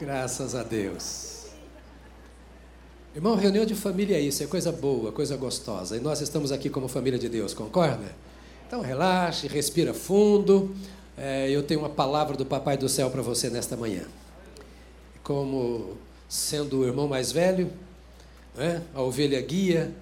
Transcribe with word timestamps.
Graças 0.00 0.54
a 0.54 0.62
Deus. 0.62 1.46
Irmão, 3.14 3.36
reunião 3.36 3.64
de 3.64 3.74
família 3.74 4.16
é 4.16 4.20
isso, 4.20 4.42
é 4.42 4.46
coisa 4.46 4.72
boa, 4.72 5.12
coisa 5.12 5.36
gostosa. 5.36 5.96
E 5.96 6.00
nós 6.00 6.20
estamos 6.20 6.50
aqui 6.50 6.70
como 6.70 6.88
família 6.88 7.18
de 7.18 7.28
Deus, 7.28 7.52
concorda? 7.52 8.14
Então 8.66 8.80
relaxe, 8.80 9.46
respira 9.46 9.92
fundo. 9.92 10.74
É, 11.16 11.50
eu 11.50 11.62
tenho 11.62 11.80
uma 11.80 11.90
palavra 11.90 12.36
do 12.36 12.46
Papai 12.46 12.76
do 12.76 12.88
Céu 12.88 13.10
para 13.10 13.20
você 13.20 13.50
nesta 13.50 13.76
manhã. 13.76 14.04
Como 15.22 15.96
sendo 16.26 16.80
o 16.80 16.86
irmão 16.86 17.06
mais 17.06 17.30
velho, 17.30 17.70
né, 18.56 18.82
a 18.94 19.02
ovelha 19.02 19.40
guia, 19.42 19.92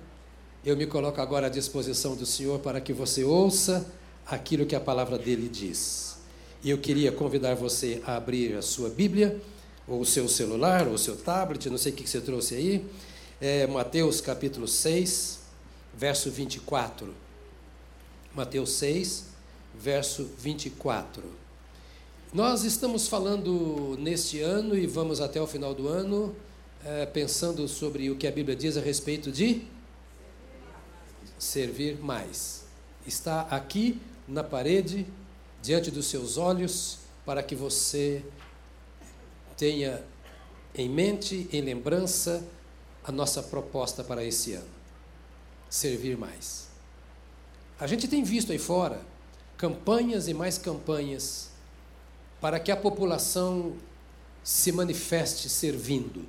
eu 0.64 0.76
me 0.76 0.86
coloco 0.86 1.20
agora 1.20 1.48
à 1.48 1.50
disposição 1.50 2.14
do 2.14 2.24
Senhor 2.24 2.60
para 2.60 2.80
que 2.80 2.92
você 2.92 3.24
ouça 3.24 3.84
aquilo 4.24 4.64
que 4.64 4.76
a 4.76 4.80
palavra 4.80 5.18
dele 5.18 5.48
diz. 5.48 6.16
E 6.62 6.70
eu 6.70 6.78
queria 6.78 7.10
convidar 7.10 7.56
você 7.56 8.00
a 8.06 8.16
abrir 8.16 8.54
a 8.54 8.62
sua 8.62 8.88
Bíblia 8.88 9.40
ou 9.90 10.02
o 10.02 10.06
seu 10.06 10.28
celular, 10.28 10.86
ou 10.86 10.94
o 10.94 10.98
seu 10.98 11.16
tablet, 11.16 11.68
não 11.68 11.76
sei 11.76 11.90
o 11.90 11.94
que 11.96 12.08
você 12.08 12.20
trouxe 12.20 12.54
aí, 12.54 12.86
é 13.40 13.66
Mateus 13.66 14.20
capítulo 14.20 14.68
6, 14.68 15.40
verso 15.92 16.30
24. 16.30 17.12
Mateus 18.32 18.70
6, 18.74 19.24
verso 19.74 20.30
24. 20.38 21.24
Nós 22.32 22.62
estamos 22.62 23.08
falando 23.08 23.96
neste 23.98 24.40
ano 24.40 24.78
e 24.78 24.86
vamos 24.86 25.20
até 25.20 25.42
o 25.42 25.46
final 25.48 25.74
do 25.74 25.88
ano 25.88 26.36
é, 26.84 27.04
pensando 27.04 27.66
sobre 27.66 28.08
o 28.10 28.16
que 28.16 28.28
a 28.28 28.30
Bíblia 28.30 28.54
diz 28.54 28.76
a 28.76 28.80
respeito 28.80 29.32
de 29.32 29.62
servir 31.36 31.98
mais. 31.98 32.64
Está 33.04 33.40
aqui 33.42 34.00
na 34.28 34.44
parede, 34.44 35.04
diante 35.60 35.90
dos 35.90 36.06
seus 36.06 36.36
olhos, 36.36 36.98
para 37.26 37.42
que 37.42 37.56
você 37.56 38.22
tenha 39.60 40.02
em 40.74 40.88
mente, 40.88 41.46
em 41.52 41.60
lembrança, 41.60 42.42
a 43.04 43.12
nossa 43.12 43.42
proposta 43.42 44.02
para 44.02 44.24
esse 44.24 44.54
ano: 44.54 44.70
servir 45.68 46.16
mais. 46.16 46.68
A 47.78 47.86
gente 47.86 48.08
tem 48.08 48.24
visto 48.24 48.52
aí 48.52 48.58
fora 48.58 49.02
campanhas 49.58 50.28
e 50.28 50.32
mais 50.32 50.56
campanhas 50.56 51.50
para 52.40 52.58
que 52.58 52.72
a 52.72 52.76
população 52.76 53.74
se 54.42 54.72
manifeste 54.72 55.50
servindo. 55.50 56.24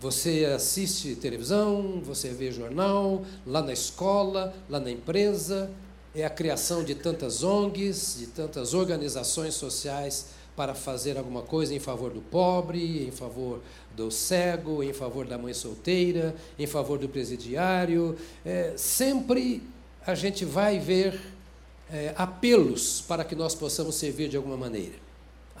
Você 0.00 0.44
assiste 0.46 1.14
televisão, 1.14 2.00
você 2.04 2.30
vê 2.30 2.50
jornal, 2.50 3.24
lá 3.46 3.62
na 3.62 3.72
escola, 3.72 4.52
lá 4.68 4.80
na 4.80 4.90
empresa, 4.90 5.70
é 6.12 6.24
a 6.24 6.30
criação 6.30 6.82
de 6.82 6.96
tantas 6.96 7.44
ONGs, 7.44 8.16
de 8.18 8.26
tantas 8.26 8.74
organizações 8.74 9.54
sociais 9.54 10.26
para 10.56 10.74
fazer 10.74 11.18
alguma 11.18 11.42
coisa 11.42 11.74
em 11.74 11.78
favor 11.78 12.10
do 12.10 12.22
pobre, 12.22 13.06
em 13.06 13.10
favor 13.10 13.60
do 13.94 14.10
cego, 14.10 14.82
em 14.82 14.92
favor 14.92 15.26
da 15.26 15.36
mãe 15.36 15.52
solteira, 15.52 16.34
em 16.58 16.66
favor 16.66 16.98
do 16.98 17.08
presidiário. 17.08 18.16
É, 18.44 18.72
sempre 18.76 19.62
a 20.06 20.14
gente 20.14 20.44
vai 20.44 20.78
ver 20.78 21.20
é, 21.92 22.14
apelos 22.16 23.02
para 23.02 23.22
que 23.24 23.34
nós 23.34 23.54
possamos 23.54 23.96
servir 23.96 24.28
de 24.28 24.36
alguma 24.36 24.56
maneira. 24.56 24.94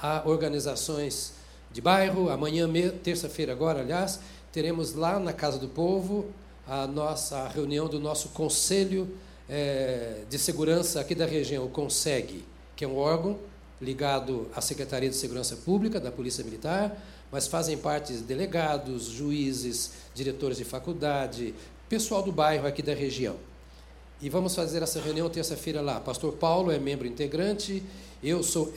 Há 0.00 0.22
organizações 0.24 1.34
de 1.70 1.80
bairro, 1.80 2.30
amanhã, 2.30 2.68
terça-feira 3.02 3.52
agora, 3.52 3.80
aliás, 3.80 4.18
teremos 4.50 4.94
lá 4.94 5.18
na 5.18 5.32
Casa 5.32 5.58
do 5.58 5.68
Povo 5.68 6.26
a 6.66 6.86
nossa 6.86 7.38
a 7.38 7.48
reunião 7.48 7.86
do 7.86 8.00
nosso 8.00 8.30
Conselho 8.30 9.08
é, 9.48 10.22
de 10.28 10.38
Segurança 10.38 11.00
aqui 11.00 11.14
da 11.14 11.26
região, 11.26 11.64
o 11.64 11.68
CONSEG, 11.68 12.44
que 12.74 12.84
é 12.84 12.88
um 12.88 12.96
órgão 12.96 13.38
ligado 13.80 14.48
à 14.54 14.60
Secretaria 14.60 15.10
de 15.10 15.16
Segurança 15.16 15.56
Pública 15.56 16.00
da 16.00 16.10
Polícia 16.10 16.42
Militar, 16.42 16.96
mas 17.30 17.46
fazem 17.46 17.76
parte 17.76 18.12
delegados, 18.14 19.06
juízes, 19.06 19.92
diretores 20.14 20.56
de 20.56 20.64
faculdade, 20.64 21.54
pessoal 21.88 22.22
do 22.22 22.32
bairro 22.32 22.66
aqui 22.66 22.82
da 22.82 22.94
região. 22.94 23.36
E 24.20 24.30
vamos 24.30 24.54
fazer 24.54 24.82
essa 24.82 25.00
reunião 25.00 25.28
terça-feira 25.28 25.80
lá. 25.80 26.00
Pastor 26.00 26.32
Paulo 26.32 26.70
é 26.70 26.78
membro 26.78 27.06
integrante, 27.06 27.82
eu 28.22 28.42
sou 28.42 28.72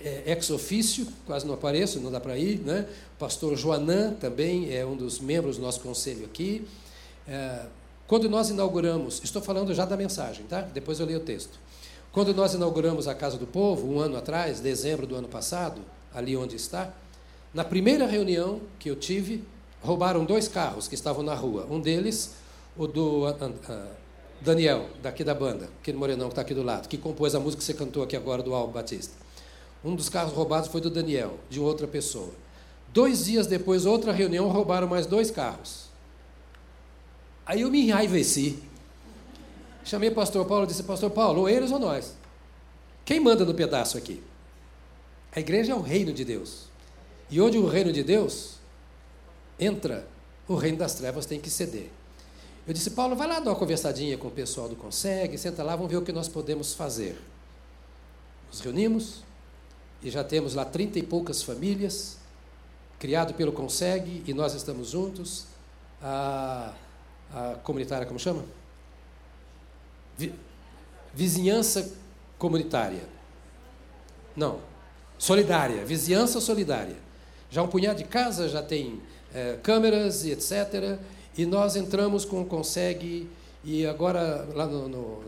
é, 0.00 0.22
ex 0.26 0.50
ofício, 0.50 1.06
quase 1.26 1.46
não 1.46 1.54
apareço, 1.54 1.98
não 1.98 2.10
dá 2.10 2.20
para 2.20 2.38
ir, 2.38 2.60
né? 2.60 2.86
Pastor 3.18 3.56
Joanã 3.56 4.14
também 4.14 4.72
é 4.72 4.86
um 4.86 4.96
dos 4.96 5.18
membros 5.18 5.56
do 5.56 5.62
nosso 5.62 5.80
conselho 5.80 6.24
aqui. 6.24 6.64
É, 7.26 7.66
quando 8.06 8.28
nós 8.28 8.48
inauguramos, 8.50 9.20
estou 9.24 9.42
falando 9.42 9.74
já 9.74 9.84
da 9.84 9.96
mensagem, 9.96 10.44
tá? 10.46 10.60
Depois 10.60 11.00
eu 11.00 11.06
leio 11.06 11.18
o 11.18 11.22
texto. 11.22 11.58
Quando 12.18 12.34
nós 12.34 12.52
inauguramos 12.52 13.06
a 13.06 13.14
Casa 13.14 13.38
do 13.38 13.46
Povo, 13.46 13.86
um 13.86 14.00
ano 14.00 14.16
atrás, 14.16 14.58
dezembro 14.58 15.06
do 15.06 15.14
ano 15.14 15.28
passado, 15.28 15.80
ali 16.12 16.36
onde 16.36 16.56
está, 16.56 16.92
na 17.54 17.62
primeira 17.62 18.08
reunião 18.08 18.60
que 18.76 18.90
eu 18.90 18.96
tive, 18.96 19.44
roubaram 19.80 20.24
dois 20.24 20.48
carros 20.48 20.88
que 20.88 20.96
estavam 20.96 21.22
na 21.22 21.32
rua. 21.32 21.68
Um 21.70 21.80
deles, 21.80 22.32
o 22.76 22.88
do 22.88 23.24
uh, 23.24 23.30
uh, 23.30 23.86
Daniel, 24.40 24.88
daqui 25.00 25.22
da 25.22 25.32
banda, 25.32 25.68
aquele 25.80 25.96
morenão 25.96 26.26
que 26.26 26.32
está 26.32 26.42
aqui 26.42 26.54
do 26.54 26.64
lado, 26.64 26.88
que 26.88 26.98
compôs 26.98 27.36
a 27.36 27.38
música 27.38 27.60
que 27.60 27.64
você 27.64 27.74
cantou 27.74 28.02
aqui 28.02 28.16
agora 28.16 28.42
do 28.42 28.52
Alvo 28.52 28.72
Batista. 28.72 29.14
Um 29.84 29.94
dos 29.94 30.08
carros 30.08 30.32
roubados 30.32 30.68
foi 30.68 30.80
do 30.80 30.90
Daniel, 30.90 31.38
de 31.48 31.60
outra 31.60 31.86
pessoa. 31.86 32.32
Dois 32.92 33.26
dias 33.26 33.46
depois, 33.46 33.86
outra 33.86 34.10
reunião, 34.10 34.48
roubaram 34.48 34.88
mais 34.88 35.06
dois 35.06 35.30
carros. 35.30 35.84
Aí 37.46 37.60
eu 37.60 37.70
me 37.70 37.82
enraiveci. 37.82 38.58
Chamei 39.88 40.10
o 40.10 40.14
pastor 40.14 40.44
Paulo 40.44 40.64
e 40.64 40.66
disse: 40.66 40.82
Pastor 40.82 41.10
Paulo, 41.10 41.40
ou 41.40 41.48
eles 41.48 41.72
ou 41.72 41.78
nós? 41.78 42.14
Quem 43.06 43.18
manda 43.18 43.42
no 43.42 43.54
pedaço 43.54 43.96
aqui? 43.96 44.22
A 45.34 45.40
igreja 45.40 45.72
é 45.72 45.74
o 45.74 45.80
reino 45.80 46.12
de 46.12 46.26
Deus. 46.26 46.66
E 47.30 47.40
onde 47.40 47.56
o 47.56 47.66
reino 47.66 47.90
de 47.90 48.02
Deus 48.02 48.56
entra, 49.58 50.06
o 50.46 50.56
reino 50.56 50.76
das 50.76 50.94
trevas 50.94 51.24
tem 51.24 51.40
que 51.40 51.48
ceder. 51.48 51.88
Eu 52.66 52.74
disse: 52.74 52.90
Paulo, 52.90 53.16
vai 53.16 53.26
lá 53.26 53.40
dar 53.40 53.50
uma 53.50 53.56
conversadinha 53.56 54.18
com 54.18 54.28
o 54.28 54.30
pessoal 54.30 54.68
do 54.68 54.76
Consegue, 54.76 55.38
senta 55.38 55.62
lá, 55.62 55.74
vamos 55.74 55.90
ver 55.90 55.96
o 55.96 56.02
que 56.02 56.12
nós 56.12 56.28
podemos 56.28 56.74
fazer. 56.74 57.18
Nos 58.48 58.60
reunimos 58.60 59.22
e 60.02 60.10
já 60.10 60.22
temos 60.22 60.52
lá 60.52 60.66
trinta 60.66 60.98
e 60.98 61.02
poucas 61.02 61.42
famílias, 61.42 62.18
criado 62.98 63.32
pelo 63.32 63.52
Consegue, 63.52 64.22
e 64.26 64.34
nós 64.34 64.52
estamos 64.52 64.90
juntos. 64.90 65.46
A, 66.02 66.74
a 67.32 67.54
comunitária, 67.64 68.06
como 68.06 68.18
chama? 68.18 68.44
Vizinhança 71.14 71.92
comunitária. 72.38 73.02
Não, 74.36 74.60
solidária, 75.18 75.84
vizinhança 75.84 76.40
solidária. 76.40 76.96
Já 77.50 77.62
um 77.62 77.68
punhado 77.68 77.98
de 77.98 78.04
casa 78.04 78.48
já 78.48 78.62
tem 78.62 79.00
é, 79.34 79.58
câmeras 79.62 80.24
e 80.24 80.32
etc. 80.32 80.98
E 81.36 81.46
nós 81.46 81.76
entramos 81.76 82.24
com 82.24 82.42
o 82.42 82.44
Consegue, 82.44 83.28
e 83.64 83.86
agora, 83.86 84.48
lá 84.54 84.66
no, 84.66 84.88
no 84.88 85.22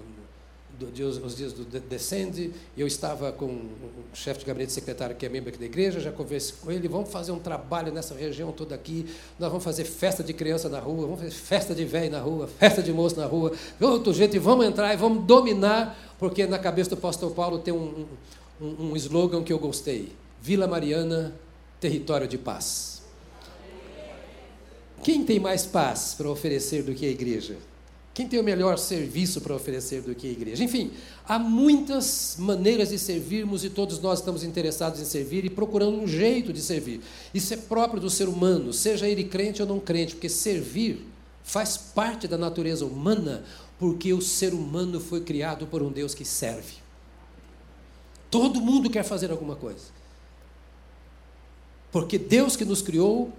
os 0.87 1.37
dias 1.37 1.53
do 1.53 1.65
Descende, 1.65 2.53
eu 2.77 2.87
estava 2.87 3.33
com 3.33 3.47
o 3.47 4.15
chefe 4.15 4.41
de 4.41 4.47
gabinete 4.47 4.73
secretário, 4.73 5.15
que 5.17 5.27
é 5.27 5.29
membro 5.29 5.51
aqui 5.51 5.59
da 5.59 5.67
igreja, 5.67 6.01
já 6.01 6.11
conversei 6.11 6.55
com 6.61 6.71
ele, 6.71 6.89
vamos 6.89 7.11
fazer 7.11 7.33
um 7.33 7.39
trabalho 7.39 7.93
nessa 7.93 8.15
região 8.15 8.53
toda 8.53 8.75
aqui, 8.75 9.07
nós 9.39 9.49
vamos 9.51 9.65
fazer 9.65 9.85
festa 9.85 10.23
de 10.23 10.33
criança 10.33 10.69
na 10.69 10.79
rua, 10.79 11.03
vamos 11.03 11.21
fazer 11.21 11.33
festa 11.33 11.75
de 11.75 11.85
velho 11.85 12.11
na 12.11 12.21
rua, 12.21 12.47
festa 12.59 12.83
de 12.83 12.93
moço 12.93 13.17
na 13.17 13.27
rua, 13.27 13.53
outro 13.81 14.13
jeito, 14.13 14.37
e 14.37 14.39
vamos 14.39 14.67
entrar 14.67 14.93
e 14.93 14.97
vamos 14.97 15.25
dominar, 15.25 16.15
porque 16.19 16.47
na 16.47 16.59
cabeça 16.59 16.91
do 16.91 16.97
pastor 16.97 17.33
Paulo 17.33 17.59
tem 17.59 17.75
um, 17.75 18.07
um, 18.61 18.91
um 18.91 18.97
slogan 18.97 19.43
que 19.43 19.53
eu 19.53 19.59
gostei, 19.59 20.13
Vila 20.41 20.67
Mariana, 20.67 21.35
território 21.79 22.27
de 22.29 22.39
paz. 22.39 23.03
Quem 25.03 25.25
tem 25.25 25.41
mais 25.41 25.65
paz 25.65 26.15
para 26.17 26.29
oferecer 26.29 26.83
do 26.83 26.95
que 26.95 27.07
a 27.07 27.09
igreja? 27.09 27.57
Quem 28.13 28.27
tem 28.27 28.41
o 28.41 28.45
melhor 28.45 28.77
serviço 28.77 29.41
para 29.41 29.55
oferecer 29.55 30.03
do 30.03 30.15
que 30.15 30.27
a 30.27 30.31
igreja? 30.31 30.65
Enfim, 30.65 30.91
há 31.27 31.39
muitas 31.39 32.37
maneiras 32.39 32.89
de 32.89 32.99
servirmos 32.99 33.65
e 33.65 33.71
todos 33.71 34.01
nós 34.01 34.19
estamos 34.19 34.43
interessados 34.43 35.01
em 35.01 35.05
servir 35.05 35.45
e 35.45 35.51
procurando 35.51 35.97
um 35.97 36.07
jeito 36.07 36.53
de 36.53 36.61
servir. 36.61 37.01
Isso 37.33 37.55
é 37.55 37.57
próprio 37.57 38.01
do 38.01 38.11
ser 38.11 38.29
humano, 38.29 38.73
seja 38.73 39.09
ele 39.09 39.25
crente 39.25 39.63
ou 39.63 39.69
não 39.69 39.79
crente, 39.79 40.15
porque 40.15 40.29
servir 40.29 41.07
faz 41.45 41.77
parte 41.77 42.27
da 42.27 42.37
natureza 42.37 42.85
humana, 42.85 43.45
porque 43.79 44.13
o 44.13 44.21
ser 44.21 44.55
humano 44.55 45.01
foi 45.01 45.21
criado 45.21 45.67
por 45.67 45.81
um 45.81 45.91
Deus 45.91 46.13
que 46.13 46.25
serve. 46.25 46.75
Todo 48.29 48.61
mundo 48.61 48.91
quer 48.91 49.05
fazer 49.05 49.31
alguma 49.31 49.55
coisa. 49.55 49.87
Porque 51.93 52.19
Deus 52.19 52.57
que 52.57 52.65
nos 52.65 52.83
criou, 52.83 53.33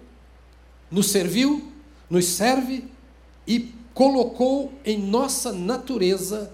nos 0.90 1.10
serviu, 1.10 1.72
nos 2.10 2.26
serve 2.26 2.86
e 3.48 3.74
colocou 3.94 4.72
em 4.86 4.98
nossa 4.98 5.52
natureza, 5.52 6.52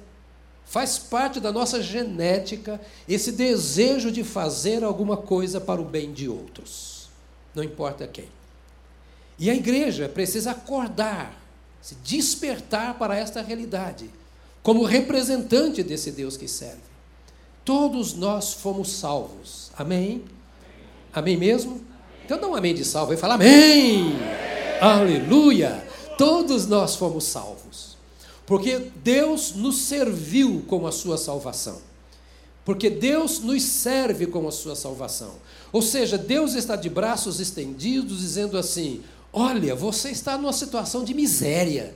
faz 0.66 0.98
parte 0.98 1.40
da 1.40 1.52
nossa 1.52 1.82
genética, 1.82 2.80
esse 3.08 3.32
desejo 3.32 4.12
de 4.12 4.24
fazer 4.24 4.84
alguma 4.84 5.18
coisa 5.18 5.62
para 5.62 5.82
o 5.82 5.86
bem 5.86 6.12
de 6.12 6.28
outros, 6.28 7.10
não 7.56 7.64
importa 7.64 8.08
quem. 8.08 8.30
E 9.40 9.50
a 9.50 9.56
igreja 9.56 10.10
precisa 10.10 10.52
acordar, 10.52 11.40
se 11.82 11.96
despertar 11.96 12.98
para 12.98 13.16
esta 13.16 13.42
realidade, 13.42 14.10
como 14.64 14.84
representante 14.84 15.84
desse 15.84 16.12
Deus 16.12 16.36
que 16.36 16.48
serve. 16.48 16.82
Todos 17.64 18.14
nós 18.14 18.54
fomos 18.54 18.92
salvos, 18.92 19.72
amém? 19.78 20.26
Amém 21.14 21.38
mesmo? 21.38 21.82
Então 22.26 22.40
dá 22.40 22.48
um 22.48 22.56
amém 22.56 22.74
de 22.74 22.84
salvo 22.84 23.14
e 23.14 23.18
fala 23.18 23.36
amém. 23.36 24.14
Aleluia! 24.82 25.87
Todos 26.18 26.66
nós 26.68 26.96
fomos 26.96 27.26
salvos. 27.26 27.98
Porque 28.46 28.92
Deus 29.04 29.54
nos 29.54 29.78
serviu 29.78 30.64
com 30.68 30.88
a 30.88 30.92
sua 30.92 31.18
salvação. 31.18 31.80
Porque 32.64 32.90
Deus 32.90 33.40
nos 33.40 33.64
serve 33.64 34.26
com 34.28 34.48
a 34.48 34.52
sua 34.52 34.76
salvação. 34.76 35.36
Ou 35.72 35.82
seja, 35.82 36.18
Deus 36.18 36.54
está 36.54 36.76
de 36.76 36.90
braços 36.90 37.40
estendidos, 37.40 38.20
dizendo 38.20 38.58
assim: 38.58 39.04
Olha, 39.32 39.76
você 39.76 40.10
está 40.10 40.38
numa 40.38 40.54
situação 40.54 41.04
de 41.04 41.14
miséria, 41.14 41.96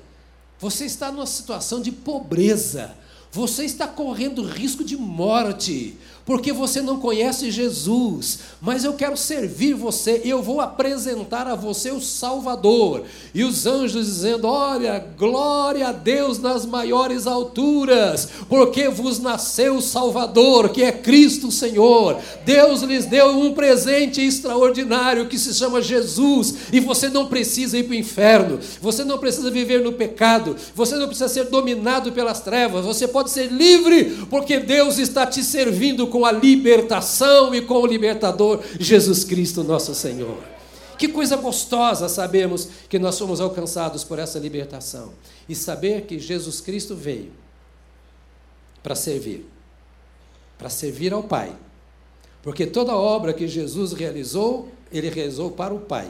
você 0.60 0.86
está 0.86 1.12
numa 1.12 1.26
situação 1.26 1.82
de 1.82 1.92
pobreza, 1.92 2.96
você 3.32 3.64
está 3.64 3.88
correndo 3.88 4.44
risco 4.44 4.84
de 4.84 4.98
morte, 4.98 5.98
porque 6.26 6.54
você 6.54 6.82
não 6.82 7.00
conhece 7.00 7.50
Jesus, 7.50 8.40
mas 8.62 8.84
eu 8.84 8.94
quero 8.94 9.18
servir 9.18 9.74
você, 9.74 10.22
eu 10.24 10.42
vou 10.42 10.62
apresentar 10.62 11.48
a 11.48 11.56
você 11.56 11.92
o 11.92 12.00
Salvador. 12.00 13.04
E 13.34 13.44
os 13.44 13.66
anjos 13.66 14.06
dizendo: 14.06 14.48
Olha, 14.48 15.04
glória 15.18 15.88
a 15.88 15.92
Deus 15.92 16.40
nas 16.40 16.66
maiores 16.66 17.26
alturas, 17.26 18.30
porque 18.48 18.88
vos 18.90 19.20
nasceu 19.20 19.78
o 19.78 19.82
Salvador, 19.82 20.70
que 20.70 20.84
é 20.84 20.92
Cristo 20.92 21.52
Senhor. 21.52 22.20
Deus 22.46 22.82
lhes 22.82 23.06
deu 23.06 23.30
um 23.30 23.54
presente 23.54 24.22
extraordinário 24.22 25.28
que 25.28 25.40
se 25.40 25.54
chama 25.54 25.82
Jesus, 25.82 26.56
e 26.72 26.80
você 26.80 27.10
não 27.10 27.28
precisa 27.28 27.78
ir 27.78 27.84
para 27.84 27.94
o 27.94 27.96
inferno, 27.96 28.60
você 28.80 29.04
não 29.04 29.18
precisa 29.18 29.50
viver 29.50 29.82
no 29.82 29.94
pecado, 29.94 30.56
você 30.76 30.96
não 30.96 31.08
precisa 31.08 31.30
ser 31.30 31.46
dominado 31.46 32.12
pelas 32.12 32.42
trevas, 32.42 32.86
você 32.86 33.08
pode 33.08 33.32
ser 33.32 33.52
livre, 33.52 34.26
porque 34.30 34.60
Deus 34.60 35.00
está 35.00 35.26
te 35.26 35.44
servindo 35.44 36.11
com 36.12 36.26
a 36.26 36.32
libertação 36.32 37.56
e 37.56 37.62
com 37.62 37.82
o 37.82 37.88
libertador 37.88 38.62
Jesus 38.80 39.24
Cristo, 39.24 39.64
nosso 39.64 39.96
Senhor. 39.96 40.38
Que 41.02 41.08
coisa 41.08 41.36
gostosa 41.36 42.08
sabermos 42.08 42.68
que 42.88 43.00
nós 43.00 43.16
somos 43.16 43.42
alcançados 43.42 44.04
por 44.04 44.20
essa 44.20 44.38
libertação 44.38 45.14
e 45.50 45.56
saber 45.56 46.04
que 46.04 46.20
Jesus 46.20 46.62
Cristo 46.62 46.96
veio 46.96 47.32
para 48.84 48.94
servir, 48.94 49.48
para 50.60 50.70
servir 50.70 51.12
ao 51.12 51.24
Pai. 51.24 51.56
Porque 52.44 52.68
toda 52.68 52.96
obra 52.96 53.34
que 53.34 53.48
Jesus 53.48 53.94
realizou, 53.94 54.70
ele 54.92 55.10
realizou 55.10 55.50
para 55.50 55.74
o 55.74 55.80
Pai. 55.80 56.08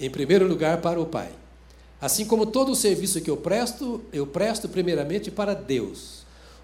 Em 0.00 0.10
primeiro 0.10 0.48
lugar, 0.48 0.80
para 0.80 1.00
o 1.00 1.06
Pai. 1.06 1.30
Assim 2.00 2.24
como 2.24 2.46
todo 2.46 2.72
o 2.72 2.76
serviço 2.76 3.20
que 3.20 3.30
eu 3.30 3.36
presto, 3.36 4.00
eu 4.12 4.26
presto 4.26 4.68
primeiramente 4.68 5.30
para 5.30 5.54
Deus. 5.54 6.17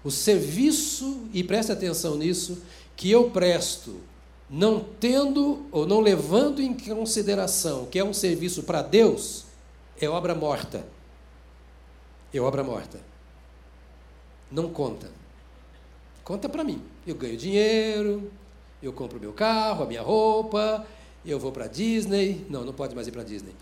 O 0.05 0.11
serviço, 0.11 1.27
e 1.33 1.43
preste 1.43 1.71
atenção 1.71 2.15
nisso, 2.15 2.61
que 2.95 3.09
eu 3.09 3.31
presto, 3.31 3.99
não 4.47 4.79
tendo 4.99 5.65
ou 5.71 5.87
não 5.87 5.99
levando 5.99 6.61
em 6.61 6.75
consideração 6.75 7.87
que 7.87 7.97
é 7.97 8.03
um 8.03 8.13
serviço 8.13 8.61
para 8.61 8.83
Deus, 8.83 9.45
é 9.99 10.07
obra 10.07 10.35
morta. 10.35 10.85
É 12.31 12.39
obra 12.39 12.63
morta. 12.63 12.99
Não 14.51 14.69
conta. 14.69 15.09
Conta 16.23 16.47
para 16.47 16.63
mim. 16.63 16.83
Eu 17.07 17.15
ganho 17.15 17.35
dinheiro, 17.35 18.31
eu 18.83 18.93
compro 18.93 19.19
meu 19.19 19.33
carro, 19.33 19.85
a 19.85 19.87
minha 19.87 20.03
roupa, 20.03 20.85
eu 21.25 21.39
vou 21.39 21.51
para 21.51 21.65
Disney. 21.65 22.45
Não, 22.47 22.63
não 22.63 22.73
pode 22.73 22.93
mais 22.93 23.07
ir 23.07 23.11
para 23.11 23.23
Disney. 23.23 23.55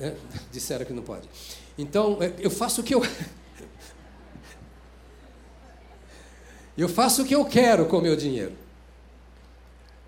É, 0.00 0.14
disseram 0.52 0.84
que 0.84 0.92
não 0.92 1.02
pode. 1.02 1.28
Então, 1.76 2.18
é, 2.22 2.32
eu 2.38 2.50
faço 2.50 2.82
o 2.82 2.84
que 2.84 2.94
eu. 2.94 3.02
Eu 6.82 6.88
faço 6.88 7.22
o 7.22 7.24
que 7.24 7.32
eu 7.32 7.44
quero 7.44 7.86
com 7.86 7.98
o 7.98 8.02
meu 8.02 8.16
dinheiro. 8.16 8.54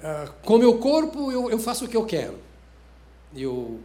Uh, 0.00 0.32
com 0.42 0.56
o 0.56 0.58
meu 0.58 0.76
corpo, 0.78 1.30
eu, 1.30 1.48
eu, 1.48 1.56
faço 1.56 1.84
o 1.84 1.88
que 1.88 1.96
eu 1.96 2.04
quero. 2.04 2.36
Eu, 3.32 3.78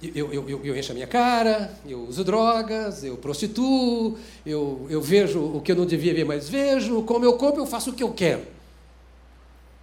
eu, 0.00 0.32
eu, 0.32 0.64
eu, 0.64 0.76
encho 0.76 0.92
a 0.92 0.94
minha 0.94 1.08
cara, 1.08 1.76
eu 1.84 2.02
uso 2.04 2.22
drogas, 2.22 3.02
eu 3.02 3.16
prostituo, 3.16 4.16
eu, 4.46 4.86
eu 4.88 5.02
vejo 5.02 5.40
o 5.40 5.60
que 5.60 5.72
eu 5.72 5.76
não 5.76 5.84
devia 5.84 6.14
ver, 6.14 6.24
mas 6.24 6.48
vejo. 6.48 7.02
Com 7.02 7.14
o 7.14 7.18
meu 7.18 7.32
corpo, 7.32 7.58
eu 7.58 7.66
faço 7.66 7.90
o 7.90 7.92
que 7.92 8.04
eu 8.04 8.12
quero. 8.12 8.46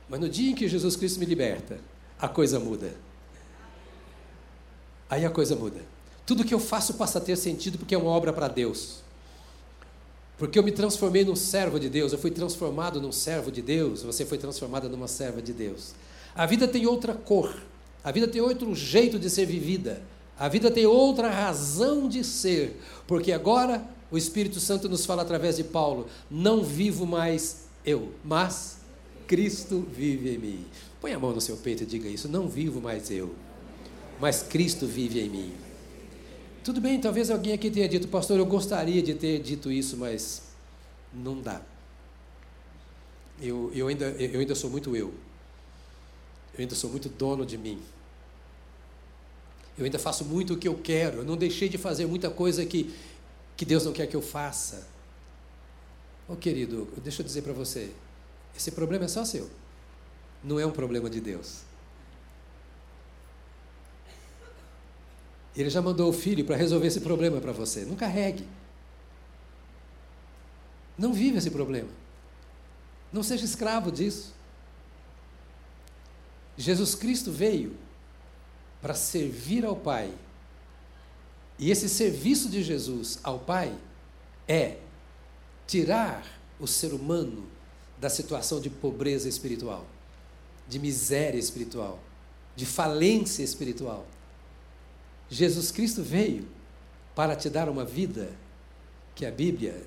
Mas 0.08 0.22
no 0.22 0.30
dia 0.30 0.52
em 0.52 0.56
que 0.56 0.66
Jesus 0.66 0.96
Cristo 0.96 1.20
me 1.20 1.26
liberta, 1.26 1.78
a 2.18 2.30
coisa 2.30 2.58
muda. 2.58 2.96
Aí 5.10 5.26
a 5.26 5.30
coisa 5.30 5.58
muda. 5.58 5.82
Tudo 6.26 6.46
que 6.46 6.54
eu 6.54 6.60
faço 6.60 6.94
passa 6.94 7.18
a 7.18 7.22
ter 7.22 7.36
sentido 7.36 7.78
porque 7.78 7.94
é 7.94 7.98
uma 7.98 8.12
obra 8.12 8.32
para 8.32 8.48
Deus. 8.48 9.06
Porque 10.38 10.60
eu 10.60 10.64
me 10.64 10.72
transformei 10.72 11.26
num 11.26 11.36
servo 11.36 11.80
de 11.80 11.90
Deus, 11.90 12.14
eu 12.14 12.20
fui 12.20 12.30
transformado 12.30 13.02
num 13.02 13.12
servo 13.12 13.52
de 13.52 13.62
Deus, 13.62 14.04
você 14.04 14.24
foi 14.24 14.38
transformada 14.38 14.88
numa 14.88 15.08
serva 15.08 15.42
de 15.42 15.52
Deus. 15.52 15.94
A 16.36 16.46
vida 16.46 16.68
tem 16.68 16.86
outra 16.86 17.16
cor, 17.16 17.56
a 18.04 18.12
vida 18.12 18.28
tem 18.28 18.40
outro 18.40 18.76
jeito 18.76 19.18
de 19.18 19.30
ser 19.30 19.48
vivida, 19.48 20.02
a 20.38 20.48
vida 20.48 20.70
tem 20.70 20.86
outra 20.86 21.32
razão 21.32 22.08
de 22.08 22.24
ser, 22.24 22.80
porque 23.08 23.32
agora 23.32 23.84
o 24.12 24.18
Espírito 24.18 24.60
Santo 24.60 24.88
nos 24.88 25.06
fala 25.06 25.24
através 25.24 25.58
de 25.58 25.64
Paulo: 25.64 26.08
não 26.30 26.64
vivo 26.64 27.08
mais 27.08 27.66
eu, 27.84 28.12
mas 28.24 28.78
Cristo 29.26 29.86
vive 29.92 30.36
em 30.36 30.38
mim. 30.38 30.66
Põe 31.02 31.14
a 31.14 31.20
mão 31.20 31.34
no 31.34 31.42
seu 31.42 31.58
peito 31.58 31.82
e 31.82 31.86
diga 31.88 32.08
isso: 32.08 32.30
não 32.30 32.48
vivo 32.48 32.80
mais 32.80 33.10
eu, 33.10 33.34
mas 34.22 34.44
Cristo 34.44 34.86
vive 34.86 35.20
em 35.20 35.30
mim. 35.30 35.67
Tudo 36.68 36.82
bem, 36.82 37.00
talvez 37.00 37.32
alguém 37.32 37.54
aqui 37.54 37.72
tenha 37.72 37.88
dito, 37.88 38.10
pastor, 38.10 38.38
eu 38.38 38.46
gostaria 38.46 39.02
de 39.02 39.14
ter 39.14 39.40
dito 39.40 39.72
isso, 39.72 39.96
mas 39.96 40.42
não 41.14 41.40
dá. 41.42 41.62
Eu, 43.42 43.72
eu, 43.74 43.88
ainda, 43.88 44.08
eu 44.08 44.42
ainda 44.42 44.54
sou 44.54 44.70
muito 44.70 44.94
eu. 44.94 45.14
Eu 46.54 46.60
ainda 46.60 46.76
sou 46.76 46.90
muito 46.90 47.08
dono 47.08 47.46
de 47.46 47.58
mim. 47.58 47.82
Eu 49.78 49.86
ainda 49.86 49.98
faço 49.98 50.26
muito 50.26 50.56
o 50.56 50.58
que 50.58 50.68
eu 50.68 50.76
quero. 50.76 51.20
Eu 51.20 51.24
não 51.24 51.38
deixei 51.38 51.70
de 51.70 51.78
fazer 51.78 52.06
muita 52.06 52.30
coisa 52.30 52.66
que, 52.66 52.94
que 53.56 53.64
Deus 53.64 53.86
não 53.86 53.94
quer 53.94 54.06
que 54.06 54.18
eu 54.18 54.22
faça. 54.22 54.90
Ô 56.28 56.34
oh, 56.34 56.36
querido, 56.36 56.86
deixa 57.02 57.22
eu 57.22 57.26
dizer 57.26 57.44
para 57.44 57.54
você: 57.54 57.92
esse 58.54 58.72
problema 58.72 59.06
é 59.06 59.08
só 59.08 59.24
seu. 59.24 59.50
Não 60.44 60.60
é 60.60 60.66
um 60.66 60.72
problema 60.72 61.10
de 61.10 61.22
Deus. 61.22 61.62
Ele 65.62 65.70
já 65.72 65.82
mandou 65.82 66.10
o 66.10 66.14
filho 66.14 66.46
para 66.46 66.56
resolver 66.56 66.86
esse 66.86 67.02
problema 67.02 67.42
para 67.42 67.52
você. 67.52 67.84
Não 67.84 67.96
carregue. 67.96 68.48
Não 70.96 71.14
vive 71.14 71.40
esse 71.40 71.50
problema. 71.50 71.90
Não 73.12 73.24
seja 73.24 73.44
escravo 73.44 73.92
disso. 73.92 74.36
Jesus 76.56 76.94
Cristo 76.94 77.32
veio 77.32 77.76
para 78.82 78.94
servir 78.94 79.66
ao 79.66 79.76
Pai. 79.76 80.14
E 81.58 81.72
esse 81.72 81.90
serviço 81.90 82.50
de 82.50 82.62
Jesus 82.62 83.20
ao 83.24 83.40
Pai 83.40 83.76
é 84.48 84.78
tirar 85.66 86.40
o 86.60 86.68
ser 86.68 86.94
humano 86.94 87.48
da 88.00 88.12
situação 88.12 88.62
de 88.62 88.70
pobreza 88.70 89.28
espiritual, 89.28 89.88
de 90.68 90.78
miséria 90.78 91.40
espiritual, 91.40 92.00
de 92.56 92.66
falência 92.66 93.42
espiritual 93.42 94.06
Jesus 95.30 95.72
Cristo 95.72 96.02
veio 96.02 96.48
para 97.16 97.36
te 97.36 97.50
dar 97.50 97.68
uma 97.68 97.84
vida 97.84 98.30
que 99.16 99.26
a 99.26 99.32
Bíblia, 99.32 99.82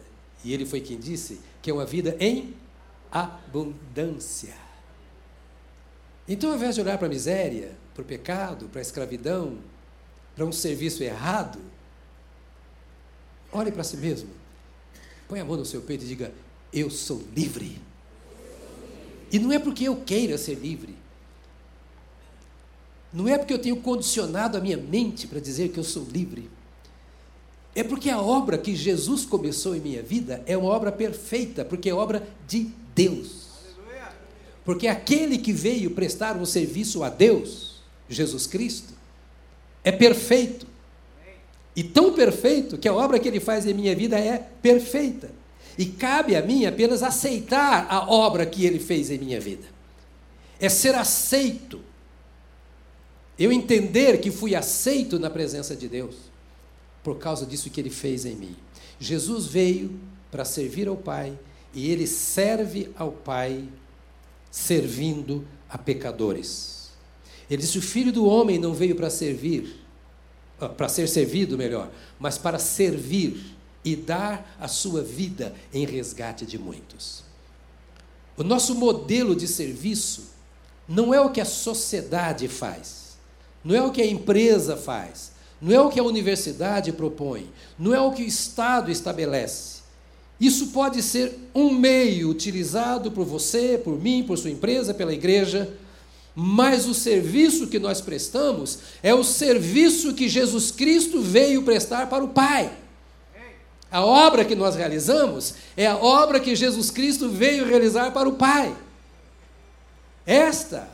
e 0.44 0.52
ele 0.52 0.66
foi 0.66 0.80
quem 0.80 0.99
disse, 0.99 1.40
que 1.62 1.70
é 1.70 1.75
uma 1.75 1.87
vida 1.87 2.16
em 2.18 2.54
abundância. 3.11 4.54
Então, 6.28 6.50
ao 6.50 6.56
invés 6.56 6.75
de 6.75 6.80
olhar 6.80 6.99
para 6.99 7.06
a 7.06 7.11
miséria, 7.11 7.76
para 7.94 8.02
o 8.02 8.04
pecado, 8.04 8.68
para 8.68 8.80
a 8.80 8.82
escravidão, 8.82 9.59
para 10.37 10.44
um 10.44 10.52
serviço 10.52 11.02
errado, 11.02 11.61
olhe 13.52 13.73
para 13.73 13.85
si 13.85 13.97
mesmo. 13.97 14.30
Põe 15.28 15.40
a 15.40 15.44
mão 15.44 15.56
no 15.56 15.64
seu 15.64 15.82
peito 15.82 16.04
e 16.04 16.09
diga: 16.09 16.32
Eu 16.73 16.90
sou 16.90 17.23
livre. 17.35 17.80
E 19.32 19.38
não 19.38 19.52
é 19.52 19.59
porque 19.59 19.85
eu 19.85 19.97
queira 20.02 20.37
ser 20.37 20.54
livre, 20.54 20.97
não 23.12 23.26
é 23.26 23.37
porque 23.37 23.52
eu 23.52 23.59
tenho 23.59 23.76
condicionado 23.76 24.57
a 24.57 24.61
minha 24.61 24.76
mente 24.76 25.26
para 25.26 25.40
dizer 25.40 25.71
que 25.71 25.79
eu 25.79 25.85
sou 25.85 26.07
livre. 26.12 26.49
É 27.75 27.83
porque 27.83 28.11
a 28.11 28.21
obra 28.21 28.59
que 28.59 28.75
Jesus 28.75 29.25
começou 29.25 29.75
em 29.75 29.81
minha 29.81 30.02
vida 30.02 30.43
é 30.47 30.57
uma 30.57 30.69
obra 30.69 30.93
perfeita, 30.93 31.64
porque 31.64 31.90
é 31.90 31.95
obra 31.95 32.26
de 32.47 32.69
Deus. 32.95 33.49
Porque 34.64 34.87
aquele 34.87 35.38
que 35.38 35.52
veio 35.52 35.90
prestar 35.93 36.37
um 36.37 36.45
serviço 36.45 37.02
a 37.02 37.09
Deus, 37.09 37.81
Jesus 38.09 38.47
Cristo, 38.47 38.93
é 39.83 39.90
perfeito. 39.90 40.67
E 41.75 41.83
tão 41.83 42.12
perfeito 42.12 42.76
que 42.76 42.88
a 42.88 42.95
obra 42.95 43.19
que 43.19 43.26
ele 43.26 43.40
faz 43.40 43.67
em 43.67 43.75
minha 43.75 43.95
vida 43.95 44.19
é 44.19 44.38
perfeita. 44.61 45.31
E 45.79 45.87
cabe 45.87 46.37
a 46.37 46.43
mim 46.43 46.67
apenas 46.67 47.02
aceitar 47.02 47.87
a 47.88 48.11
obra 48.11 48.45
que 48.45 48.67
ele 48.67 48.79
fez 48.79 49.11
em 49.11 49.19
minha 49.19 49.40
vida. 49.40 49.67
É 50.61 50.69
ser 50.69 50.95
aceito 50.95 51.81
eu 53.40 53.50
entender 53.50 54.20
que 54.20 54.30
fui 54.30 54.54
aceito 54.54 55.18
na 55.18 55.30
presença 55.30 55.75
de 55.75 55.88
Deus 55.88 56.14
por 57.02 57.16
causa 57.16 57.47
disso 57.47 57.70
que 57.70 57.80
ele 57.80 57.88
fez 57.88 58.26
em 58.26 58.37
mim. 58.37 58.54
Jesus 58.99 59.47
veio 59.47 59.99
para 60.30 60.44
servir 60.44 60.87
ao 60.87 60.97
Pai 60.97 61.38
e 61.73 61.90
ele 61.90 62.06
serve 62.06 62.90
ao 62.94 63.11
Pai 63.11 63.66
servindo 64.50 65.47
a 65.70 65.78
pecadores. 65.78 66.90
Ele 67.49 67.62
disse: 67.62 67.78
O 67.78 67.82
filho 67.82 68.12
do 68.12 68.26
homem 68.26 68.59
não 68.59 68.75
veio 68.75 68.94
para 68.94 69.09
servir, 69.09 69.80
ah, 70.61 70.68
para 70.68 70.88
ser 70.88 71.09
servido, 71.09 71.56
melhor, 71.56 71.90
mas 72.18 72.37
para 72.37 72.59
servir 72.59 73.56
e 73.82 73.97
dar 73.97 74.56
a 74.61 74.68
sua 74.68 75.02
vida 75.02 75.54
em 75.73 75.87
resgate 75.87 76.44
de 76.44 76.59
muitos. 76.59 77.25
O 78.37 78.44
nosso 78.44 78.75
modelo 78.75 79.35
de 79.35 79.49
serviço 79.49 80.30
não 80.87 81.14
é 81.14 81.20
o 81.20 81.30
que 81.30 81.40
a 81.40 81.44
sociedade 81.44 82.49
faz, 82.49 83.00
não 83.64 83.75
é 83.75 83.83
o 83.83 83.90
que 83.90 84.02
a 84.02 84.07
empresa 84.07 84.76
faz, 84.76 85.33
não 85.61 85.75
é 85.75 85.81
o 85.81 85.90
que 85.90 86.00
a 86.00 86.05
universidade 86.05 86.93
propõe, 86.93 87.50
não 87.79 87.95
é 87.95 88.00
o 88.00 88.12
que 88.12 88.23
o 88.23 88.26
Estado 88.26 88.90
estabelece. 88.90 89.81
Isso 90.40 90.69
pode 90.69 91.02
ser 91.02 91.38
um 91.55 91.71
meio 91.71 92.31
utilizado 92.31 93.12
por 93.12 93.26
você, 93.26 93.76
por 93.76 94.00
mim, 94.00 94.25
por 94.26 94.38
sua 94.38 94.50
empresa, 94.50 94.95
pela 94.95 95.12
igreja, 95.12 95.71
mas 96.35 96.87
o 96.87 96.95
serviço 96.95 97.67
que 97.67 97.79
nós 97.79 98.00
prestamos 98.00 98.79
é 99.02 99.12
o 99.12 99.23
serviço 99.23 100.14
que 100.14 100.29
Jesus 100.29 100.71
Cristo 100.71 101.21
veio 101.21 101.62
prestar 101.62 102.09
para 102.09 102.25
o 102.25 102.29
Pai. 102.29 102.73
A 103.93 104.02
obra 104.02 104.45
que 104.45 104.55
nós 104.55 104.76
realizamos 104.76 105.55
é 105.76 105.87
a 105.87 105.99
obra 105.99 106.38
que 106.40 106.55
Jesus 106.55 106.90
Cristo 106.90 107.29
veio 107.29 107.67
realizar 107.67 108.12
para 108.12 108.29
o 108.29 108.35
Pai. 108.35 108.75
Esta 110.25 110.88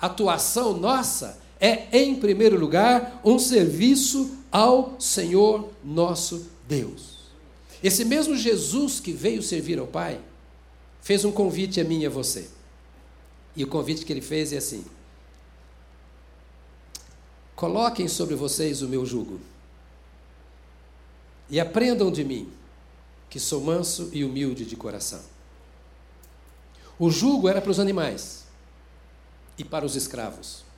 atuação 0.00 0.74
nossa 0.76 1.38
é, 1.60 1.86
em 1.92 2.16
primeiro 2.16 2.58
lugar, 2.58 3.20
um 3.22 3.38
serviço 3.38 4.38
ao 4.50 4.98
Senhor 4.98 5.70
nosso 5.84 6.48
Deus. 6.66 7.18
Esse 7.82 8.04
mesmo 8.04 8.36
Jesus 8.36 8.98
que 8.98 9.12
veio 9.12 9.42
servir 9.42 9.78
ao 9.78 9.86
Pai 9.86 10.20
fez 11.02 11.24
um 11.24 11.32
convite 11.32 11.80
a 11.80 11.84
mim 11.84 12.00
e 12.00 12.06
a 12.06 12.10
você. 12.10 12.48
E 13.54 13.62
o 13.62 13.66
convite 13.66 14.04
que 14.04 14.12
ele 14.12 14.20
fez 14.20 14.52
é 14.52 14.56
assim: 14.56 14.84
Coloquem 17.54 18.08
sobre 18.08 18.34
vocês 18.34 18.80
o 18.80 18.88
meu 18.88 19.04
jugo 19.04 19.40
e 21.50 21.58
aprendam 21.58 22.10
de 22.10 22.24
mim, 22.24 22.50
que 23.28 23.40
sou 23.40 23.60
manso 23.60 24.08
e 24.12 24.24
humilde 24.24 24.64
de 24.64 24.76
coração. 24.76 25.20
O 26.98 27.10
jugo 27.10 27.48
era 27.48 27.60
para 27.60 27.70
os 27.70 27.80
animais 27.80 28.44
e 29.58 29.64
para 29.64 29.84
os 29.84 29.96
escravos. 29.96 30.69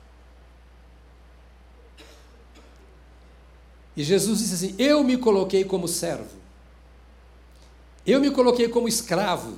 E 3.95 4.03
Jesus 4.03 4.39
disse 4.39 4.53
assim: 4.53 4.75
Eu 4.77 5.03
me 5.03 5.17
coloquei 5.17 5.63
como 5.63 5.87
servo, 5.87 6.35
eu 8.05 8.19
me 8.19 8.31
coloquei 8.31 8.67
como 8.67 8.87
escravo, 8.87 9.57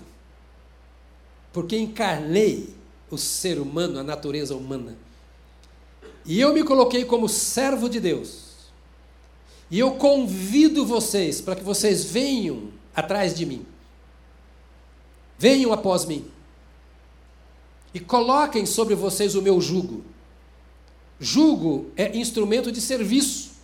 porque 1.54 1.78
encarnei 1.78 2.74
o 3.10 3.18
ser 3.18 3.60
humano, 3.60 4.00
a 4.00 4.04
natureza 4.04 4.56
humana. 4.56 4.98
E 6.26 6.40
eu 6.40 6.54
me 6.54 6.64
coloquei 6.64 7.06
como 7.06 7.30
servo 7.30 7.88
de 7.88 8.00
Deus 8.00 8.46
e 9.70 9.80
eu 9.80 9.96
convido 9.96 10.86
vocês 10.86 11.42
para 11.42 11.56
que 11.56 11.64
vocês 11.64 12.06
venham 12.06 12.70
atrás 12.96 13.34
de 13.36 13.46
mim. 13.46 13.66
Venham 15.38 15.74
após 15.74 16.06
mim. 16.06 16.26
E 17.94 18.00
coloquem 18.00 18.66
sobre 18.66 18.96
vocês 18.96 19.36
o 19.36 19.42
meu 19.42 19.60
jugo. 19.60 20.04
Jugo 21.20 21.90
é 21.96 22.16
instrumento 22.18 22.72
de 22.72 22.80
serviço. 22.80 23.55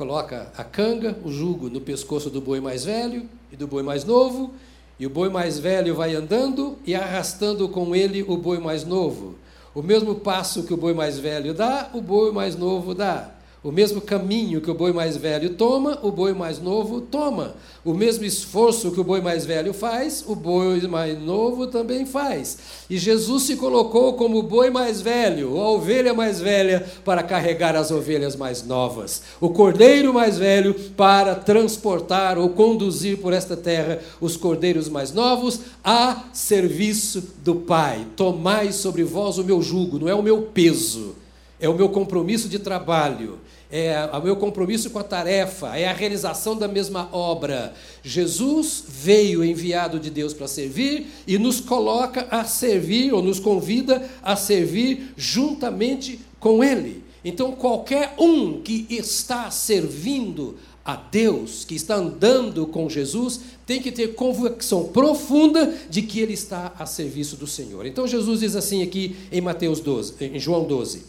Coloca 0.00 0.50
a 0.56 0.64
canga, 0.64 1.14
o 1.22 1.30
jugo, 1.30 1.68
no 1.68 1.78
pescoço 1.78 2.30
do 2.30 2.40
boi 2.40 2.58
mais 2.58 2.86
velho 2.86 3.28
e 3.52 3.56
do 3.56 3.66
boi 3.66 3.82
mais 3.82 4.02
novo, 4.02 4.54
e 4.98 5.06
o 5.06 5.10
boi 5.10 5.28
mais 5.28 5.58
velho 5.58 5.94
vai 5.94 6.14
andando 6.14 6.78
e 6.86 6.94
arrastando 6.94 7.68
com 7.68 7.94
ele 7.94 8.22
o 8.22 8.34
boi 8.38 8.58
mais 8.58 8.82
novo. 8.82 9.34
O 9.74 9.82
mesmo 9.82 10.14
passo 10.14 10.62
que 10.62 10.72
o 10.72 10.76
boi 10.78 10.94
mais 10.94 11.18
velho 11.18 11.52
dá, 11.52 11.90
o 11.92 12.00
boi 12.00 12.32
mais 12.32 12.56
novo 12.56 12.94
dá. 12.94 13.30
O 13.62 13.70
mesmo 13.70 14.00
caminho 14.00 14.62
que 14.62 14.70
o 14.70 14.74
boi 14.74 14.90
mais 14.90 15.18
velho 15.18 15.50
toma, 15.50 15.98
o 16.02 16.10
boi 16.10 16.32
mais 16.32 16.58
novo 16.58 16.98
toma. 16.98 17.54
O 17.84 17.92
mesmo 17.92 18.24
esforço 18.24 18.90
que 18.90 18.98
o 18.98 19.04
boi 19.04 19.20
mais 19.20 19.44
velho 19.44 19.74
faz, 19.74 20.24
o 20.26 20.34
boi 20.34 20.80
mais 20.88 21.20
novo 21.20 21.66
também 21.66 22.06
faz. 22.06 22.56
E 22.88 22.96
Jesus 22.96 23.42
se 23.42 23.56
colocou 23.56 24.14
como 24.14 24.38
o 24.38 24.42
boi 24.42 24.70
mais 24.70 25.02
velho, 25.02 25.60
a 25.60 25.68
ovelha 25.72 26.14
mais 26.14 26.40
velha, 26.40 26.86
para 27.04 27.22
carregar 27.22 27.76
as 27.76 27.90
ovelhas 27.90 28.34
mais 28.34 28.64
novas. 28.64 29.24
O 29.38 29.50
cordeiro 29.50 30.14
mais 30.14 30.38
velho 30.38 30.72
para 30.96 31.34
transportar 31.34 32.38
ou 32.38 32.48
conduzir 32.48 33.18
por 33.18 33.34
esta 33.34 33.58
terra 33.58 33.98
os 34.22 34.38
cordeiros 34.38 34.88
mais 34.88 35.12
novos 35.12 35.60
a 35.84 36.24
serviço 36.32 37.22
do 37.44 37.56
Pai. 37.56 38.06
Tomai 38.16 38.72
sobre 38.72 39.04
vós 39.04 39.36
o 39.36 39.44
meu 39.44 39.60
jugo, 39.60 39.98
não 39.98 40.08
é 40.08 40.14
o 40.14 40.22
meu 40.22 40.40
peso, 40.44 41.14
é 41.60 41.68
o 41.68 41.74
meu 41.74 41.90
compromisso 41.90 42.48
de 42.48 42.58
trabalho 42.58 43.38
é 43.70 44.08
o 44.12 44.22
meu 44.22 44.36
compromisso 44.36 44.90
com 44.90 44.98
a 44.98 45.04
tarefa, 45.04 45.76
é 45.76 45.86
a 45.86 45.92
realização 45.92 46.56
da 46.56 46.66
mesma 46.66 47.08
obra. 47.12 47.72
Jesus 48.02 48.84
veio 48.88 49.44
enviado 49.44 50.00
de 50.00 50.10
Deus 50.10 50.34
para 50.34 50.48
servir 50.48 51.06
e 51.26 51.38
nos 51.38 51.60
coloca 51.60 52.26
a 52.30 52.44
servir, 52.44 53.12
ou 53.12 53.22
nos 53.22 53.38
convida 53.38 54.08
a 54.22 54.34
servir 54.34 55.12
juntamente 55.16 56.20
com 56.38 56.64
Ele. 56.64 57.04
Então, 57.24 57.52
qualquer 57.52 58.14
um 58.18 58.60
que 58.60 58.86
está 58.88 59.50
servindo 59.50 60.56
a 60.84 60.96
Deus, 60.96 61.64
que 61.64 61.74
está 61.74 61.96
andando 61.96 62.66
com 62.66 62.88
Jesus, 62.88 63.40
tem 63.66 63.80
que 63.80 63.92
ter 63.92 64.14
convicção 64.14 64.88
profunda 64.88 65.74
de 65.88 66.02
que 66.02 66.18
ele 66.20 66.32
está 66.32 66.72
a 66.78 66.86
serviço 66.86 67.36
do 67.36 67.46
Senhor. 67.46 67.86
Então 67.86 68.08
Jesus 68.08 68.40
diz 68.40 68.56
assim 68.56 68.82
aqui 68.82 69.14
em 69.30 69.40
Mateus 69.40 69.80
12, 69.80 70.14
em 70.20 70.38
João 70.38 70.64
12: 70.64 71.04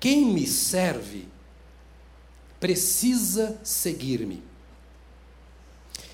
Quem 0.00 0.24
me 0.24 0.46
serve 0.46 1.26
precisa 2.60 3.58
seguir-me. 3.62 4.42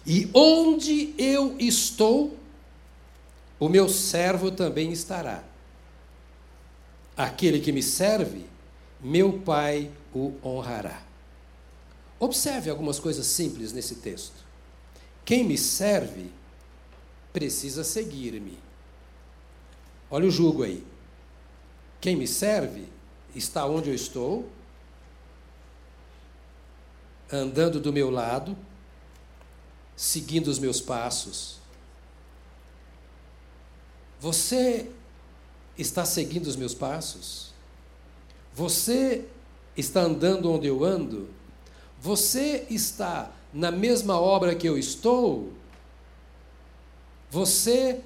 E 0.07 0.29
onde 0.35 1.15
eu 1.17 1.57
estou, 1.59 2.37
o 3.59 3.69
meu 3.69 3.89
servo 3.89 4.51
também 4.51 4.93
estará. 4.93 5.43
Aquele 7.17 7.61
que 7.61 7.73
me 7.73 7.83
serve, 7.83 8.45
meu 9.01 9.41
Pai 9.41 9.91
o 10.13 10.35
honrará. 10.45 11.03
Observe 12.19 12.71
algumas 12.71 12.99
coisas 12.99 13.27
simples 13.27 13.73
nesse 13.73 13.97
texto. 13.97 14.45
Quem 15.25 15.45
me 15.45 15.57
serve 15.57 16.31
precisa 17.33 17.83
seguir-me. 17.83 18.59
Olha 20.11 20.27
o 20.27 20.31
jugo 20.31 20.63
aí. 20.63 20.85
Quem 22.01 22.15
me 22.15 22.27
serve 22.29 22.87
está 23.35 23.67
onde 23.67 23.91
eu 23.91 23.95
estou, 23.95 24.49
andando 27.33 27.81
do 27.81 27.93
meu 27.93 28.11
lado, 28.11 28.57
seguindo 29.97 30.49
os 30.49 30.59
meus 30.59 30.81
passos. 30.81 31.59
Você 34.21 34.91
está 35.77 36.05
seguindo 36.05 36.47
os 36.47 36.57
meus 36.57 36.75
passos? 36.75 37.53
Você 38.55 39.27
está 39.77 40.01
andando 40.01 40.51
onde 40.51 40.67
eu 40.67 40.85
ando? 40.85 41.29
Você 42.01 42.67
está 42.71 43.31
na 43.53 43.71
mesma 43.71 44.19
obra 44.19 44.55
que 44.55 44.69
eu 44.69 44.79
estou? 44.79 45.53
Você 47.31 48.01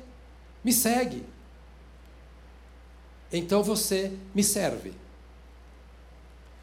me 0.64 0.72
segue. 0.72 1.24
Então 3.32 3.62
você 3.62 4.12
me 4.34 4.42
serve. 4.42 4.94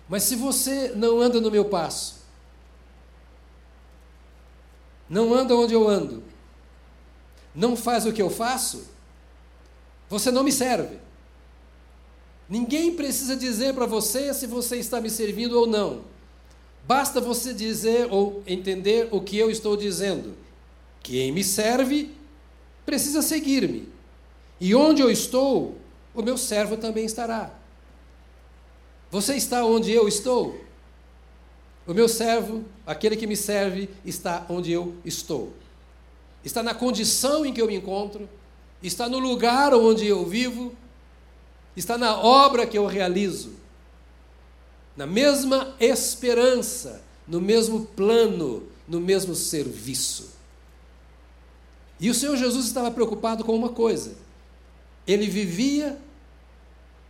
Mas 0.07 0.23
se 0.23 0.35
você 0.35 0.89
não 0.89 1.19
anda 1.19 1.39
no 1.39 1.51
meu 1.51 1.65
passo, 1.65 2.14
não 5.09 5.33
anda 5.33 5.55
onde 5.55 5.73
eu 5.73 5.87
ando, 5.87 6.23
não 7.53 7.75
faz 7.75 8.05
o 8.05 8.13
que 8.13 8.21
eu 8.21 8.29
faço, 8.29 8.87
você 10.09 10.31
não 10.31 10.43
me 10.43 10.51
serve. 10.51 10.99
Ninguém 12.47 12.95
precisa 12.95 13.35
dizer 13.35 13.73
para 13.73 13.85
você 13.85 14.33
se 14.33 14.45
você 14.45 14.77
está 14.77 15.01
me 15.01 15.09
servindo 15.09 15.59
ou 15.59 15.65
não. 15.65 16.01
Basta 16.87 17.19
você 17.19 17.53
dizer 17.53 18.07
ou 18.11 18.43
entender 18.45 19.07
o 19.11 19.19
que 19.19 19.37
eu 19.37 19.49
estou 19.49 19.75
dizendo. 19.75 20.35
Quem 21.01 21.31
me 21.31 21.43
serve 21.43 22.11
precisa 22.85 23.21
seguir-me. 23.21 23.89
E 24.59 24.75
onde 24.75 25.01
eu 25.01 25.09
estou, 25.09 25.75
o 26.13 26.21
meu 26.21 26.37
servo 26.37 26.77
também 26.77 27.05
estará. 27.05 27.51
Você 29.09 29.35
está 29.35 29.65
onde 29.65 29.91
eu 29.91 30.07
estou? 30.07 30.59
O 31.87 31.93
meu 31.93 32.07
servo, 32.09 32.65
aquele 32.85 33.15
que 33.15 33.27
me 33.27 33.37
serve, 33.37 33.89
está 34.03 34.45
onde 34.49 34.71
eu 34.71 34.95
estou. 35.05 35.53
Está 36.43 36.63
na 36.63 36.73
condição 36.73 37.45
em 37.45 37.53
que 37.53 37.61
eu 37.61 37.67
me 37.67 37.75
encontro, 37.75 38.27
está 38.81 39.07
no 39.07 39.19
lugar 39.19 39.73
onde 39.73 40.05
eu 40.05 40.25
vivo, 40.25 40.75
está 41.75 41.97
na 41.97 42.17
obra 42.17 42.65
que 42.65 42.77
eu 42.77 42.85
realizo. 42.85 43.53
Na 44.95 45.05
mesma 45.05 45.75
esperança, 45.79 47.03
no 47.27 47.41
mesmo 47.41 47.85
plano, 47.85 48.63
no 48.87 48.99
mesmo 48.99 49.35
serviço. 49.35 50.33
E 51.99 52.09
o 52.09 52.13
Senhor 52.13 52.35
Jesus 52.35 52.65
estava 52.65 52.91
preocupado 52.91 53.43
com 53.43 53.55
uma 53.55 53.69
coisa: 53.69 54.15
ele 55.05 55.27
vivia 55.27 55.99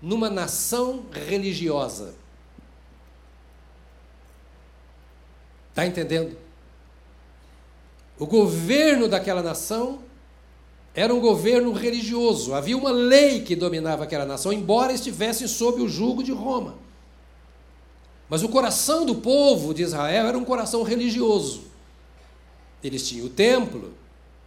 numa 0.02 0.30
nação 0.30 1.06
religiosa. 1.12 2.14
Está 5.76 5.86
entendendo? 5.86 6.38
O 8.18 8.26
governo 8.26 9.10
daquela 9.10 9.44
nação 9.44 10.00
era 10.94 11.14
um 11.14 11.20
governo 11.20 11.74
religioso. 11.74 12.54
Havia 12.54 12.78
uma 12.78 12.92
lei 12.92 13.42
que 13.42 13.58
dominava 13.58 14.06
aquela 14.06 14.26
nação, 14.26 14.54
embora 14.54 14.94
estivessem 14.94 15.50
sob 15.50 15.82
o 15.82 15.90
jugo 15.90 16.24
de 16.24 16.32
Roma. 16.32 16.76
Mas 18.30 18.42
o 18.42 18.48
coração 18.48 19.06
do 19.06 19.16
povo 19.16 19.74
de 19.74 19.84
Israel 19.84 20.28
era 20.28 20.38
um 20.38 20.46
coração 20.46 20.82
religioso. 20.82 21.64
Eles 22.82 23.06
tinham 23.06 23.26
o 23.26 23.30
templo, 23.30 23.92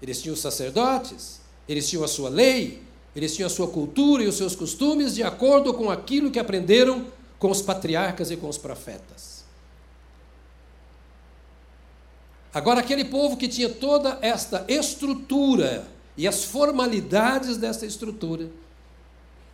eles 0.00 0.22
tinham 0.22 0.32
os 0.32 0.40
sacerdotes, 0.40 1.42
eles 1.68 1.86
tinham 1.90 2.04
a 2.04 2.08
sua 2.08 2.30
lei, 2.30 2.82
eles 3.14 3.36
tinham 3.36 3.48
a 3.48 3.50
sua 3.50 3.68
cultura 3.68 4.22
e 4.22 4.28
os 4.28 4.36
seus 4.38 4.56
costumes 4.56 5.14
de 5.14 5.22
acordo 5.22 5.74
com 5.74 5.90
aquilo 5.90 6.30
que 6.30 6.38
aprenderam 6.38 7.04
com 7.38 7.50
os 7.50 7.60
patriarcas 7.60 8.30
e 8.30 8.36
com 8.38 8.48
os 8.48 8.56
profetas. 8.56 9.37
Agora, 12.58 12.80
aquele 12.80 13.04
povo 13.04 13.36
que 13.36 13.46
tinha 13.46 13.68
toda 13.68 14.18
esta 14.20 14.64
estrutura 14.66 15.86
e 16.16 16.26
as 16.26 16.42
formalidades 16.42 17.56
dessa 17.56 17.86
estrutura, 17.86 18.50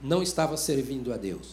não 0.01 0.23
estava 0.23 0.57
servindo 0.57 1.13
a 1.13 1.19
Deus. 1.19 1.49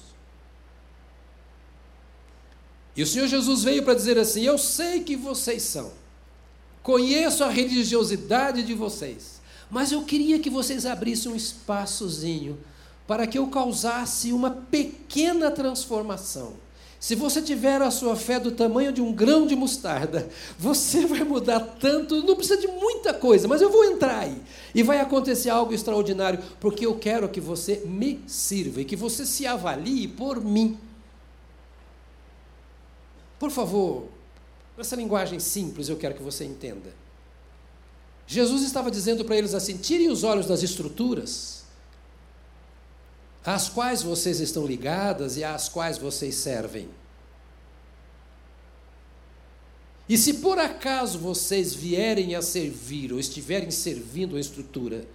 E 2.96 3.04
o 3.04 3.08
Senhor 3.08 3.28
Jesus 3.28 3.66
veio 3.66 3.84
para 3.84 3.94
dizer 3.94 4.18
assim: 4.18 4.44
Eu 4.44 4.58
sei 4.58 5.04
que 5.04 5.18
vocês 5.18 5.62
são, 5.64 5.92
conheço 6.82 7.44
a 7.44 7.50
religiosidade 7.50 8.64
de 8.64 8.74
vocês, 8.74 9.42
mas 9.70 9.92
eu 9.92 10.04
queria 10.04 10.40
que 10.40 10.50
vocês 10.50 10.86
abrissem 10.86 11.34
um 11.34 11.36
espaçozinho 11.36 12.58
para 13.06 13.28
que 13.28 13.38
eu 13.38 13.48
causasse 13.48 14.32
uma 14.32 14.52
pequena 14.52 15.52
transformação. 15.52 16.54
Se 17.02 17.16
você 17.16 17.42
tiver 17.42 17.82
a 17.82 17.90
sua 17.90 18.16
fé 18.16 18.40
do 18.40 18.52
tamanho 18.52 18.94
de 18.94 19.02
um 19.02 19.12
grão 19.12 19.48
de 19.48 19.56
mostarda, 19.56 20.30
você 20.56 21.04
vai 21.08 21.24
mudar 21.24 21.60
tanto, 21.80 22.24
não 22.24 22.36
precisa 22.36 22.62
de 22.62 22.68
muita 22.68 23.12
coisa, 23.12 23.48
mas 23.48 23.60
eu 23.60 23.72
vou 23.72 23.84
entrar 23.84 24.20
aí. 24.20 24.40
E 24.74 24.84
vai 24.84 25.00
acontecer 25.00 25.50
algo 25.50 25.74
extraordinário, 25.74 26.40
porque 26.60 26.86
eu 26.86 26.94
quero 26.94 27.28
que 27.28 27.42
você 27.42 27.82
me 27.86 28.22
sirva 28.28 28.82
e 28.82 28.86
que 28.86 28.96
você 28.96 29.26
se 29.26 29.48
avalie 29.48 30.08
por 30.08 30.40
mim. 30.46 30.78
Por 33.40 33.50
favor, 33.50 34.04
essa 34.78 34.96
linguagem 34.96 35.40
simples 35.40 35.90
eu 35.90 35.98
quero 35.98 36.14
que 36.14 36.22
você 36.22 36.46
entenda. 36.46 36.94
Jesus 38.28 38.62
estava 38.62 38.92
dizendo 38.92 39.26
para 39.26 39.36
eles 39.36 39.56
assim: 39.56 39.76
tirem 39.76 40.12
os 40.12 40.24
olhos 40.24 40.46
das 40.46 40.62
estruturas 40.62 41.61
às 43.46 43.70
quais 43.70 44.04
vocês 44.04 44.40
estão 44.40 44.66
ligadas 44.66 45.38
e 45.38 45.44
às 45.44 45.68
quais 45.68 45.98
vocês 45.98 46.36
servem. 46.36 46.90
E 50.08 50.18
se 50.18 50.36
por 50.36 50.60
acaso 50.60 51.18
vocês 51.18 51.74
vierem 51.74 52.36
a 52.36 52.42
servir 52.42 53.14
ou 53.14 53.20
estiverem 53.20 53.72
servindo 53.72 54.36
a 54.36 54.40
estrutura, 54.40 55.08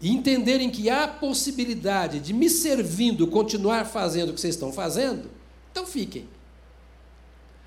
e 0.00 0.10
entenderem 0.10 0.70
que 0.70 0.90
há 0.90 1.08
possibilidade 1.08 2.20
de 2.20 2.32
me 2.32 2.50
servindo 2.50 3.26
continuar 3.26 3.86
fazendo 3.86 4.30
o 4.30 4.34
que 4.34 4.40
vocês 4.40 4.54
estão 4.54 4.72
fazendo, 4.72 5.30
então 5.70 5.86
fiquem. 5.86 6.28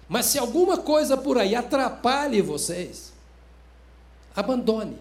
Mas 0.07 0.27
se 0.27 0.37
alguma 0.37 0.77
coisa 0.77 1.17
por 1.17 1.37
aí 1.37 1.55
atrapalhe 1.55 2.41
vocês, 2.41 3.13
abandone. 4.35 4.97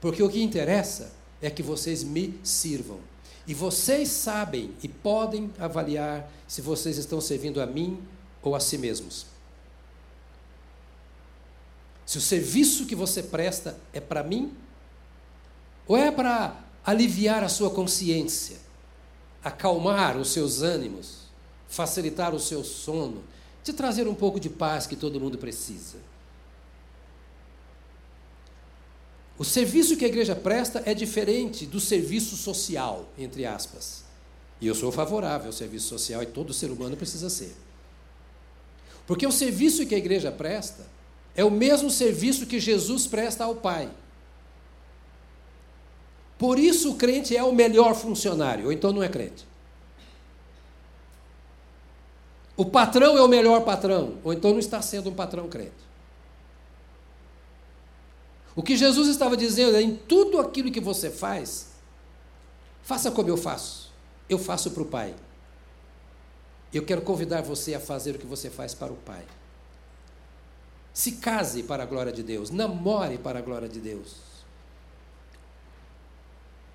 Porque 0.00 0.22
o 0.22 0.28
que 0.28 0.42
interessa 0.42 1.12
é 1.40 1.50
que 1.50 1.62
vocês 1.62 2.02
me 2.02 2.38
sirvam. 2.42 2.98
E 3.46 3.54
vocês 3.54 4.08
sabem 4.08 4.74
e 4.82 4.88
podem 4.88 5.50
avaliar 5.58 6.30
se 6.46 6.60
vocês 6.60 6.98
estão 6.98 7.20
servindo 7.20 7.60
a 7.60 7.66
mim 7.66 8.00
ou 8.42 8.54
a 8.54 8.60
si 8.60 8.78
mesmos. 8.78 9.26
Se 12.04 12.18
o 12.18 12.20
serviço 12.20 12.86
que 12.86 12.94
você 12.94 13.22
presta 13.22 13.78
é 13.92 14.00
para 14.00 14.22
mim, 14.22 14.52
ou 15.86 15.96
é 15.96 16.10
para 16.10 16.56
aliviar 16.84 17.42
a 17.42 17.48
sua 17.48 17.70
consciência, 17.70 18.58
acalmar 19.42 20.16
os 20.16 20.32
seus 20.32 20.60
ânimos, 20.60 21.20
facilitar 21.68 22.34
o 22.34 22.40
seu 22.40 22.64
sono, 22.64 23.22
te 23.62 23.72
trazer 23.72 24.08
um 24.08 24.14
pouco 24.14 24.40
de 24.40 24.50
paz 24.50 24.86
que 24.86 24.96
todo 24.96 25.20
mundo 25.20 25.38
precisa. 25.38 25.98
O 29.40 29.44
serviço 29.44 29.96
que 29.96 30.04
a 30.04 30.08
igreja 30.08 30.36
presta 30.36 30.82
é 30.84 30.92
diferente 30.92 31.64
do 31.64 31.80
serviço 31.80 32.36
social, 32.36 33.08
entre 33.16 33.46
aspas. 33.46 34.04
E 34.60 34.66
eu 34.66 34.74
sou 34.74 34.92
favorável 34.92 35.46
ao 35.46 35.52
serviço 35.54 35.88
social 35.88 36.22
e 36.22 36.26
todo 36.26 36.52
ser 36.52 36.70
humano 36.70 36.94
precisa 36.94 37.30
ser. 37.30 37.56
Porque 39.06 39.26
o 39.26 39.32
serviço 39.32 39.86
que 39.86 39.94
a 39.94 39.98
igreja 39.98 40.30
presta 40.30 40.86
é 41.34 41.42
o 41.42 41.50
mesmo 41.50 41.90
serviço 41.90 42.44
que 42.44 42.60
Jesus 42.60 43.06
presta 43.06 43.44
ao 43.44 43.54
Pai. 43.54 43.88
Por 46.38 46.58
isso 46.58 46.90
o 46.90 46.96
crente 46.96 47.34
é 47.34 47.42
o 47.42 47.50
melhor 47.50 47.94
funcionário, 47.94 48.66
ou 48.66 48.72
então 48.72 48.92
não 48.92 49.02
é 49.02 49.08
crente. 49.08 49.48
O 52.58 52.66
patrão 52.66 53.16
é 53.16 53.22
o 53.22 53.28
melhor 53.28 53.64
patrão, 53.64 54.18
ou 54.22 54.34
então 54.34 54.50
não 54.50 54.58
está 54.58 54.82
sendo 54.82 55.08
um 55.08 55.14
patrão 55.14 55.48
crente. 55.48 55.89
O 58.54 58.62
que 58.62 58.76
Jesus 58.76 59.08
estava 59.08 59.36
dizendo 59.36 59.76
é: 59.76 59.82
em 59.82 59.96
tudo 59.96 60.38
aquilo 60.38 60.70
que 60.70 60.80
você 60.80 61.10
faz, 61.10 61.68
faça 62.82 63.10
como 63.10 63.28
eu 63.28 63.36
faço. 63.36 63.90
Eu 64.28 64.38
faço 64.38 64.70
para 64.70 64.82
o 64.82 64.86
Pai. 64.86 65.14
Eu 66.72 66.84
quero 66.84 67.02
convidar 67.02 67.42
você 67.42 67.74
a 67.74 67.80
fazer 67.80 68.14
o 68.14 68.18
que 68.18 68.26
você 68.26 68.48
faz 68.48 68.74
para 68.74 68.92
o 68.92 68.96
Pai. 68.96 69.24
Se 70.92 71.12
case 71.12 71.62
para 71.62 71.82
a 71.82 71.86
glória 71.86 72.12
de 72.12 72.22
Deus, 72.22 72.50
namore 72.50 73.18
para 73.18 73.38
a 73.38 73.42
glória 73.42 73.68
de 73.68 73.80
Deus. 73.80 74.16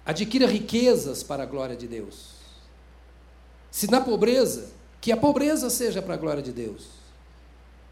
Adquira 0.05 0.47
riquezas 0.47 1.23
para 1.23 1.43
a 1.43 1.45
glória 1.45 1.75
de 1.75 1.88
Deus. 1.88 2.35
Se 3.71 3.89
na 3.89 3.99
pobreza, 3.99 4.69
que 5.01 5.11
a 5.11 5.17
pobreza 5.17 5.69
seja 5.69 6.01
para 6.01 6.13
a 6.13 6.17
glória 6.17 6.41
de 6.41 6.51
Deus. 6.51 6.85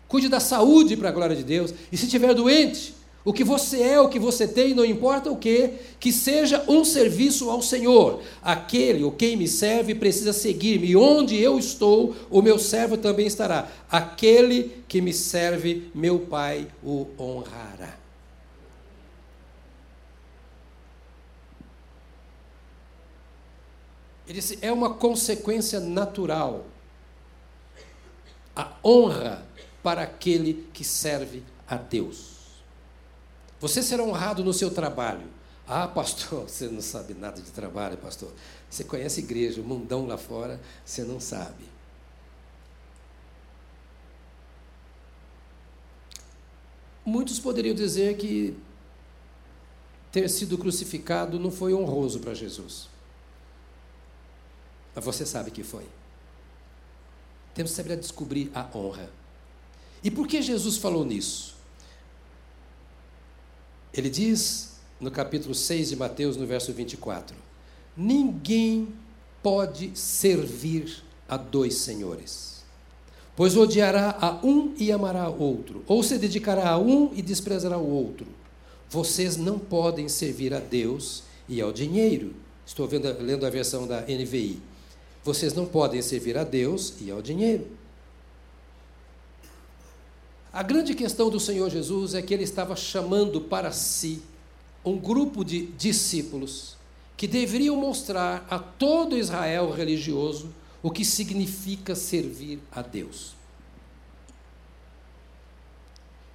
Cuide 0.08 0.30
da 0.30 0.40
saúde 0.40 0.96
para 0.96 1.10
a 1.10 1.12
glória 1.12 1.36
de 1.36 1.44
Deus. 1.44 1.74
E 1.92 1.98
se 1.98 2.06
estiver 2.06 2.34
doente, 2.34 2.94
o 3.26 3.32
que 3.32 3.44
você 3.44 3.82
é, 3.82 4.00
o 4.02 4.10
que 4.10 4.20
você 4.20 4.46
tem, 4.48 4.74
não 4.74 4.84
importa 4.84 5.32
o 5.32 5.38
que, 5.38 5.72
que 6.00 6.12
seja 6.12 6.64
um 6.68 6.84
serviço 6.84 7.50
ao 7.50 7.62
Senhor. 7.62 8.22
Aquele, 8.42 9.04
ou 9.04 9.12
quem 9.12 9.38
me 9.38 9.48
serve, 9.48 9.96
precisa 9.96 10.34
seguir-me. 10.34 10.96
Onde 10.96 11.40
eu 11.40 11.58
estou, 11.58 12.16
o 12.30 12.42
meu 12.42 12.60
servo 12.60 12.98
também 12.98 13.26
estará. 13.26 13.70
Aquele 13.90 14.84
que 14.88 15.02
me 15.02 15.14
serve, 15.14 15.90
meu 15.96 16.20
Pai 16.20 16.68
o 16.84 17.08
honrará. 17.18 17.98
Ele 24.28 24.40
disse: 24.40 24.60
é 24.62 24.72
uma 24.72 24.94
consequência 24.96 25.80
natural 25.80 26.66
a 28.56 28.72
honra 28.84 29.46
para 29.82 30.04
aquele 30.04 30.68
que 30.74 30.84
serve 30.84 31.44
a 31.68 31.76
Deus. 31.76 32.33
Você 33.64 33.82
será 33.82 34.04
honrado 34.04 34.44
no 34.44 34.52
seu 34.52 34.70
trabalho. 34.70 35.26
Ah, 35.66 35.88
pastor, 35.88 36.44
você 36.52 36.68
não 36.68 36.82
sabe 36.82 37.14
nada 37.14 37.42
de 37.42 37.50
trabalho, 37.50 37.98
pastor. 37.98 38.30
Você 38.70 38.84
conhece 38.84 39.22
igreja, 39.22 39.62
o 39.62 39.64
mundão 39.64 40.06
lá 40.06 40.18
fora, 40.18 40.60
você 40.84 41.06
não 41.06 41.18
sabe. 41.18 41.64
Muitos 47.06 47.40
poderiam 47.40 47.74
dizer 47.74 48.18
que 48.18 48.54
ter 50.12 50.30
sido 50.30 50.58
crucificado 50.58 51.40
não 51.40 51.50
foi 51.50 51.74
honroso 51.74 52.20
para 52.20 52.34
Jesus. 52.34 52.90
Mas 54.94 55.06
você 55.06 55.26
sabe 55.26 55.52
que 55.52 55.64
foi. 55.64 55.88
Temos 57.54 57.72
que 57.72 57.78
saber 57.78 57.96
descobrir 57.96 58.52
a 58.54 58.68
honra. 58.78 59.10
E 60.04 60.12
por 60.12 60.28
que 60.28 60.42
Jesus 60.42 60.76
falou 60.76 61.06
nisso? 61.06 61.63
Ele 63.94 64.10
diz 64.10 64.74
no 65.00 65.12
capítulo 65.12 65.54
6 65.54 65.90
de 65.90 65.96
Mateus, 65.96 66.36
no 66.36 66.48
verso 66.48 66.74
24: 66.74 67.36
Ninguém 67.96 68.88
pode 69.44 69.92
servir 69.94 71.04
a 71.28 71.38
dois 71.38 71.76
senhores, 71.76 72.64
pois 73.36 73.56
odiará 73.56 74.18
a 74.20 74.46
um 74.46 74.74
e 74.78 74.92
amará 74.92 75.30
o 75.30 75.40
outro, 75.40 75.84
ou 75.88 76.02
se 76.02 76.18
dedicará 76.18 76.70
a 76.70 76.78
um 76.78 77.12
e 77.14 77.22
desprezará 77.22 77.78
o 77.78 77.90
outro. 77.90 78.26
Vocês 78.90 79.38
não 79.38 79.60
podem 79.60 80.10
servir 80.10 80.54
a 80.54 80.60
Deus 80.60 81.24
e 81.48 81.62
ao 81.62 81.72
dinheiro. 81.72 82.34
Estou 82.66 82.88
vendo, 82.88 83.08
lendo 83.22 83.46
a 83.46 83.50
versão 83.50 83.86
da 83.86 84.02
NVI. 84.02 84.60
Vocês 85.24 85.54
não 85.54 85.66
podem 85.66 86.02
servir 86.02 86.38
a 86.38 86.44
Deus 86.44 86.96
e 87.02 87.12
ao 87.12 87.22
dinheiro. 87.22 87.68
A 90.54 90.62
grande 90.62 90.94
questão 90.94 91.32
do 91.32 91.40
Senhor 91.40 91.68
Jesus 91.72 92.14
é 92.14 92.22
que 92.22 92.32
ele 92.32 92.44
estava 92.44 92.76
chamando 92.76 93.42
para 93.42 93.72
si 93.72 94.22
um 94.86 95.00
grupo 95.00 95.44
de 95.44 95.66
discípulos 95.66 96.78
que 97.18 97.28
deveriam 97.28 97.76
mostrar 97.76 98.46
a 98.48 98.60
todo 98.60 99.18
Israel 99.18 99.72
religioso 99.72 100.54
o 100.84 100.92
que 100.92 101.04
significa 101.04 101.96
servir 101.96 102.60
a 102.72 102.84
Deus. 102.84 103.34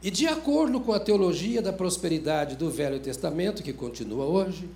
E 0.03 0.11
de 0.11 0.27
acordo 0.27 0.81
com 0.81 0.93
a 0.93 0.99
teologia 0.99 1.63
da 1.63 1.73
prosperidade 1.73 2.57
do 2.57 2.69
Velho 2.71 2.99
Testamento, 2.99 3.63
que 3.63 3.73
continua 3.73 4.25
hoje, 4.25 4.69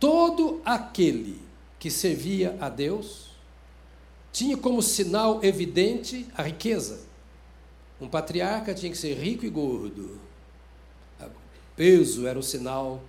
todo 0.00 0.60
aquele 0.64 1.40
que 1.78 1.90
servia 1.90 2.56
a 2.60 2.68
Deus 2.68 3.27
tinha 4.38 4.56
como 4.56 4.80
sinal 4.80 5.42
evidente 5.42 6.24
a 6.36 6.44
riqueza. 6.44 7.00
Um 8.00 8.08
patriarca 8.08 8.72
tinha 8.72 8.92
que 8.92 8.96
ser 8.96 9.14
rico 9.14 9.44
e 9.44 9.50
gordo. 9.50 10.16
Peso 11.74 12.24
era 12.24 12.38
o 12.38 12.42
sinal 12.42 13.02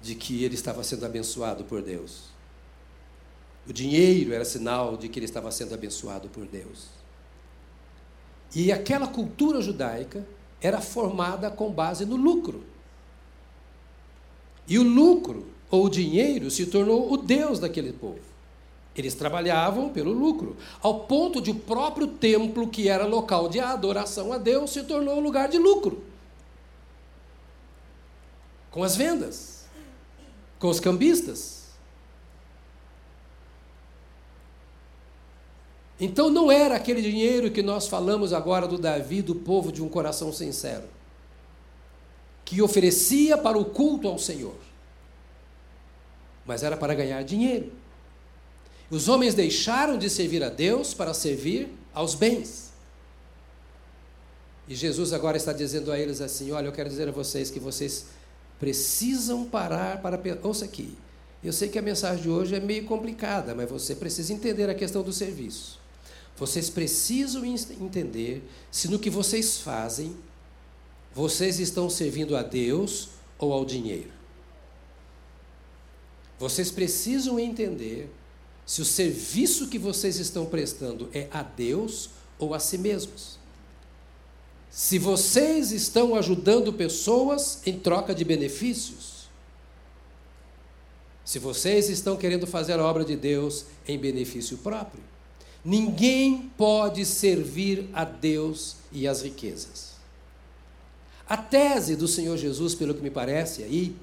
de 0.00 0.14
que 0.14 0.44
ele 0.44 0.54
estava 0.54 0.82
sendo 0.82 1.04
abençoado 1.04 1.62
por 1.64 1.82
Deus. 1.82 2.30
O 3.68 3.72
dinheiro 3.72 4.32
era 4.32 4.46
sinal 4.46 4.96
de 4.96 5.10
que 5.10 5.18
ele 5.18 5.26
estava 5.26 5.52
sendo 5.52 5.74
abençoado 5.74 6.30
por 6.30 6.46
Deus. 6.46 6.86
E 8.54 8.72
aquela 8.72 9.08
cultura 9.08 9.60
judaica 9.60 10.26
era 10.58 10.80
formada 10.80 11.50
com 11.50 11.70
base 11.70 12.06
no 12.06 12.16
lucro. 12.16 12.64
E 14.66 14.78
o 14.78 14.82
lucro, 14.82 15.46
ou 15.70 15.84
o 15.84 15.90
dinheiro, 15.90 16.50
se 16.50 16.64
tornou 16.64 17.12
o 17.12 17.18
Deus 17.18 17.58
daquele 17.58 17.92
povo. 17.92 18.27
Eles 18.98 19.14
trabalhavam 19.14 19.88
pelo 19.88 20.12
lucro, 20.12 20.56
ao 20.82 21.00
ponto 21.00 21.40
de 21.40 21.52
o 21.52 21.54
próprio 21.54 22.08
templo, 22.08 22.68
que 22.68 22.88
era 22.88 23.06
local 23.06 23.48
de 23.48 23.60
adoração 23.60 24.32
a 24.32 24.38
Deus, 24.38 24.72
se 24.72 24.82
tornou 24.82 25.20
lugar 25.20 25.48
de 25.48 25.58
lucro. 25.58 26.02
Com 28.70 28.82
as 28.82 28.96
vendas 28.96 29.58
com 30.58 30.68
os 30.68 30.80
cambistas. 30.80 31.68
Então 36.00 36.30
não 36.30 36.50
era 36.50 36.76
aquele 36.76 37.02
dinheiro 37.02 37.50
que 37.50 37.62
nós 37.62 37.88
falamos 37.88 38.32
agora 38.32 38.68
do 38.68 38.78
Davi, 38.78 39.20
do 39.20 39.34
povo 39.34 39.72
de 39.72 39.82
um 39.82 39.88
coração 39.88 40.32
sincero, 40.32 40.84
que 42.44 42.62
oferecia 42.62 43.36
para 43.36 43.58
o 43.58 43.64
culto 43.64 44.06
ao 44.06 44.18
Senhor, 44.18 44.54
mas 46.46 46.62
era 46.62 46.76
para 46.76 46.94
ganhar 46.94 47.22
dinheiro. 47.24 47.72
Os 48.90 49.08
homens 49.08 49.34
deixaram 49.34 49.98
de 49.98 50.08
servir 50.08 50.42
a 50.42 50.48
Deus 50.48 50.94
para 50.94 51.12
servir 51.12 51.68
aos 51.92 52.14
bens. 52.14 52.72
E 54.66 54.74
Jesus 54.74 55.12
agora 55.12 55.36
está 55.36 55.52
dizendo 55.52 55.92
a 55.92 55.98
eles 55.98 56.20
assim: 56.20 56.52
Olha, 56.52 56.66
eu 56.66 56.72
quero 56.72 56.88
dizer 56.88 57.08
a 57.08 57.12
vocês 57.12 57.50
que 57.50 57.60
vocês 57.60 58.06
precisam 58.58 59.44
parar 59.44 60.00
para 60.00 60.20
ouça 60.42 60.64
aqui. 60.64 60.96
Eu 61.42 61.52
sei 61.52 61.68
que 61.68 61.78
a 61.78 61.82
mensagem 61.82 62.22
de 62.22 62.28
hoje 62.28 62.54
é 62.54 62.60
meio 62.60 62.84
complicada, 62.84 63.54
mas 63.54 63.70
você 63.70 63.94
precisa 63.94 64.32
entender 64.32 64.68
a 64.68 64.74
questão 64.74 65.02
do 65.02 65.12
serviço. 65.12 65.78
Vocês 66.36 66.68
precisam 66.70 67.44
entender 67.44 68.42
se 68.70 68.88
no 68.88 68.98
que 68.98 69.10
vocês 69.10 69.58
fazem 69.58 70.16
vocês 71.14 71.58
estão 71.58 71.90
servindo 71.90 72.36
a 72.36 72.42
Deus 72.42 73.08
ou 73.38 73.52
ao 73.52 73.64
dinheiro. 73.64 74.10
Vocês 76.38 76.70
precisam 76.70 77.40
entender 77.40 78.08
se 78.68 78.82
o 78.82 78.84
serviço 78.84 79.68
que 79.68 79.78
vocês 79.78 80.18
estão 80.18 80.44
prestando 80.44 81.08
é 81.14 81.26
a 81.30 81.42
Deus 81.42 82.10
ou 82.38 82.52
a 82.52 82.58
si 82.58 82.76
mesmos. 82.76 83.38
Se 84.70 84.98
vocês 84.98 85.72
estão 85.72 86.14
ajudando 86.14 86.70
pessoas 86.74 87.62
em 87.64 87.78
troca 87.78 88.14
de 88.14 88.26
benefícios, 88.26 89.26
se 91.24 91.38
vocês 91.38 91.88
estão 91.88 92.14
querendo 92.14 92.46
fazer 92.46 92.74
a 92.74 92.84
obra 92.84 93.06
de 93.06 93.16
Deus 93.16 93.64
em 93.88 93.98
benefício 93.98 94.58
próprio, 94.58 95.02
ninguém 95.64 96.52
pode 96.54 97.06
servir 97.06 97.88
a 97.94 98.04
Deus 98.04 98.76
e 98.92 99.08
as 99.08 99.22
riquezas. 99.22 99.92
A 101.26 101.38
tese 101.38 101.96
do 101.96 102.06
Senhor 102.06 102.36
Jesus, 102.36 102.74
pelo 102.74 102.94
que 102.94 103.00
me 103.00 103.10
parece 103.10 103.62
aí, 103.62 103.96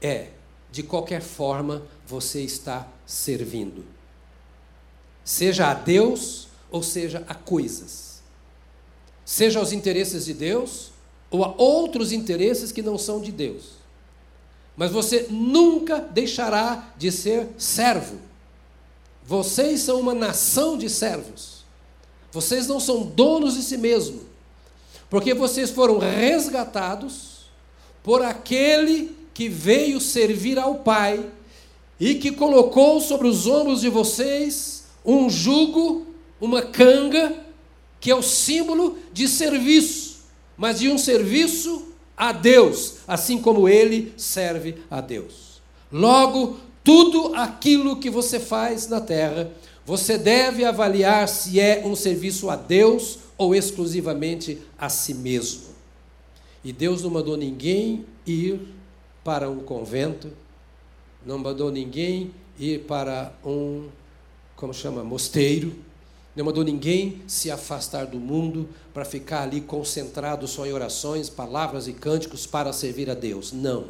é: 0.00 0.37
de 0.70 0.82
qualquer 0.82 1.22
forma 1.22 1.82
você 2.06 2.42
está 2.42 2.86
servindo, 3.06 3.84
seja 5.24 5.70
a 5.70 5.74
Deus 5.74 6.48
ou 6.70 6.82
seja 6.82 7.24
a 7.28 7.34
coisas 7.34 8.08
seja 9.28 9.58
aos 9.58 9.72
interesses 9.72 10.24
de 10.24 10.32
Deus 10.32 10.90
ou 11.30 11.44
a 11.44 11.54
outros 11.58 12.12
interesses 12.12 12.72
que 12.72 12.80
não 12.80 12.96
são 12.96 13.20
de 13.20 13.30
Deus. 13.30 13.72
Mas 14.74 14.90
você 14.90 15.26
nunca 15.28 16.00
deixará 16.00 16.94
de 16.96 17.12
ser 17.12 17.46
servo. 17.58 18.18
Vocês 19.22 19.82
são 19.82 20.00
uma 20.00 20.14
nação 20.14 20.78
de 20.78 20.88
servos. 20.88 21.62
Vocês 22.32 22.66
não 22.66 22.80
são 22.80 23.02
donos 23.02 23.52
de 23.52 23.64
si 23.64 23.76
mesmos, 23.76 24.22
porque 25.10 25.34
vocês 25.34 25.68
foram 25.68 25.98
resgatados 25.98 27.50
por 28.02 28.22
aquele 28.22 29.14
que 29.38 29.48
veio 29.48 30.00
servir 30.00 30.58
ao 30.58 30.74
Pai 30.80 31.24
e 32.00 32.16
que 32.16 32.32
colocou 32.32 33.00
sobre 33.00 33.28
os 33.28 33.46
ombros 33.46 33.82
de 33.82 33.88
vocês 33.88 34.86
um 35.04 35.30
jugo, 35.30 36.08
uma 36.40 36.60
canga 36.60 37.36
que 38.00 38.10
é 38.10 38.16
o 38.16 38.20
símbolo 38.20 38.98
de 39.12 39.28
serviço, 39.28 40.22
mas 40.56 40.80
de 40.80 40.88
um 40.88 40.98
serviço 40.98 41.92
a 42.16 42.32
Deus, 42.32 42.94
assim 43.06 43.38
como 43.38 43.68
ele 43.68 44.12
serve 44.16 44.74
a 44.90 45.00
Deus. 45.00 45.62
Logo, 45.92 46.56
tudo 46.82 47.32
aquilo 47.36 48.00
que 48.00 48.10
você 48.10 48.40
faz 48.40 48.88
na 48.88 49.00
terra, 49.00 49.52
você 49.86 50.18
deve 50.18 50.64
avaliar 50.64 51.28
se 51.28 51.60
é 51.60 51.84
um 51.86 51.94
serviço 51.94 52.50
a 52.50 52.56
Deus 52.56 53.20
ou 53.36 53.54
exclusivamente 53.54 54.58
a 54.76 54.88
si 54.88 55.14
mesmo. 55.14 55.68
E 56.64 56.72
Deus 56.72 57.04
não 57.04 57.10
mandou 57.10 57.36
ninguém 57.36 58.04
ir 58.26 58.77
para 59.28 59.50
um 59.50 59.58
convento, 59.58 60.30
não 61.26 61.36
mandou 61.36 61.70
ninguém 61.70 62.30
ir 62.58 62.84
para 62.84 63.30
um, 63.44 63.88
como 64.56 64.72
chama, 64.72 65.04
mosteiro, 65.04 65.74
não 66.34 66.46
mandou 66.46 66.64
ninguém 66.64 67.20
se 67.26 67.50
afastar 67.50 68.06
do 68.06 68.18
mundo 68.18 68.70
para 68.94 69.04
ficar 69.04 69.42
ali 69.42 69.60
concentrado 69.60 70.48
só 70.48 70.66
em 70.66 70.72
orações, 70.72 71.28
palavras 71.28 71.86
e 71.86 71.92
cânticos 71.92 72.46
para 72.46 72.72
servir 72.72 73.10
a 73.10 73.14
Deus. 73.14 73.52
Não. 73.52 73.88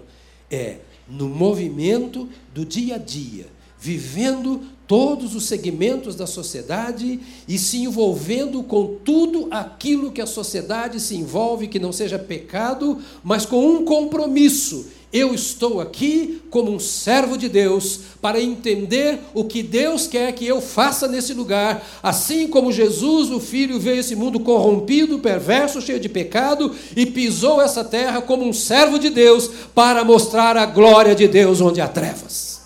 É 0.50 0.78
no 1.08 1.28
movimento 1.28 2.28
do 2.52 2.64
dia 2.64 2.96
a 2.96 2.98
dia, 2.98 3.46
vivendo 3.78 4.62
todos 4.88 5.36
os 5.36 5.44
segmentos 5.44 6.16
da 6.16 6.26
sociedade 6.26 7.20
e 7.46 7.56
se 7.58 7.76
envolvendo 7.76 8.64
com 8.64 8.96
tudo 9.04 9.46
aquilo 9.52 10.10
que 10.10 10.20
a 10.20 10.26
sociedade 10.26 10.98
se 10.98 11.14
envolve, 11.14 11.68
que 11.68 11.78
não 11.78 11.92
seja 11.92 12.18
pecado, 12.18 12.98
mas 13.22 13.46
com 13.46 13.64
um 13.64 13.84
compromisso 13.84 14.97
eu 15.12 15.34
estou 15.34 15.80
aqui 15.80 16.42
como 16.50 16.70
um 16.70 16.78
servo 16.78 17.38
de 17.38 17.48
Deus 17.48 18.00
para 18.20 18.40
entender 18.40 19.18
o 19.32 19.44
que 19.44 19.62
Deus 19.62 20.06
quer 20.06 20.32
que 20.32 20.46
eu 20.46 20.60
faça 20.60 21.08
nesse 21.08 21.32
lugar, 21.32 21.86
assim 22.02 22.46
como 22.48 22.72
Jesus, 22.72 23.30
o 23.30 23.40
Filho, 23.40 23.80
veio 23.80 24.00
esse 24.00 24.14
mundo 24.14 24.40
corrompido, 24.40 25.18
perverso, 25.18 25.80
cheio 25.80 25.98
de 25.98 26.08
pecado 26.08 26.74
e 26.94 27.06
pisou 27.06 27.60
essa 27.60 27.82
terra 27.82 28.20
como 28.20 28.46
um 28.46 28.52
servo 28.52 28.98
de 28.98 29.08
Deus 29.08 29.50
para 29.74 30.04
mostrar 30.04 30.56
a 30.56 30.66
glória 30.66 31.14
de 31.14 31.26
Deus 31.26 31.60
onde 31.60 31.80
há 31.80 31.88
trevas. 31.88 32.58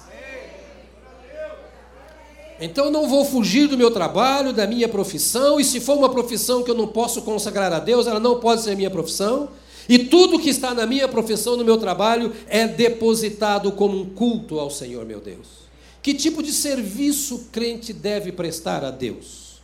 Então 2.61 2.91
não 2.93 3.09
vou 3.09 3.25
fugir 3.25 3.67
do 3.67 3.77
meu 3.77 3.91
trabalho, 3.91 4.53
da 4.53 4.69
minha 4.69 4.89
profissão, 4.89 5.59
e 5.59 5.65
se 5.65 5.81
for 5.81 5.97
uma 5.99 6.09
profissão 6.09 6.63
que 6.63 6.71
eu 6.71 6.77
não 6.77 6.87
posso 6.87 7.23
consagrar 7.23 7.73
a 7.73 7.81
Deus, 7.81 8.07
ela 8.07 8.21
não 8.21 8.39
pode 8.39 8.63
ser 8.63 8.77
minha 8.77 8.91
profissão. 8.91 9.49
E 9.93 10.07
tudo 10.07 10.39
que 10.39 10.49
está 10.49 10.73
na 10.73 10.87
minha 10.87 11.07
profissão, 11.07 11.55
no 11.55 11.67
meu 11.67 11.77
trabalho, 11.77 12.35
é 12.47 12.67
depositado 12.67 13.71
como 13.73 14.01
um 14.01 14.09
culto 14.09 14.59
ao 14.59 14.71
Senhor, 14.71 15.05
meu 15.05 15.21
Deus. 15.21 15.69
Que 16.01 16.15
tipo 16.15 16.43
de 16.43 16.51
serviço 16.51 17.35
o 17.35 17.45
crente 17.49 17.93
deve 17.93 18.33
prestar 18.33 18.87
a 18.87 18.91
Deus? 18.91 19.61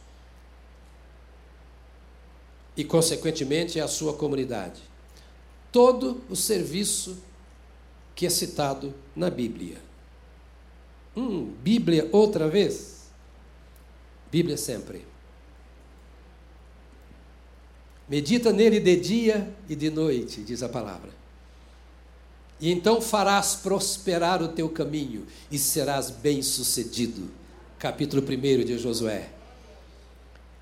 E, 2.77 2.85
consequentemente, 2.85 3.81
à 3.81 3.89
sua 3.89 4.13
comunidade. 4.13 4.83
Todo 5.73 6.21
o 6.29 6.37
serviço 6.37 7.17
que 8.15 8.27
é 8.27 8.31
citado 8.31 8.93
na 9.17 9.31
Bíblia. 9.31 9.79
Hum, 11.17 11.55
Bíblia 11.63 12.07
outra 12.13 12.49
vez? 12.49 13.05
Bíblia 14.31 14.59
sempre. 14.59 15.08
Medita 18.09 18.53
nele 18.53 18.81
de 18.81 18.97
dia 18.97 19.49
e 19.69 19.77
de 19.77 19.91
noite, 19.91 20.41
diz 20.41 20.63
a 20.63 20.69
palavra. 20.69 21.11
E 22.61 22.73
então 22.73 23.01
farás 23.01 23.55
prosperar 23.55 24.43
o 24.43 24.49
teu 24.49 24.69
caminho 24.69 25.27
e 25.51 25.59
serás 25.59 26.11
bem-sucedido. 26.11 27.29
Capítulo 27.79 28.23
1 28.23 28.65
de 28.65 28.79
Josué. 28.79 29.29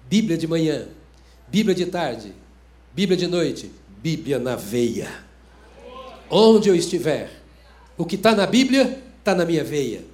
Bíblia 0.09 0.37
de 0.37 0.47
manhã, 0.47 0.89
Bíblia 1.49 1.75
de 1.75 1.87
tarde, 1.87 2.35
Bíblia 2.93 3.17
de 3.17 3.27
noite, 3.27 3.71
Bíblia 4.03 4.39
na 4.39 4.57
veia. 4.57 5.25
Onde 6.29 6.69
eu 6.69 6.75
estiver, 6.75 7.31
o 7.97 8.05
que 8.05 8.17
está 8.17 8.35
na 8.35 8.47
Bíblia 8.47 9.03
está 9.19 9.35
na 9.35 9.45
minha 9.45 9.65
veia. 9.65 10.05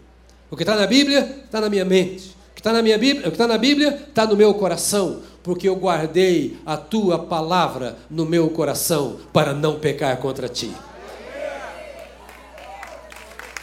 O 0.51 0.57
que 0.57 0.63
está 0.63 0.77
na 0.77 0.87
Bíblia 0.87 1.43
está 1.45 1.61
na 1.61 1.69
minha 1.69 1.85
mente. 1.85 2.37
O 2.51 2.55
que 2.55 2.61
está 2.61 2.73
na 2.73 2.83
minha 2.83 2.99
Bíblia, 2.99 3.27
o 3.27 3.31
que 3.31 3.35
está 3.35 3.49
na 3.49 3.59
Bíblia 3.59 4.07
está 4.09 4.27
no 4.27 4.37
meu 4.37 4.55
coração, 4.55 5.23
porque 5.43 5.69
eu 5.69 5.77
guardei 5.77 6.59
a 6.65 6.77
tua 6.77 7.19
palavra 7.19 7.99
no 8.09 8.25
meu 8.25 8.51
coração 8.51 9.19
para 9.33 9.53
não 9.53 9.79
pecar 9.79 10.17
contra 10.19 10.49
ti. 10.49 10.73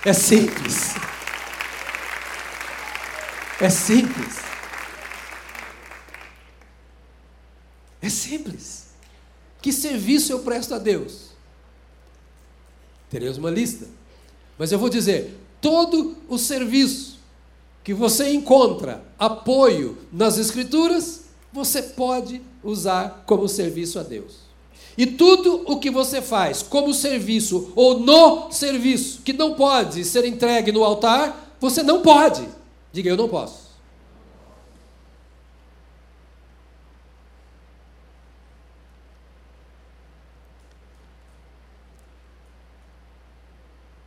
É 0.06 0.14
simples. 0.14 0.96
É 3.62 3.70
simples. 3.70 4.38
É 8.02 8.10
simples. 8.10 8.88
Que 9.62 9.74
serviço 9.74 10.32
eu 10.32 10.40
presto 10.40 10.74
a 10.74 10.78
Deus? 10.78 11.30
Teremos 13.10 13.38
uma 13.38 13.52
lista. 13.52 13.88
Mas 14.58 14.72
eu 14.72 14.80
vou 14.80 14.90
dizer: 14.90 15.38
todo 15.60 16.16
o 16.28 16.38
serviço 16.38 17.20
que 17.84 17.94
você 17.94 18.32
encontra 18.32 19.04
apoio 19.18 19.98
nas 20.12 20.38
Escrituras, 20.38 21.29
você 21.52 21.82
pode 21.82 22.42
usar 22.64 23.24
como 23.26 23.48
serviço 23.48 24.00
a 24.00 24.04
Deus. 24.04 24.50
E 24.98 25.06
tudo 25.06 25.64
o 25.66 25.80
que 25.80 25.90
você 25.90 26.22
faz 26.22 26.62
como 26.62 26.94
serviço 26.94 27.72
ou 27.76 28.00
no 28.00 28.52
serviço 28.52 29.22
que 29.22 29.32
não 29.32 29.54
pode 29.54 30.04
ser 30.04 30.26
entregue 30.26 30.72
no 30.72 30.84
altar, 30.84 31.56
você 31.60 31.82
não 31.82 32.02
pode. 32.02 32.48
Diga, 32.92 33.10
eu 33.10 33.18
não 33.18 33.30
posso. 33.30 33.70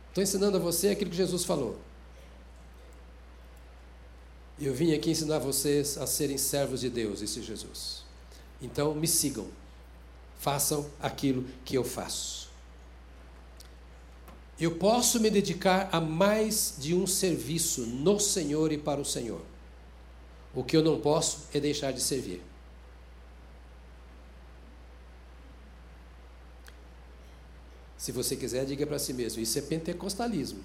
Estou 0.09 0.23
ensinando 0.23 0.57
a 0.57 0.59
você 0.59 0.89
aquilo 0.89 1.09
que 1.09 1.17
Jesus 1.17 1.43
falou. 1.43 1.79
Eu 4.63 4.73
vim 4.73 4.93
aqui 4.93 5.11
ensinar 5.11 5.39
vocês 5.39 5.97
a 5.97 6.07
serem 6.07 6.37
servos 6.37 6.79
de 6.79 6.89
Deus, 6.89 7.19
disse 7.19 7.41
Jesus. 7.41 8.03
Então 8.61 8.95
me 8.95 9.07
sigam 9.07 9.47
façam 10.43 10.85
aquilo 11.01 11.45
que 11.63 11.77
eu 11.77 11.85
faço. 11.85 12.49
Eu 14.59 14.75
posso 14.75 15.17
me 15.21 15.29
dedicar 15.29 15.87
a 15.89 16.01
mais 16.01 16.75
de 16.77 16.93
um 16.93 17.07
serviço 17.07 17.85
no 17.85 18.19
Senhor 18.19 18.73
e 18.73 18.77
para 18.77 18.99
o 18.99 19.05
Senhor. 19.05 19.41
O 20.53 20.61
que 20.61 20.75
eu 20.75 20.83
não 20.83 20.99
posso 20.99 21.47
é 21.53 21.61
deixar 21.61 21.93
de 21.93 22.01
servir. 22.01 22.41
Se 27.97 28.11
você 28.11 28.35
quiser, 28.35 28.65
diga 28.65 28.85
para 28.85 28.99
si 28.99 29.13
mesmo: 29.13 29.41
isso 29.41 29.57
é 29.57 29.61
pentecostalismo. 29.61 30.59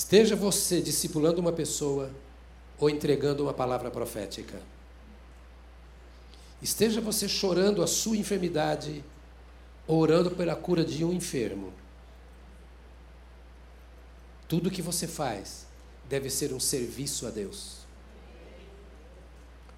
Esteja 0.00 0.34
você 0.34 0.80
discipulando 0.80 1.42
uma 1.42 1.52
pessoa 1.52 2.10
ou 2.78 2.88
entregando 2.88 3.42
uma 3.42 3.52
palavra 3.52 3.90
profética. 3.90 4.58
Esteja 6.62 7.02
você 7.02 7.28
chorando 7.28 7.82
a 7.82 7.86
sua 7.86 8.16
enfermidade, 8.16 9.04
orando 9.86 10.30
pela 10.30 10.56
cura 10.56 10.82
de 10.82 11.04
um 11.04 11.12
enfermo. 11.12 11.70
Tudo 14.48 14.70
que 14.70 14.80
você 14.80 15.06
faz 15.06 15.66
deve 16.08 16.30
ser 16.30 16.54
um 16.54 16.58
serviço 16.58 17.26
a 17.26 17.30
Deus. 17.30 17.80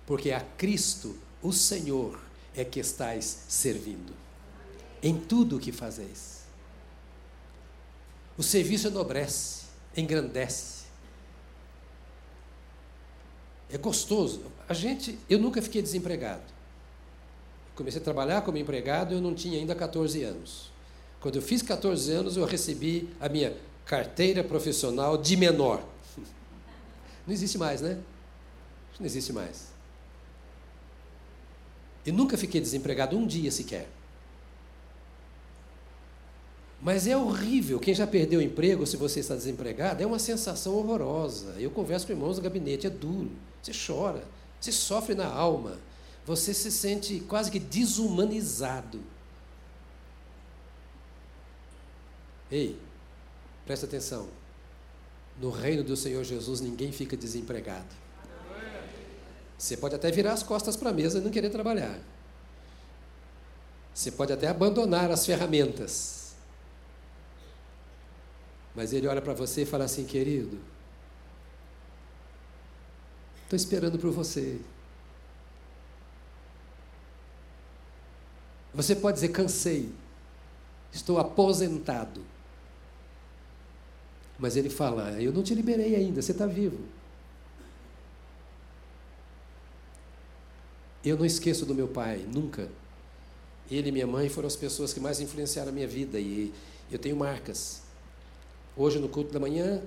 Porque 0.07 0.31
a 0.31 0.41
Cristo, 0.41 1.19
o 1.43 1.53
Senhor, 1.53 2.17
é 2.55 2.65
que 2.65 2.79
estais 2.79 3.39
servindo. 3.49 4.15
Em 5.03 5.19
tudo 5.19 5.57
o 5.57 5.61
que 5.61 5.73
fazeis. 5.73 6.43
O 8.39 8.43
serviço 8.45 8.87
enobrece, 8.87 9.62
engrandece 9.97 10.83
é 13.73 13.79
gostoso. 13.79 14.43
A 14.69 14.75
gente, 14.75 15.19
eu 15.29 15.39
nunca 15.39 15.63
fiquei 15.63 15.81
desempregado. 15.81 16.43
Comecei 17.75 18.01
a 18.01 18.05
trabalhar 18.05 18.43
como 18.43 18.59
empregado, 18.59 19.15
eu 19.15 19.21
não 19.21 19.35
tinha 19.35 19.59
ainda 19.59 19.75
14 19.75 20.23
anos. 20.23 20.71
Quando 21.21 21.37
eu 21.37 21.43
fiz 21.43 21.63
14 21.63 22.13
anos, 22.13 22.37
eu 22.37 22.45
recebi 22.45 23.09
a 23.19 23.31
minha 23.31 23.57
carteira 23.87 24.45
profissional 24.45 25.17
de 25.17 25.37
menor. 25.37 25.83
Não 27.27 27.33
existe 27.33 27.57
mais, 27.57 27.81
né? 27.81 27.99
Não 28.99 29.07
existe 29.07 29.33
mais. 29.33 29.69
Eu 32.05 32.13
nunca 32.13 32.37
fiquei 32.37 32.61
desempregado 32.61 33.17
um 33.17 33.27
dia 33.27 33.51
sequer. 33.51 33.89
Mas 36.83 37.07
é 37.07 37.17
horrível. 37.17 37.79
Quem 37.79 37.95
já 37.95 38.09
perdeu 38.09 38.41
o 38.41 38.43
emprego, 38.43 38.85
se 38.85 38.97
você 38.97 39.21
está 39.21 39.37
desempregado, 39.37 40.03
é 40.03 40.07
uma 40.07 40.19
sensação 40.19 40.75
horrorosa. 40.75 41.55
Eu 41.59 41.71
converso 41.71 42.05
com 42.05 42.13
irmãos 42.13 42.39
no 42.39 42.43
gabinete, 42.43 42.89
é 42.89 42.91
duro. 42.91 43.31
Você 43.63 43.71
chora, 43.73 44.25
você 44.61 44.73
sofre 44.73 45.15
na 45.15 45.27
alma, 45.27 45.79
você 46.27 46.53
se 46.53 46.73
sente 46.73 47.21
quase 47.21 47.53
que 47.53 47.61
desumanizado. 47.61 49.01
Ei, 52.51 52.77
presta 53.65 53.87
atenção. 53.87 54.27
No 55.41 55.51
reino 55.51 55.85
do 55.85 55.97
Senhor 55.97 56.25
Jesus 56.25 56.61
ninguém 56.61 56.91
fica 56.91 57.17
desempregado. 57.17 58.03
Você 59.57 59.77
pode 59.77 59.95
até 59.95 60.11
virar 60.11 60.33
as 60.33 60.43
costas 60.43 60.77
para 60.77 60.91
a 60.91 60.93
mesa 60.93 61.19
e 61.19 61.21
não 61.21 61.31
querer 61.31 61.51
trabalhar. 61.51 62.01
Você 63.95 64.11
pode 64.11 64.33
até 64.33 64.49
abandonar 64.49 65.13
as 65.13 65.25
ferramentas. 65.25 66.22
Mas 68.75 68.93
ele 68.93 69.07
olha 69.07 69.21
para 69.21 69.35
você 69.35 69.63
e 69.63 69.67
fala 69.67 69.85
assim, 69.85 70.05
querido, 70.05 70.59
Estou 73.53 73.57
esperando 73.59 73.99
por 73.99 74.11
você. 74.11 74.59
Você 78.73 78.97
pode 78.97 79.17
dizer: 79.17 79.29
cansei, 79.29 79.93
estou 80.91 81.19
aposentado. 81.19 82.25
Mas 84.39 84.57
ele 84.57 84.71
fala: 84.71 85.21
eu 85.21 85.35
não 85.35 85.43
te 85.43 85.55
liberei 85.55 85.95
ainda, 85.95 86.23
você 86.23 86.33
está 86.33 86.47
vivo. 86.47 86.79
Eu 91.05 91.19
não 91.19 91.27
esqueço 91.27 91.67
do 91.67 91.75
meu 91.75 91.89
pai, 91.89 92.27
nunca. 92.33 92.71
Ele 93.71 93.91
e 93.91 93.93
minha 93.93 94.07
mãe 94.07 94.31
foram 94.31 94.47
as 94.47 94.57
pessoas 94.57 94.95
que 94.95 95.01
mais 95.01 95.21
influenciaram 95.21 95.69
a 95.69 95.75
minha 95.75 95.87
vida 95.87 96.19
e 96.19 96.55
eu 96.91 96.99
tenho 96.99 97.17
marcas. 97.17 97.83
Hoje, 98.77 98.99
no 98.99 99.09
culto 99.09 99.33
da 99.33 99.39
manhã, 99.39 99.83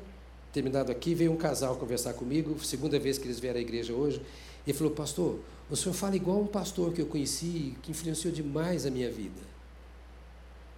terminado 0.54 0.92
aqui, 0.92 1.16
veio 1.16 1.32
um 1.32 1.38
casal 1.38 1.76
conversar 1.76 2.14
comigo, 2.14 2.58
segunda 2.64 3.00
vez 3.00 3.18
que 3.18 3.26
eles 3.26 3.40
vieram 3.40 3.58
à 3.58 3.62
igreja 3.62 3.94
hoje, 3.94 4.22
e 4.66 4.74
falou: 4.74 4.94
Pastor, 4.94 5.40
o 5.70 5.76
senhor 5.76 5.94
fala 5.94 6.16
igual 6.16 6.40
um 6.40 6.48
pastor 6.48 6.94
que 6.94 7.02
eu 7.02 7.08
conheci, 7.08 7.76
que 7.82 7.92
influenciou 7.92 8.34
demais 8.34 8.86
a 8.86 8.92
minha 8.92 9.12
vida. 9.12 9.42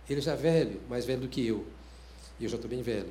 Ele 0.09 0.21
já 0.21 0.35
velho, 0.35 0.79
mais 0.89 1.05
velho 1.05 1.21
do 1.21 1.27
que 1.27 1.45
eu, 1.45 1.65
e 2.39 2.45
eu 2.45 2.49
já 2.49 2.55
estou 2.55 2.69
bem 2.69 2.81
velho. 2.81 3.09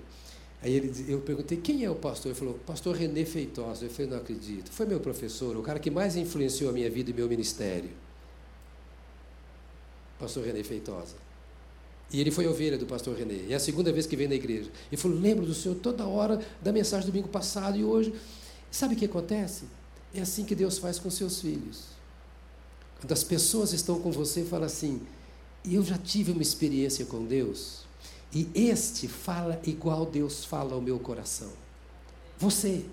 Aí 0.63 0.73
ele, 0.73 1.13
eu 1.13 1.21
perguntei: 1.21 1.59
Quem 1.59 1.85
é 1.85 1.91
o 1.91 1.95
pastor? 1.95 2.31
Ele 2.31 2.39
falou: 2.39 2.55
Pastor 2.67 2.97
René 2.97 3.25
Feitosa. 3.27 3.85
Eu 3.85 3.91
falei: 3.91 4.11
Não 4.11 4.17
acredito. 4.17 4.71
Foi 4.71 4.87
meu 4.87 4.99
professor, 4.99 5.57
o 5.57 5.63
cara 5.63 5.79
que 5.79 5.91
mais 5.91 6.17
influenciou 6.17 6.71
a 6.71 6.73
minha 6.73 6.91
vida 6.91 7.11
e 7.11 7.15
meu 7.15 7.29
ministério. 7.29 7.91
Pastor 10.19 10.45
René 10.45 10.63
Feitosa. 10.63 11.26
E 12.13 12.21
ele 12.21 12.31
foi 12.31 12.47
ovelha 12.47 12.79
do 12.79 12.87
pastor 12.87 13.17
René. 13.17 13.51
É 13.51 13.55
a 13.55 13.61
segunda 13.61 13.93
vez 13.93 14.07
que 14.07 14.17
vem 14.17 14.29
na 14.29 14.35
igreja. 14.35 14.71
Ele 14.91 15.01
falou: 15.01 15.19
Lembro 15.19 15.45
do 15.45 15.55
senhor 15.55 15.75
toda 15.77 16.07
hora 16.07 16.41
da 16.63 16.73
mensagem 16.73 17.07
do 17.07 17.13
domingo 17.13 17.29
passado 17.29 17.77
e 17.77 17.85
hoje. 17.85 18.15
Sabe 18.71 18.95
o 18.95 18.97
que 18.97 19.05
acontece? 19.05 19.65
É 20.15 20.21
assim 20.21 20.45
que 20.45 20.55
Deus 20.55 20.79
faz 20.79 20.99
com 20.99 21.11
seus 21.11 21.41
filhos. 21.41 21.85
Quando 23.01 23.13
as 23.13 23.25
pessoas 23.25 23.73
estão 23.73 24.01
com 24.01 24.13
você, 24.13 24.45
fala 24.45 24.67
assim: 24.67 25.01
Eu 25.65 25.83
já 25.83 25.99
tive 25.99 26.33
uma 26.33 26.43
experiência 26.43 27.05
com 27.05 27.25
Deus. 27.25 27.85
E 28.33 28.49
este 28.55 29.09
fala 29.09 29.61
igual 29.65 30.07
Deus 30.07 30.45
fala 30.45 30.75
ao 30.75 30.81
meu 30.81 30.99
coração. 30.99 31.51
Você. 32.39 32.85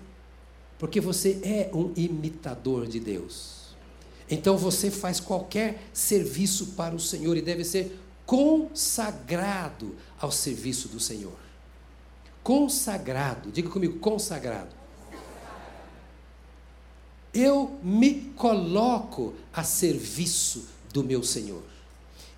Porque 0.78 1.00
você 1.00 1.40
é 1.42 1.70
um 1.72 1.92
imitador 1.96 2.86
de 2.86 2.98
Deus. 2.98 3.64
Então 4.28 4.56
você 4.56 4.90
faz 4.90 5.20
qualquer 5.20 5.82
serviço 5.92 6.68
para 6.68 6.94
o 6.94 7.00
Senhor 7.00 7.36
e 7.36 7.42
deve 7.42 7.64
ser 7.64 7.98
consagrado 8.26 9.96
ao 10.18 10.30
serviço 10.30 10.88
do 10.88 11.00
Senhor. 11.00 11.36
Consagrado, 12.42 13.50
diga 13.50 13.68
comigo, 13.68 13.98
consagrado. 13.98 14.74
Eu 17.32 17.78
me 17.82 18.32
coloco 18.36 19.34
a 19.52 19.64
serviço 19.64 20.66
do 20.92 21.02
meu 21.02 21.22
Senhor. 21.22 21.62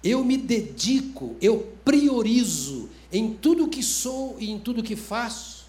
Eu 0.02 0.24
me 0.24 0.36
dedico, 0.36 1.36
eu 1.40 1.72
priorizo 1.84 2.88
em 3.12 3.34
tudo 3.34 3.68
que 3.68 3.82
sou 3.82 4.36
e 4.38 4.50
em 4.50 4.58
tudo 4.58 4.82
que 4.82 4.96
faço 4.96 5.66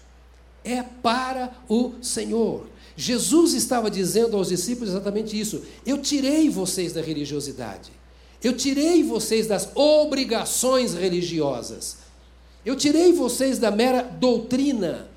é 0.64 0.82
para 0.82 1.52
o 1.68 1.94
Senhor. 2.02 2.66
Jesus 2.96 3.54
estava 3.54 3.90
dizendo 3.90 4.36
aos 4.36 4.48
discípulos 4.48 4.90
exatamente 4.90 5.38
isso: 5.38 5.62
Eu 5.86 5.98
tirei 5.98 6.48
vocês 6.48 6.92
da 6.92 7.00
religiosidade, 7.00 7.92
eu 8.42 8.56
tirei 8.56 9.02
vocês 9.02 9.46
das 9.46 9.68
obrigações 9.74 10.94
religiosas, 10.94 11.98
eu 12.64 12.76
tirei 12.76 13.12
vocês 13.12 13.58
da 13.58 13.70
mera 13.70 14.02
doutrina, 14.02 15.08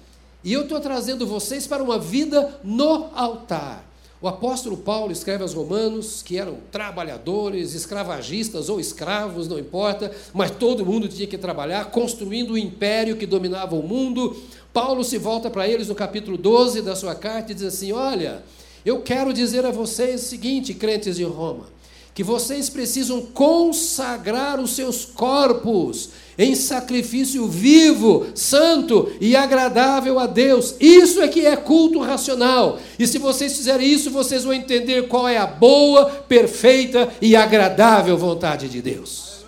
e 0.43 0.51
eu 0.53 0.63
estou 0.63 0.79
trazendo 0.79 1.27
vocês 1.27 1.67
para 1.67 1.83
uma 1.83 1.99
vida 1.99 2.59
no 2.63 3.09
altar. 3.13 3.91
O 4.21 4.27
apóstolo 4.27 4.77
Paulo 4.77 5.11
escreve 5.11 5.41
aos 5.41 5.55
romanos 5.55 6.21
que 6.21 6.37
eram 6.37 6.57
trabalhadores, 6.71 7.73
escravagistas 7.73 8.69
ou 8.69 8.79
escravos, 8.79 9.47
não 9.47 9.57
importa, 9.57 10.11
mas 10.31 10.51
todo 10.51 10.85
mundo 10.85 11.07
tinha 11.07 11.25
que 11.25 11.39
trabalhar, 11.39 11.85
construindo 11.85 12.51
o 12.51 12.57
império 12.57 13.17
que 13.17 13.25
dominava 13.25 13.75
o 13.75 13.81
mundo. 13.81 14.35
Paulo 14.71 15.03
se 15.03 15.17
volta 15.17 15.49
para 15.49 15.67
eles 15.67 15.87
no 15.87 15.95
capítulo 15.95 16.37
12 16.37 16.83
da 16.83 16.95
sua 16.95 17.15
carta 17.15 17.51
e 17.51 17.55
diz 17.55 17.63
assim: 17.63 17.93
Olha, 17.93 18.43
eu 18.85 19.01
quero 19.01 19.33
dizer 19.33 19.65
a 19.65 19.71
vocês 19.71 20.21
o 20.21 20.25
seguinte, 20.27 20.75
crentes 20.75 21.15
de 21.15 21.23
Roma, 21.23 21.65
que 22.13 22.23
vocês 22.23 22.69
precisam 22.69 23.21
consagrar 23.21 24.59
os 24.59 24.71
seus 24.71 25.05
corpos 25.05 26.09
em 26.37 26.55
sacrifício 26.55 27.47
vivo, 27.47 28.27
santo 28.35 29.11
e 29.21 29.35
agradável 29.35 30.19
a 30.19 30.27
Deus. 30.27 30.75
Isso 30.79 31.21
é 31.21 31.27
que 31.27 31.45
é 31.45 31.55
culto 31.55 31.99
racional. 31.99 32.79
E 32.99 33.07
se 33.07 33.17
vocês 33.17 33.55
fizerem 33.55 33.87
isso, 33.87 34.11
vocês 34.11 34.43
vão 34.43 34.53
entender 34.53 35.07
qual 35.07 35.27
é 35.27 35.37
a 35.37 35.47
boa, 35.47 36.05
perfeita 36.05 37.09
e 37.21 37.35
agradável 37.35 38.17
vontade 38.17 38.67
de 38.67 38.81
Deus. 38.81 39.45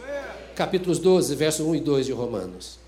Capítulos 0.55 0.99
12, 0.99 1.35
verso 1.35 1.63
1 1.63 1.75
e 1.75 1.79
2 1.79 2.05
de 2.05 2.11
Romanos. 2.11 2.82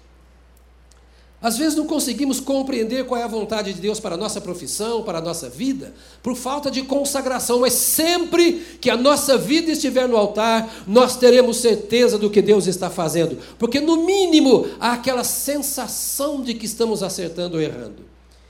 Às 1.46 1.60
vezes 1.60 1.78
não 1.78 1.86
conseguimos 1.86 2.40
compreender 2.40 3.06
qual 3.06 3.22
é 3.22 3.24
a 3.24 3.28
vontade 3.28 3.72
de 3.72 3.80
Deus 3.80 4.00
para 4.00 4.16
a 4.16 4.18
nossa 4.18 4.42
profissão, 4.42 5.04
para 5.04 5.20
a 5.20 5.22
nossa 5.22 5.48
vida, 5.48 5.94
por 6.24 6.36
falta 6.36 6.72
de 6.72 6.82
consagração, 6.82 7.60
mas 7.60 7.74
sempre 7.74 8.54
que 8.82 8.90
a 8.90 8.98
nossa 8.98 9.38
vida 9.38 9.72
estiver 9.72 10.08
no 10.10 10.18
altar, 10.18 10.84
nós 10.88 11.16
teremos 11.16 11.58
certeza 11.58 12.18
do 12.18 12.32
que 12.32 12.42
Deus 12.42 12.66
está 12.66 12.90
fazendo, 12.90 13.38
porque 13.60 13.80
no 13.80 14.08
mínimo 14.08 14.66
há 14.80 14.94
aquela 14.94 15.24
sensação 15.24 16.42
de 16.42 16.56
que 16.56 16.66
estamos 16.66 17.04
acertando 17.04 17.58
ou 17.58 17.62
errando. 17.62 18.04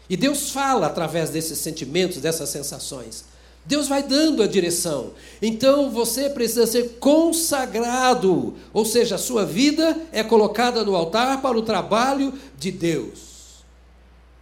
E 0.10 0.16
Deus 0.16 0.52
fala 0.52 0.88
através 0.88 1.30
desses 1.30 1.58
sentimentos, 1.58 2.22
dessas 2.22 2.48
sensações. 2.48 3.26
Deus 3.66 3.88
vai 3.88 4.04
dando 4.04 4.44
a 4.44 4.48
direção. 4.48 5.14
Então 5.42 5.90
você 5.90 6.30
precisa 6.30 6.68
ser 6.68 6.98
consagrado, 7.00 8.54
ou 8.72 8.86
seja, 8.86 9.16
a 9.16 9.20
sua 9.20 9.46
vida 9.46 10.00
é 10.12 10.24
colocada 10.24 10.84
no 10.84 10.96
altar 10.96 11.42
para 11.42 11.58
o 11.58 11.64
trabalho 11.64 12.34
de 12.58 12.72
Deus. 12.72 13.64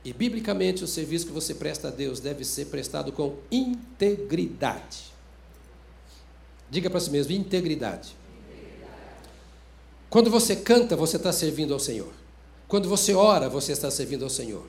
E 0.04 0.12
biblicamente 0.12 0.84
o 0.84 0.88
serviço 0.88 1.28
que 1.28 1.32
você 1.32 1.54
presta 1.54 1.88
a 1.88 1.92
Deus 1.92 2.20
deve 2.20 2.44
ser 2.44 2.66
prestado 2.66 3.12
com 3.14 3.36
integridade. 3.50 5.14
Diga 6.70 6.90
para 6.90 7.00
si 7.00 7.10
mesmo: 7.10 7.32
integridade. 7.32 8.16
Quando 10.10 10.30
você 10.30 10.56
canta, 10.56 10.96
você 10.96 11.16
está 11.16 11.32
servindo 11.32 11.74
ao 11.74 11.80
Senhor. 11.80 12.12
Quando 12.68 12.90
você 12.90 13.14
ora, 13.14 13.48
você 13.48 13.72
está 13.72 13.90
servindo 13.90 14.24
ao 14.24 14.30
Senhor. 14.30 14.66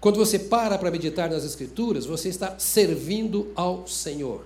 Quando 0.00 0.16
você 0.16 0.38
para 0.38 0.78
para 0.78 0.90
meditar 0.90 1.30
nas 1.30 1.44
Escrituras, 1.44 2.06
você 2.06 2.28
está 2.28 2.58
servindo 2.58 3.48
ao 3.54 3.86
Senhor. 3.86 4.44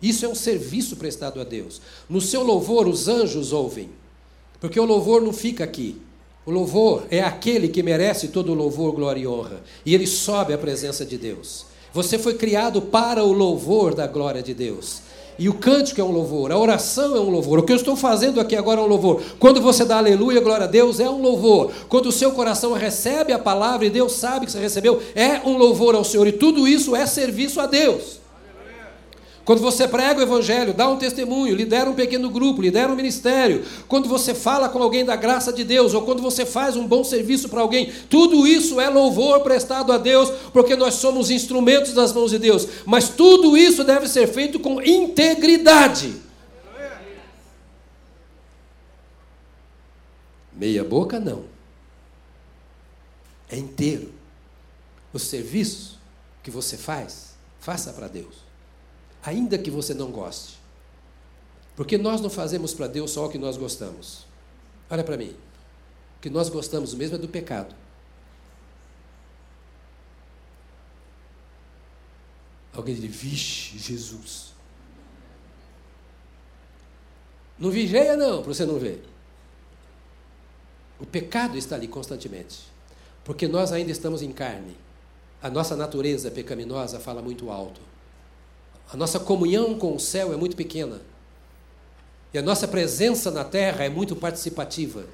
Isso 0.00 0.24
é 0.24 0.28
um 0.28 0.34
serviço 0.34 0.96
prestado 0.96 1.40
a 1.40 1.44
Deus. 1.44 1.80
No 2.08 2.20
seu 2.20 2.42
louvor, 2.42 2.86
os 2.86 3.08
anjos 3.08 3.52
ouvem, 3.52 3.90
porque 4.60 4.78
o 4.78 4.84
louvor 4.84 5.20
não 5.22 5.32
fica 5.32 5.64
aqui. 5.64 6.00
O 6.46 6.50
louvor 6.50 7.06
é 7.10 7.20
aquele 7.20 7.68
que 7.68 7.82
merece 7.82 8.28
todo 8.28 8.52
o 8.52 8.54
louvor, 8.54 8.92
glória 8.92 9.20
e 9.20 9.26
honra, 9.26 9.62
e 9.84 9.94
ele 9.94 10.06
sobe 10.06 10.52
à 10.52 10.58
presença 10.58 11.04
de 11.04 11.18
Deus. 11.18 11.66
Você 11.92 12.18
foi 12.18 12.34
criado 12.34 12.80
para 12.80 13.24
o 13.24 13.32
louvor 13.32 13.94
da 13.94 14.06
glória 14.06 14.42
de 14.42 14.54
Deus. 14.54 15.02
E 15.38 15.48
o 15.48 15.54
cântico 15.54 16.00
é 16.00 16.04
um 16.04 16.10
louvor, 16.10 16.50
a 16.50 16.58
oração 16.58 17.14
é 17.14 17.20
um 17.20 17.30
louvor. 17.30 17.60
O 17.60 17.62
que 17.62 17.72
eu 17.72 17.76
estou 17.76 17.94
fazendo 17.94 18.40
aqui 18.40 18.56
agora 18.56 18.80
é 18.80 18.82
um 18.82 18.88
louvor. 18.88 19.22
Quando 19.38 19.60
você 19.60 19.84
dá 19.84 19.98
aleluia, 19.98 20.40
glória 20.40 20.64
a 20.64 20.68
Deus, 20.68 20.98
é 20.98 21.08
um 21.08 21.22
louvor. 21.22 21.70
Quando 21.88 22.06
o 22.06 22.12
seu 22.12 22.32
coração 22.32 22.72
recebe 22.72 23.32
a 23.32 23.38
palavra 23.38 23.86
e 23.86 23.90
Deus 23.90 24.12
sabe 24.12 24.46
que 24.46 24.52
você 24.52 24.58
recebeu, 24.58 25.00
é 25.14 25.40
um 25.48 25.56
louvor 25.56 25.94
ao 25.94 26.02
Senhor. 26.02 26.26
E 26.26 26.32
tudo 26.32 26.66
isso 26.66 26.96
é 26.96 27.06
serviço 27.06 27.60
a 27.60 27.66
Deus. 27.66 28.18
Quando 29.48 29.62
você 29.62 29.88
prega 29.88 30.20
o 30.20 30.22
evangelho, 30.22 30.74
dá 30.74 30.86
um 30.90 30.98
testemunho, 30.98 31.56
lidera 31.56 31.88
um 31.88 31.94
pequeno 31.94 32.28
grupo, 32.28 32.60
lidera 32.60 32.92
um 32.92 32.94
ministério, 32.94 33.64
quando 33.88 34.06
você 34.06 34.34
fala 34.34 34.68
com 34.68 34.82
alguém 34.82 35.06
da 35.06 35.16
graça 35.16 35.50
de 35.50 35.64
Deus, 35.64 35.94
ou 35.94 36.02
quando 36.02 36.20
você 36.20 36.44
faz 36.44 36.76
um 36.76 36.86
bom 36.86 37.02
serviço 37.02 37.48
para 37.48 37.62
alguém, 37.62 37.90
tudo 38.10 38.46
isso 38.46 38.78
é 38.78 38.90
louvor 38.90 39.40
prestado 39.40 39.90
a 39.90 39.96
Deus, 39.96 40.28
porque 40.52 40.76
nós 40.76 40.96
somos 40.96 41.30
instrumentos 41.30 41.94
das 41.94 42.12
mãos 42.12 42.30
de 42.30 42.38
Deus. 42.38 42.68
Mas 42.84 43.08
tudo 43.08 43.56
isso 43.56 43.82
deve 43.84 44.06
ser 44.06 44.28
feito 44.28 44.60
com 44.60 44.82
integridade. 44.82 46.14
Meia 50.52 50.84
boca 50.84 51.18
não. 51.18 51.44
É 53.50 53.56
inteiro. 53.56 54.12
O 55.10 55.18
serviço 55.18 55.98
que 56.42 56.50
você 56.50 56.76
faz, 56.76 57.30
faça 57.58 57.94
para 57.94 58.08
Deus 58.08 58.47
ainda 59.22 59.58
que 59.58 59.70
você 59.70 59.94
não 59.94 60.10
goste. 60.10 60.58
Porque 61.76 61.96
nós 61.96 62.20
não 62.20 62.28
fazemos 62.28 62.74
para 62.74 62.88
Deus 62.88 63.12
só 63.12 63.26
o 63.26 63.28
que 63.28 63.38
nós 63.38 63.56
gostamos. 63.56 64.26
Olha 64.90 65.04
para 65.04 65.16
mim. 65.16 65.36
O 66.16 66.20
que 66.20 66.28
nós 66.28 66.48
gostamos 66.48 66.92
mesmo 66.94 67.16
é 67.16 67.18
do 67.18 67.28
pecado. 67.28 67.74
Alguém 72.72 72.94
diz, 72.94 73.04
vixe, 73.04 73.78
Jesus. 73.78 74.52
Não 77.58 77.70
vigeia 77.70 78.16
não, 78.16 78.42
para 78.42 78.54
você 78.54 78.64
não 78.64 78.78
ver. 78.78 79.04
O 81.00 81.06
pecado 81.06 81.56
está 81.56 81.76
ali 81.76 81.88
constantemente. 81.88 82.60
Porque 83.24 83.46
nós 83.46 83.72
ainda 83.72 83.90
estamos 83.90 84.22
em 84.22 84.32
carne. 84.32 84.76
A 85.42 85.50
nossa 85.50 85.76
natureza 85.76 86.30
pecaminosa 86.30 86.98
fala 86.98 87.22
muito 87.22 87.50
alto. 87.50 87.80
A 88.90 88.96
nossa 88.96 89.20
comunhão 89.20 89.78
com 89.78 89.94
o 89.94 90.00
céu 90.00 90.32
é 90.32 90.36
muito 90.36 90.56
pequena. 90.56 91.00
E 92.32 92.38
a 92.38 92.42
nossa 92.42 92.66
presença 92.66 93.30
na 93.30 93.44
terra 93.44 93.84
é 93.84 93.88
muito 93.88 94.16
participativa. 94.16 95.04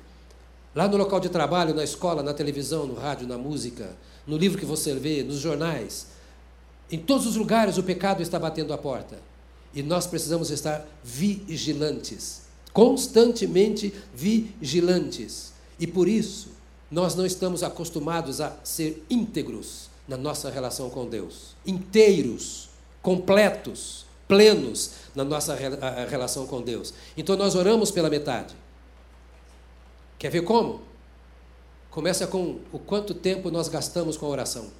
Lá 0.75 0.87
no 0.89 0.97
local 0.97 1.21
de 1.21 1.29
trabalho, 1.29 1.75
na 1.75 1.85
escola, 1.85 2.23
na 2.23 2.33
televisão, 2.33 2.87
no 2.87 2.95
rádio, 2.95 3.27
na 3.27 3.39
música, 3.39 3.97
no 4.27 4.37
livro 4.37 4.59
que 4.59 4.65
você 4.67 4.95
vê, 4.95 5.23
nos 5.23 5.39
jornais, 5.39 6.07
em 6.91 6.99
todos 6.99 7.27
os 7.27 7.37
lugares 7.37 7.79
o 7.79 7.83
pecado 7.83 8.23
está 8.23 8.39
batendo 8.39 8.73
a 8.73 8.79
porta. 8.79 9.19
E 9.73 9.83
nós 9.83 10.07
precisamos 10.07 10.51
estar 10.51 10.87
vigilantes, 11.03 12.43
constantemente 12.73 13.93
vigilantes. 14.15 15.53
E 15.81 15.87
por 15.87 16.09
isso, 16.09 16.51
nós 16.91 17.17
não 17.17 17.27
estamos 17.27 17.65
acostumados 17.65 18.41
a 18.41 18.57
ser 18.63 19.05
íntegros 19.11 19.91
na 20.07 20.17
nossa 20.17 20.49
relação 20.51 20.91
com 20.91 21.09
Deus, 21.09 21.57
inteiros 21.67 22.69
completos, 23.05 24.07
plenos 24.27 24.93
na 25.14 25.23
nossa 25.23 25.55
relação 26.09 26.47
com 26.47 26.62
Deus. 26.62 26.95
Então 27.17 27.37
nós 27.37 27.55
oramos 27.55 27.90
pela 27.90 28.09
metade. 28.09 28.57
Quer 30.19 30.31
ver 30.31 30.40
como? 30.40 30.81
Começa 31.90 32.27
com 32.27 32.61
o 32.73 32.79
quanto 32.79 33.12
tempo 33.12 33.51
nós 33.51 33.69
gastamos 33.69 34.17
com 34.17 34.25
a 34.25 34.31
oração. 34.31 34.73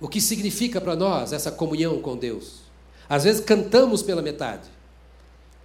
O 0.00 0.08
que 0.08 0.20
significa 0.20 0.80
para 0.80 0.96
nós 0.96 1.34
essa 1.34 1.52
comunhão 1.52 2.00
com 2.00 2.16
Deus? 2.16 2.62
Às 3.06 3.24
vezes 3.24 3.44
cantamos 3.44 4.02
pela 4.02 4.22
metade. 4.22 4.68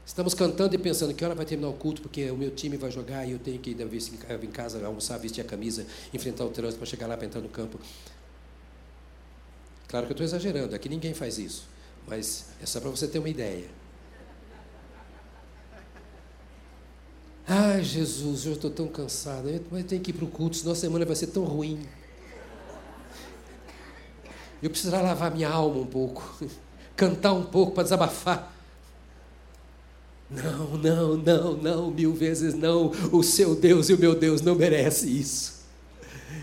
Estamos 0.06 0.34
cantando 0.34 0.76
e 0.76 0.78
pensando 0.78 1.14
que 1.14 1.24
hora 1.24 1.36
vai 1.36 1.46
terminar 1.46 1.70
o 1.70 1.74
culto, 1.74 2.02
porque 2.02 2.30
o 2.32 2.36
meu 2.36 2.52
time 2.52 2.76
vai 2.76 2.92
jogar 2.92 3.26
e 3.26 3.32
eu 3.32 3.40
tenho 3.40 3.60
que 3.60 3.72
ir 3.72 3.78
em 3.80 4.52
casa 4.52 4.86
almoçar, 4.86 5.18
vestir 5.18 5.42
a 5.42 5.46
camisa, 5.46 5.86
enfrentar 6.14 6.44
o 6.46 6.50
trânsito 6.50 6.80
para 6.80 6.88
chegar 6.88 7.08
lá 7.08 7.16
para 7.16 7.26
entrar 7.26 7.42
no 7.42 7.50
campo. 7.50 7.80
Claro 9.88 10.06
que 10.06 10.12
eu 10.12 10.16
estou 10.16 10.26
exagerando, 10.26 10.76
aqui 10.76 10.90
ninguém 10.90 11.14
faz 11.14 11.38
isso, 11.38 11.68
mas 12.08 12.46
é 12.62 12.66
só 12.66 12.80
para 12.80 12.90
você 12.90 13.08
ter 13.08 13.20
uma 13.20 13.30
ideia. 13.30 13.68
Ai, 17.48 17.84
Jesus, 17.84 18.46
eu 18.46 18.54
estou 18.54 18.72
tão 18.72 18.88
cansado, 18.88 19.50
eu 19.50 19.84
tenho 19.84 20.02
que 20.02 20.12
ir 20.12 20.14
para 20.14 20.26
o 20.26 20.30
culto, 20.30 20.56
senão 20.56 20.72
a 20.72 20.76
semana 20.76 21.06
vai 21.06 21.16
ser 21.16 21.28
tão 21.28 21.44
ruim. 21.44 21.86
Eu 24.64 24.70
preciso 24.70 24.92
lavar 24.92 25.32
minha 25.32 25.50
alma 25.50 25.82
um 25.82 25.86
pouco, 25.86 26.24
cantar 26.96 27.34
um 27.34 27.44
pouco 27.44 27.74
para 27.74 27.84
desabafar. 27.84 28.61
Não, 30.32 30.78
não, 30.78 31.18
não, 31.18 31.54
não, 31.58 31.92
mil 31.92 32.14
vezes 32.14 32.54
não. 32.54 32.92
O 33.12 33.22
seu 33.22 33.54
Deus 33.56 33.90
e 33.90 33.94
o 33.94 34.00
meu 34.00 34.16
Deus 34.16 34.42
não 34.42 34.56
merece 34.56 35.08
isso. 35.08 35.62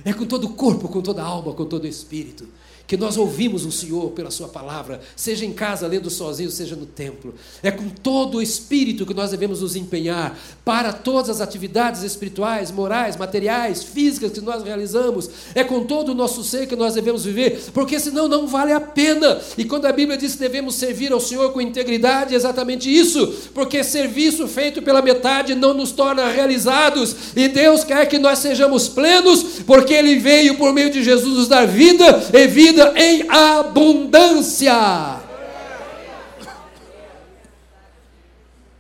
É 0.05 0.13
com 0.13 0.27
todo 0.27 0.45
o 0.45 0.55
corpo, 0.55 0.89
com 0.89 1.01
toda 1.01 1.23
a 1.23 1.27
alma, 1.27 1.55
com 1.55 1.65
todo 1.65 1.85
o 1.85 1.89
espírito 1.89 2.47
que 2.89 2.97
nós 2.97 3.19
ouvimos 3.19 3.67
o 3.67 3.71
Senhor 3.71 4.13
pela 4.13 4.31
Sua 4.31 4.49
palavra, 4.49 5.03
seja 5.15 5.45
em 5.45 5.53
casa 5.53 5.87
lendo 5.87 6.09
sozinho, 6.09 6.51
seja 6.51 6.75
no 6.75 6.87
templo. 6.87 7.35
É 7.63 7.71
com 7.71 7.87
todo 7.91 8.39
o 8.39 8.43
espírito 8.43 9.05
que 9.05 9.13
nós 9.13 9.31
devemos 9.31 9.61
nos 9.61 9.77
empenhar 9.77 10.39
para 10.65 10.91
todas 10.91 11.29
as 11.29 11.43
atividades 11.43 12.03
espirituais, 12.03 12.71
morais, 12.71 13.15
materiais, 13.15 13.83
físicas 13.83 14.33
que 14.33 14.41
nós 14.41 14.65
realizamos. 14.65 15.29
É 15.55 15.63
com 15.63 15.85
todo 15.85 16.13
o 16.13 16.15
nosso 16.15 16.43
ser 16.43 16.67
que 16.67 16.75
nós 16.75 16.95
devemos 16.95 17.27
viver, 17.27 17.61
porque 17.75 18.01
senão 18.01 18.27
não 18.27 18.47
vale 18.47 18.73
a 18.73 18.81
pena. 18.81 19.39
E 19.59 19.67
quando 19.67 19.85
a 19.85 19.93
Bíblia 19.93 20.17
diz 20.17 20.33
que 20.33 20.39
devemos 20.39 20.75
servir 20.75 21.13
ao 21.13 21.21
Senhor 21.21 21.53
com 21.53 21.61
integridade, 21.61 22.33
é 22.33 22.39
exatamente 22.39 22.89
isso, 22.91 23.51
porque 23.53 23.85
serviço 23.85 24.49
feito 24.49 24.81
pela 24.81 25.03
metade 25.03 25.55
não 25.55 25.75
nos 25.75 25.93
torna 25.93 26.27
realizados, 26.27 27.15
e 27.37 27.49
Deus 27.49 27.85
quer 27.85 28.07
que 28.07 28.19
nós 28.19 28.39
sejamos 28.39 28.89
plenos, 28.89 29.61
porque 29.67 29.93
Ele 29.93 30.17
veio 30.17 30.57
por 30.57 30.73
meio 30.73 30.91
de 30.91 31.05
Jesus 31.05 31.37
nos 31.37 31.49
dar 31.49 31.67
vida 31.67 32.31
e 32.33 32.47
vida 32.47 32.78
vida 32.79 32.95
em 32.97 33.29
abundância. 33.29 34.73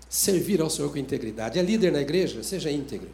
Servir 0.09 0.61
ao 0.61 0.71
Senhor 0.71 0.91
com 0.91 0.99
integridade. 0.99 1.59
É 1.59 1.63
líder 1.63 1.93
na 1.93 2.01
igreja? 2.01 2.43
Seja 2.43 2.71
íntegro. 2.71 3.11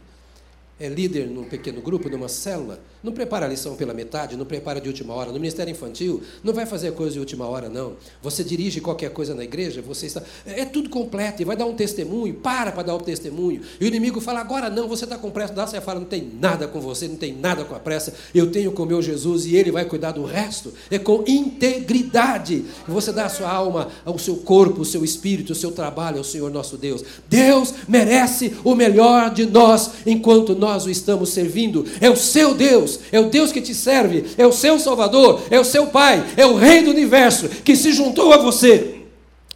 É 0.84 0.88
líder 0.88 1.28
num 1.28 1.44
pequeno 1.44 1.80
grupo, 1.80 2.10
numa 2.10 2.28
célula? 2.28 2.78
Não 3.02 3.10
prepara 3.10 3.46
a 3.46 3.48
lição 3.48 3.74
pela 3.74 3.94
metade, 3.94 4.36
não 4.36 4.44
prepara 4.44 4.78
de 4.78 4.86
última 4.86 5.14
hora. 5.14 5.32
No 5.32 5.38
ministério 5.38 5.70
infantil, 5.70 6.22
não 6.42 6.52
vai 6.52 6.66
fazer 6.66 6.92
coisa 6.92 7.14
de 7.14 7.18
última 7.18 7.46
hora, 7.46 7.70
não. 7.70 7.94
Você 8.20 8.44
dirige 8.44 8.82
qualquer 8.82 9.10
coisa 9.10 9.34
na 9.34 9.42
igreja, 9.42 9.80
você 9.80 10.04
está. 10.04 10.22
É 10.44 10.66
tudo 10.66 10.90
completo, 10.90 11.40
e 11.40 11.44
vai 11.46 11.56
dar 11.56 11.64
um 11.64 11.72
testemunho, 11.72 12.34
para 12.34 12.70
para 12.70 12.82
dar 12.82 12.96
o 12.96 13.00
testemunho. 13.00 13.62
E 13.80 13.84
o 13.84 13.88
inimigo 13.88 14.20
fala, 14.20 14.40
agora 14.40 14.68
não, 14.68 14.86
você 14.86 15.04
está 15.04 15.16
com 15.16 15.30
pressa, 15.30 15.54
dá, 15.54 15.66
você 15.66 15.80
fala, 15.80 16.00
não 16.00 16.06
tem 16.06 16.22
nada 16.38 16.68
com 16.68 16.82
você, 16.82 17.08
não 17.08 17.16
tem 17.16 17.34
nada 17.34 17.64
com 17.64 17.74
a 17.74 17.80
pressa, 17.80 18.12
eu 18.34 18.52
tenho 18.52 18.70
com 18.70 18.84
meu 18.84 19.00
Jesus 19.00 19.46
e 19.46 19.56
ele 19.56 19.70
vai 19.70 19.86
cuidar 19.86 20.12
do 20.12 20.24
resto. 20.24 20.74
É 20.90 20.98
com 20.98 21.24
integridade. 21.26 22.66
Você 22.86 23.10
dá 23.10 23.24
a 23.24 23.30
sua 23.30 23.50
alma, 23.50 23.88
o 24.04 24.18
seu 24.18 24.36
corpo, 24.36 24.82
o 24.82 24.84
seu 24.84 25.02
espírito, 25.02 25.54
o 25.54 25.56
seu 25.56 25.72
trabalho 25.72 26.18
ao 26.18 26.24
Senhor 26.24 26.50
nosso 26.50 26.76
Deus. 26.76 27.02
Deus 27.26 27.72
merece 27.88 28.54
o 28.62 28.74
melhor 28.74 29.32
de 29.32 29.46
nós 29.46 29.90
enquanto 30.04 30.54
nós 30.54 30.73
o 30.76 30.90
estamos 30.90 31.30
servindo. 31.30 31.86
É 32.00 32.10
o 32.10 32.16
seu 32.16 32.54
Deus 32.54 32.98
é 33.12 33.20
o 33.20 33.30
Deus 33.30 33.52
que 33.52 33.60
te 33.60 33.74
serve, 33.74 34.34
é 34.36 34.46
o 34.46 34.52
seu 34.52 34.78
Salvador, 34.78 35.42
é 35.50 35.58
o 35.58 35.64
seu 35.64 35.86
Pai, 35.86 36.24
é 36.36 36.44
o 36.44 36.56
Rei 36.56 36.82
do 36.82 36.90
universo 36.90 37.48
que 37.48 37.76
se 37.76 37.92
juntou 37.92 38.32
a 38.32 38.38
você 38.38 39.02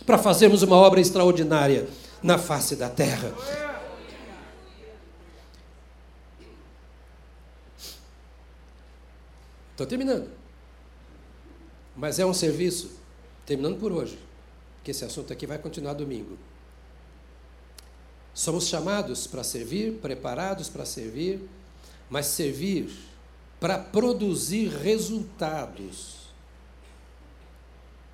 para 0.06 0.18
fazermos 0.18 0.62
uma 0.62 0.76
obra 0.76 1.00
extraordinária 1.00 1.88
na 2.22 2.38
face 2.38 2.76
da 2.76 2.88
terra. 2.88 3.34
Estou 9.72 9.86
terminando. 9.86 10.28
Mas 11.96 12.18
é 12.18 12.26
um 12.26 12.34
serviço, 12.34 12.92
terminando 13.44 13.78
por 13.78 13.92
hoje, 13.92 14.18
que 14.82 14.92
esse 14.92 15.04
assunto 15.04 15.32
aqui 15.32 15.46
vai 15.46 15.58
continuar 15.58 15.94
domingo. 15.94 16.38
Somos 18.38 18.68
chamados 18.68 19.26
para 19.26 19.42
servir, 19.42 19.94
preparados 19.94 20.68
para 20.68 20.84
servir, 20.86 21.40
mas 22.08 22.26
servir 22.26 22.88
para 23.58 23.76
produzir 23.76 24.68
resultados 24.68 26.28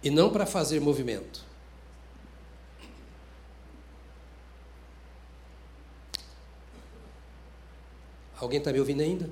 e 0.02 0.08
não 0.08 0.32
para 0.32 0.46
fazer 0.46 0.80
movimento. 0.80 1.44
Alguém 8.40 8.60
está 8.60 8.72
me 8.72 8.80
ouvindo 8.80 9.02
ainda? 9.02 9.28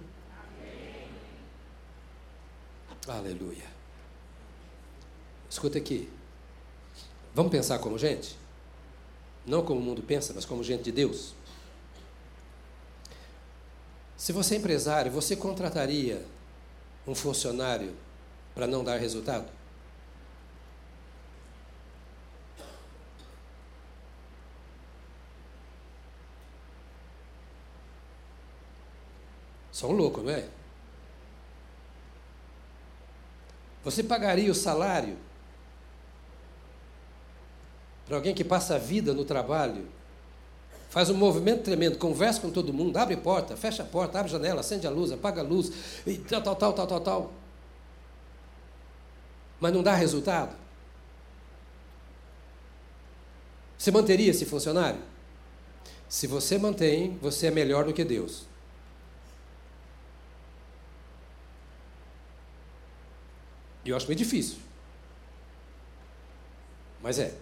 Amém. 3.08 3.18
Aleluia. 3.18 3.64
Escuta 5.48 5.78
aqui. 5.78 6.10
Vamos 7.34 7.50
pensar 7.50 7.78
como 7.78 7.98
gente? 7.98 8.41
Não 9.46 9.64
como 9.64 9.80
o 9.80 9.82
mundo 9.82 10.02
pensa, 10.02 10.32
mas 10.32 10.44
como 10.44 10.62
gente 10.62 10.84
de 10.84 10.92
Deus. 10.92 11.34
Se 14.16 14.32
você 14.32 14.54
é 14.54 14.58
empresário, 14.58 15.10
você 15.10 15.34
contrataria 15.34 16.24
um 17.06 17.14
funcionário 17.14 17.92
para 18.54 18.66
não 18.66 18.84
dar 18.84 18.96
resultado? 18.98 19.48
São 29.72 29.90
loucos, 29.90 30.22
não 30.22 30.30
é? 30.30 30.48
Você 33.82 34.04
pagaria 34.04 34.52
o 34.52 34.54
salário 34.54 35.16
para 38.12 38.18
alguém 38.18 38.34
que 38.34 38.44
passa 38.44 38.74
a 38.74 38.78
vida 38.78 39.14
no 39.14 39.24
trabalho 39.24 39.88
faz 40.90 41.08
um 41.08 41.14
movimento 41.14 41.62
tremendo, 41.62 41.96
conversa 41.96 42.42
com 42.42 42.50
todo 42.50 42.70
mundo, 42.70 42.98
abre 42.98 43.16
porta, 43.16 43.56
fecha 43.56 43.82
a 43.82 43.86
porta, 43.86 44.18
abre 44.18 44.30
janela, 44.30 44.60
acende 44.60 44.86
a 44.86 44.90
luz, 44.90 45.10
apaga 45.10 45.40
a 45.40 45.42
luz, 45.42 45.72
e 46.06 46.18
tal, 46.18 46.42
tal, 46.42 46.54
tal, 46.54 46.72
tal, 46.74 46.86
tal, 46.86 47.00
tal. 47.00 47.32
Mas 49.58 49.72
não 49.72 49.82
dá 49.82 49.94
resultado. 49.94 50.54
Você 53.78 53.90
manteria 53.90 54.30
esse 54.30 54.44
funcionário? 54.44 55.00
Se 56.06 56.26
você 56.26 56.58
mantém, 56.58 57.16
você 57.22 57.46
é 57.46 57.50
melhor 57.50 57.86
do 57.86 57.94
que 57.94 58.04
Deus. 58.04 58.44
E 63.86 63.88
eu 63.88 63.96
acho 63.96 64.06
meio 64.06 64.18
difícil. 64.18 64.58
Mas 67.00 67.18
é. 67.18 67.34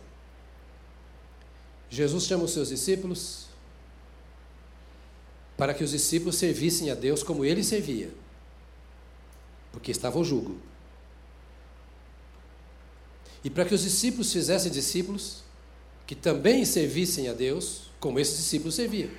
Jesus 1.91 2.25
chama 2.25 2.45
os 2.45 2.53
seus 2.53 2.69
discípulos 2.69 3.47
para 5.57 5.75
que 5.75 5.85
os 5.85 5.91
discípulos 5.91 6.37
servissem 6.37 6.91
a 6.91 6.95
Deus 6.95 7.23
como 7.23 7.45
ele 7.45 7.63
servia, 7.63 8.11
porque 9.73 9.91
estava 9.91 10.19
o 10.19 10.25
jugo. 10.25 10.59
E 13.43 13.51
para 13.51 13.65
que 13.65 13.75
os 13.75 13.83
discípulos 13.83 14.33
fizessem 14.33 14.71
discípulos 14.71 15.43
que 16.07 16.15
também 16.15 16.65
servissem 16.65 17.29
a 17.29 17.33
Deus 17.33 17.91
como 17.99 18.19
esses 18.19 18.37
discípulos 18.37 18.75
serviam. 18.75 19.11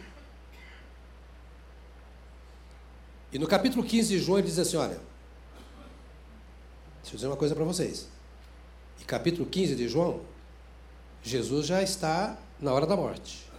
E 3.31 3.37
no 3.37 3.47
capítulo 3.47 3.83
15 3.83 4.09
de 4.09 4.19
João 4.19 4.39
ele 4.39 4.47
diz 4.47 4.59
assim: 4.59 4.77
Olha, 4.77 4.99
deixa 7.01 7.13
eu 7.13 7.15
dizer 7.15 7.27
uma 7.27 7.37
coisa 7.37 7.53
para 7.53 7.63
vocês. 7.63 8.07
E 8.99 9.03
capítulo 9.03 9.45
15 9.45 9.75
de 9.75 9.87
João, 9.87 10.21
Jesus 11.23 11.65
já 11.65 11.81
está 11.81 12.37
na 12.61 12.71
hora 12.71 12.85
da 12.85 12.95
morte. 12.95 13.49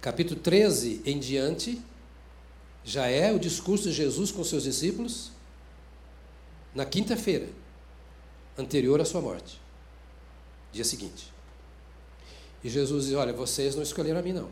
Capítulo 0.00 0.40
13 0.40 1.02
em 1.04 1.18
diante, 1.18 1.80
já 2.82 3.06
é 3.06 3.30
o 3.30 3.38
discurso 3.38 3.84
de 3.84 3.92
Jesus 3.92 4.32
com 4.32 4.42
seus 4.42 4.62
discípulos 4.62 5.30
na 6.74 6.86
quinta-feira, 6.86 7.48
anterior 8.56 8.98
à 9.00 9.04
sua 9.04 9.20
morte, 9.20 9.60
dia 10.72 10.84
seguinte. 10.84 11.30
E 12.64 12.70
Jesus 12.70 13.06
diz: 13.06 13.14
Olha, 13.14 13.32
vocês 13.32 13.74
não 13.74 13.82
escolheram 13.82 14.20
a 14.20 14.22
mim, 14.22 14.32
não. 14.32 14.48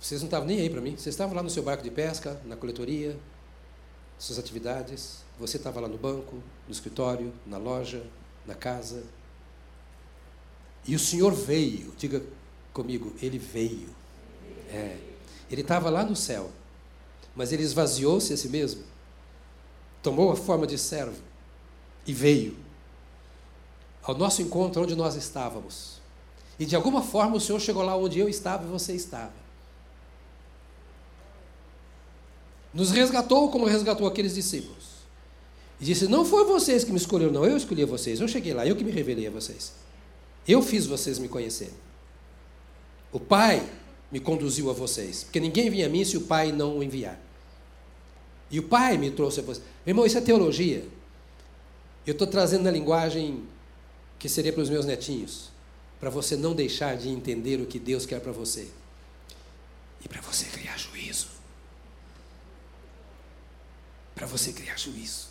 Vocês 0.00 0.22
não 0.22 0.28
estavam 0.28 0.46
nem 0.46 0.60
aí 0.60 0.70
para 0.70 0.80
mim. 0.80 0.92
Vocês 0.92 1.08
estavam 1.08 1.34
lá 1.34 1.42
no 1.42 1.50
seu 1.50 1.62
barco 1.62 1.82
de 1.82 1.90
pesca, 1.90 2.40
na 2.46 2.56
coletoria, 2.56 3.18
suas 4.20 4.38
atividades. 4.38 5.24
Você 5.38 5.56
estava 5.56 5.80
lá 5.80 5.88
no 5.88 5.98
banco, 5.98 6.36
no 6.66 6.72
escritório, 6.72 7.32
na 7.46 7.56
loja, 7.56 8.04
na 8.46 8.54
casa. 8.54 9.02
E 10.86 10.94
o 10.94 10.98
Senhor 10.98 11.32
veio, 11.32 11.92
diga 11.96 12.22
comigo, 12.72 13.12
ele 13.20 13.38
veio. 13.38 13.88
É. 14.68 14.98
Ele 15.50 15.62
estava 15.62 15.90
lá 15.90 16.04
no 16.04 16.14
céu, 16.14 16.50
mas 17.34 17.52
ele 17.52 17.62
esvaziou-se 17.62 18.32
a 18.32 18.36
si 18.36 18.48
mesmo, 18.48 18.84
tomou 20.02 20.30
a 20.30 20.36
forma 20.36 20.66
de 20.66 20.78
servo 20.78 21.20
e 22.06 22.12
veio 22.12 22.56
ao 24.02 24.16
nosso 24.16 24.42
encontro 24.42 24.82
onde 24.82 24.94
nós 24.94 25.16
estávamos. 25.16 26.00
E 26.58 26.66
de 26.66 26.76
alguma 26.76 27.02
forma 27.02 27.36
o 27.36 27.40
Senhor 27.40 27.58
chegou 27.58 27.82
lá 27.82 27.96
onde 27.96 28.18
eu 28.18 28.28
estava 28.28 28.64
e 28.64 28.70
você 28.70 28.92
estava. 28.94 29.39
Nos 32.72 32.90
resgatou 32.90 33.50
como 33.50 33.66
resgatou 33.66 34.06
aqueles 34.06 34.34
discípulos. 34.34 34.90
E 35.80 35.84
disse: 35.84 36.06
Não 36.06 36.24
foi 36.24 36.44
vocês 36.44 36.84
que 36.84 36.90
me 36.90 36.98
escolheram, 36.98 37.32
não. 37.32 37.44
Eu 37.44 37.56
escolhi 37.56 37.84
vocês. 37.84 38.20
Eu 38.20 38.28
cheguei 38.28 38.52
lá, 38.54 38.66
eu 38.66 38.76
que 38.76 38.84
me 38.84 38.90
revelei 38.90 39.26
a 39.26 39.30
vocês. 39.30 39.72
Eu 40.46 40.62
fiz 40.62 40.86
vocês 40.86 41.18
me 41.18 41.28
conhecerem. 41.28 41.74
O 43.12 43.18
Pai 43.18 43.66
me 44.10 44.20
conduziu 44.20 44.70
a 44.70 44.72
vocês. 44.72 45.24
Porque 45.24 45.40
ninguém 45.40 45.70
vinha 45.70 45.86
a 45.86 45.88
mim 45.88 46.04
se 46.04 46.16
o 46.16 46.22
Pai 46.22 46.52
não 46.52 46.78
o 46.78 46.82
enviar. 46.82 47.20
E 48.50 48.58
o 48.58 48.64
Pai 48.64 48.96
me 48.98 49.10
trouxe 49.10 49.40
a 49.40 49.42
vocês. 49.42 49.64
Irmão, 49.86 50.06
isso 50.06 50.18
é 50.18 50.20
teologia. 50.20 50.86
Eu 52.06 52.12
estou 52.12 52.26
trazendo 52.26 52.64
na 52.64 52.70
linguagem 52.70 53.44
que 54.18 54.28
seria 54.28 54.52
para 54.52 54.62
os 54.62 54.70
meus 54.70 54.84
netinhos. 54.84 55.50
Para 55.98 56.10
você 56.10 56.36
não 56.36 56.54
deixar 56.54 56.96
de 56.96 57.08
entender 57.08 57.60
o 57.60 57.66
que 57.66 57.78
Deus 57.78 58.06
quer 58.06 58.20
para 58.20 58.32
você. 58.32 58.68
e 60.02 60.08
para 60.08 60.20
você 60.22 60.46
criar 60.46 60.78
juízo. 60.78 61.26
Para 64.20 64.26
você 64.26 64.52
criar 64.52 64.78
juízo. 64.78 65.28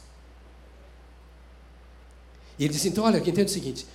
E 2.57 2.63
ele 2.63 2.73
disse: 2.73 2.87
então, 2.87 3.03
olha, 3.03 3.21
que 3.21 3.29
entenda 3.29 3.47
o 3.47 3.53
seguinte: 3.53 3.85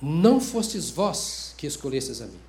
não 0.00 0.40
fostes 0.40 0.88
vós 0.88 1.52
que 1.58 1.66
escolhestes 1.66 2.22
a 2.22 2.26
mim, 2.26 2.40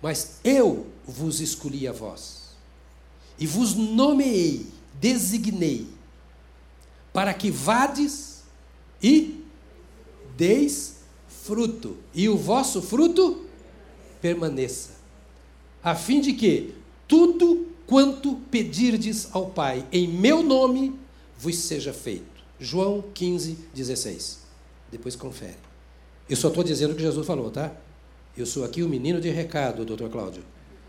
mas 0.00 0.38
eu 0.42 0.86
vos 1.06 1.38
escolhi 1.42 1.86
a 1.86 1.92
vós, 1.92 2.56
e 3.38 3.46
vos 3.46 3.74
nomeei, 3.74 4.66
designei, 4.98 5.86
para 7.12 7.34
que 7.34 7.50
vades 7.50 8.42
e 9.02 9.44
deis 10.34 10.94
fruto, 11.28 11.98
e 12.14 12.26
o 12.26 12.38
vosso 12.38 12.80
fruto 12.80 13.44
permaneça, 14.22 14.92
a 15.84 15.94
fim 15.94 16.22
de 16.22 16.32
que 16.32 16.74
tudo 17.06 17.68
quanto 17.86 18.36
pedirdes 18.50 19.28
ao 19.32 19.50
Pai 19.50 19.86
em 19.92 20.08
meu 20.08 20.42
nome 20.42 21.01
vos 21.42 21.56
seja 21.56 21.92
feito. 21.92 22.40
João 22.60 23.02
15, 23.12 23.58
16. 23.74 24.38
Depois 24.92 25.16
confere. 25.16 25.58
Eu 26.30 26.36
só 26.36 26.46
estou 26.46 26.62
dizendo 26.62 26.92
o 26.92 26.94
que 26.94 27.02
Jesus 27.02 27.26
falou, 27.26 27.50
tá? 27.50 27.74
Eu 28.36 28.46
sou 28.46 28.64
aqui 28.64 28.80
o 28.80 28.88
menino 28.88 29.20
de 29.20 29.28
recado, 29.28 29.84
doutor 29.84 30.08
Cláudio. 30.08 30.44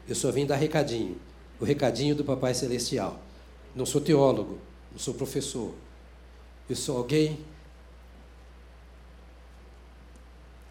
Eu 0.08 0.14
só 0.14 0.32
vim 0.32 0.46
dar 0.46 0.58
recadinho. 0.58 1.18
O 1.60 1.66
recadinho 1.66 2.16
do 2.16 2.24
Papai 2.24 2.54
Celestial. 2.54 3.20
Não 3.76 3.84
sou 3.84 4.00
teólogo, 4.00 4.60
não 4.92 5.00
sou 5.00 5.16
professor. 5.16 5.74
Eu 6.70 6.76
sou 6.76 6.98
alguém 6.98 7.40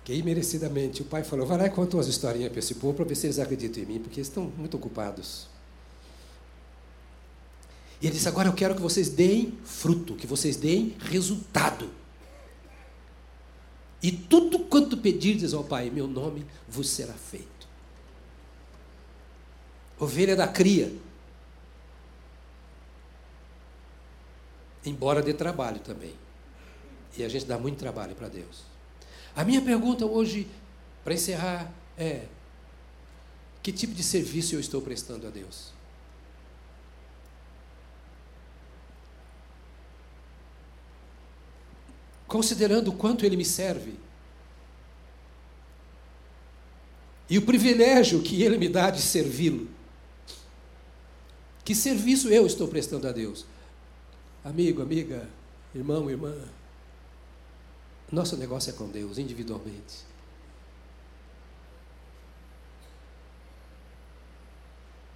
que 0.04 0.14
imerecidamente 0.14 1.02
o 1.02 1.06
pai 1.06 1.24
falou: 1.24 1.44
vai 1.44 1.58
lá 1.58 1.66
e 1.66 1.70
conta 1.70 1.96
umas 1.96 2.06
historinhas 2.06 2.52
para 2.52 2.60
esse 2.60 2.76
povo 2.76 2.94
para 2.94 3.04
ver 3.04 3.16
se 3.16 3.26
eles 3.26 3.40
acreditam 3.40 3.82
em 3.82 3.86
mim, 3.86 3.98
porque 3.98 4.20
eles 4.20 4.28
estão 4.28 4.44
muito 4.56 4.76
ocupados. 4.76 5.48
E 8.02 8.06
ele 8.06 8.14
disse: 8.14 8.26
agora 8.26 8.48
eu 8.48 8.52
quero 8.52 8.74
que 8.74 8.82
vocês 8.82 9.08
deem 9.08 9.56
fruto, 9.64 10.16
que 10.16 10.26
vocês 10.26 10.56
deem 10.56 10.96
resultado. 10.98 11.88
E 14.02 14.10
tudo 14.10 14.58
quanto 14.58 14.96
pedirdes 14.96 15.54
ao 15.54 15.62
Pai 15.62 15.88
meu 15.88 16.08
nome 16.08 16.44
vos 16.68 16.90
será 16.90 17.14
feito. 17.14 17.68
Ovelha 20.00 20.34
da 20.34 20.48
cria. 20.48 20.92
Embora 24.84 25.22
dê 25.22 25.32
trabalho 25.32 25.78
também. 25.78 26.16
E 27.16 27.22
a 27.22 27.28
gente 27.28 27.44
dá 27.44 27.56
muito 27.56 27.78
trabalho 27.78 28.16
para 28.16 28.28
Deus. 28.28 28.64
A 29.36 29.44
minha 29.44 29.62
pergunta 29.62 30.04
hoje, 30.04 30.48
para 31.04 31.14
encerrar, 31.14 31.72
é: 31.96 32.26
que 33.62 33.70
tipo 33.70 33.94
de 33.94 34.02
serviço 34.02 34.56
eu 34.56 34.60
estou 34.60 34.82
prestando 34.82 35.28
a 35.28 35.30
Deus? 35.30 35.72
Considerando 42.32 42.88
o 42.88 42.94
quanto 42.94 43.26
ele 43.26 43.36
me 43.36 43.44
serve. 43.44 43.92
E 47.28 47.36
o 47.36 47.42
privilégio 47.42 48.22
que 48.22 48.42
ele 48.42 48.56
me 48.56 48.70
dá 48.70 48.90
de 48.90 49.02
servi-lo. 49.02 49.68
Que 51.62 51.74
serviço 51.74 52.30
eu 52.30 52.46
estou 52.46 52.66
prestando 52.68 53.06
a 53.06 53.12
Deus? 53.12 53.44
Amigo, 54.42 54.80
amiga, 54.80 55.28
irmão, 55.74 56.10
irmã. 56.10 56.34
Nosso 58.10 58.34
negócio 58.38 58.70
é 58.70 58.72
com 58.72 58.88
Deus, 58.88 59.18
individualmente. 59.18 59.98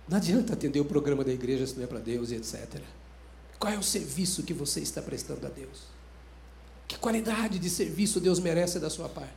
Não 0.07 0.19
adianta 0.19 0.53
atender 0.53 0.81
o 0.81 0.85
programa 0.85 1.25
da 1.25 1.33
igreja 1.33 1.67
se 1.67 1.77
não 1.77 1.85
é 1.85 1.87
para 1.87 1.99
Deus 1.99 2.31
e 2.31 2.35
etc. 2.35 2.83
Qual 3.59 3.73
é 3.73 3.79
o 3.79 3.83
serviço 3.83 4.43
que 4.43 4.53
você 4.53 4.81
está 4.81 5.01
prestando 5.01 5.47
a 5.47 5.49
Deus? 5.49 5.96
Que 6.87 6.97
qualidade 6.99 7.59
de 7.59 7.69
serviço 7.69 8.21
Deus 8.21 8.39
merece 8.39 8.79
da 8.79 8.89
sua 8.89 9.09
parte? 9.09 9.33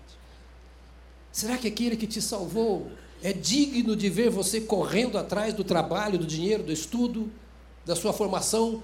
Será 1.31 1.57
que 1.57 1.67
aquele 1.67 1.95
que 1.95 2.07
te 2.07 2.21
salvou 2.21 2.91
é 3.21 3.33
digno 3.33 3.95
de 3.95 4.09
ver 4.09 4.29
você 4.29 4.61
correndo 4.61 5.17
atrás 5.17 5.53
do 5.53 5.63
trabalho, 5.63 6.17
do 6.17 6.25
dinheiro, 6.25 6.63
do 6.63 6.71
estudo, 6.71 7.31
da 7.85 7.95
sua 7.95 8.13
formação, 8.13 8.83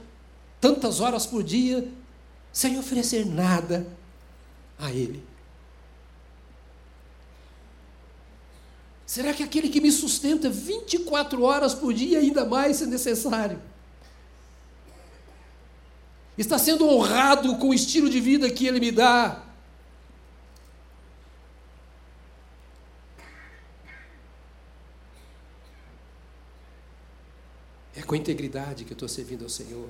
tantas 0.60 1.00
horas 1.00 1.26
por 1.26 1.44
dia, 1.44 1.88
sem 2.52 2.78
oferecer 2.78 3.26
nada 3.26 3.88
a 4.78 4.92
Ele? 4.92 5.24
Será 9.06 9.34
que 9.34 9.44
aquele 9.44 9.70
que 9.70 9.80
me 9.80 9.92
sustenta 9.92 10.50
24 10.50 11.44
horas 11.44 11.74
por 11.74 11.94
dia, 11.94 12.20
ainda 12.20 12.44
mais 12.44 12.78
se 12.78 12.86
necessário, 12.86 13.62
está 16.38 16.58
sendo 16.60 16.88
honrado 16.88 17.58
com 17.58 17.70
o 17.70 17.74
estilo 17.74 18.10
de 18.10 18.20
vida 18.20 18.50
que 18.50 18.68
Ele 18.68 18.80
me 18.80 18.92
dá. 18.92 19.44
É 27.96 28.02
com 28.04 28.16
integridade 28.16 28.84
que 28.84 28.92
eu 28.92 28.96
estou 28.96 29.08
servindo 29.08 29.44
ao 29.44 29.50
Senhor? 29.50 29.90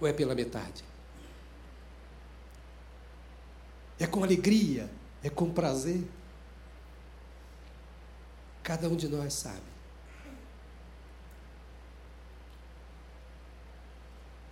Ou 0.00 0.06
é 0.06 0.12
pela 0.12 0.34
metade? 0.34 0.84
É 3.98 4.06
com 4.06 4.22
alegria? 4.22 4.90
É 5.22 5.30
com 5.30 5.50
prazer? 5.50 6.04
Cada 8.62 8.88
um 8.88 8.96
de 8.96 9.08
nós 9.08 9.32
sabe. 9.32 9.73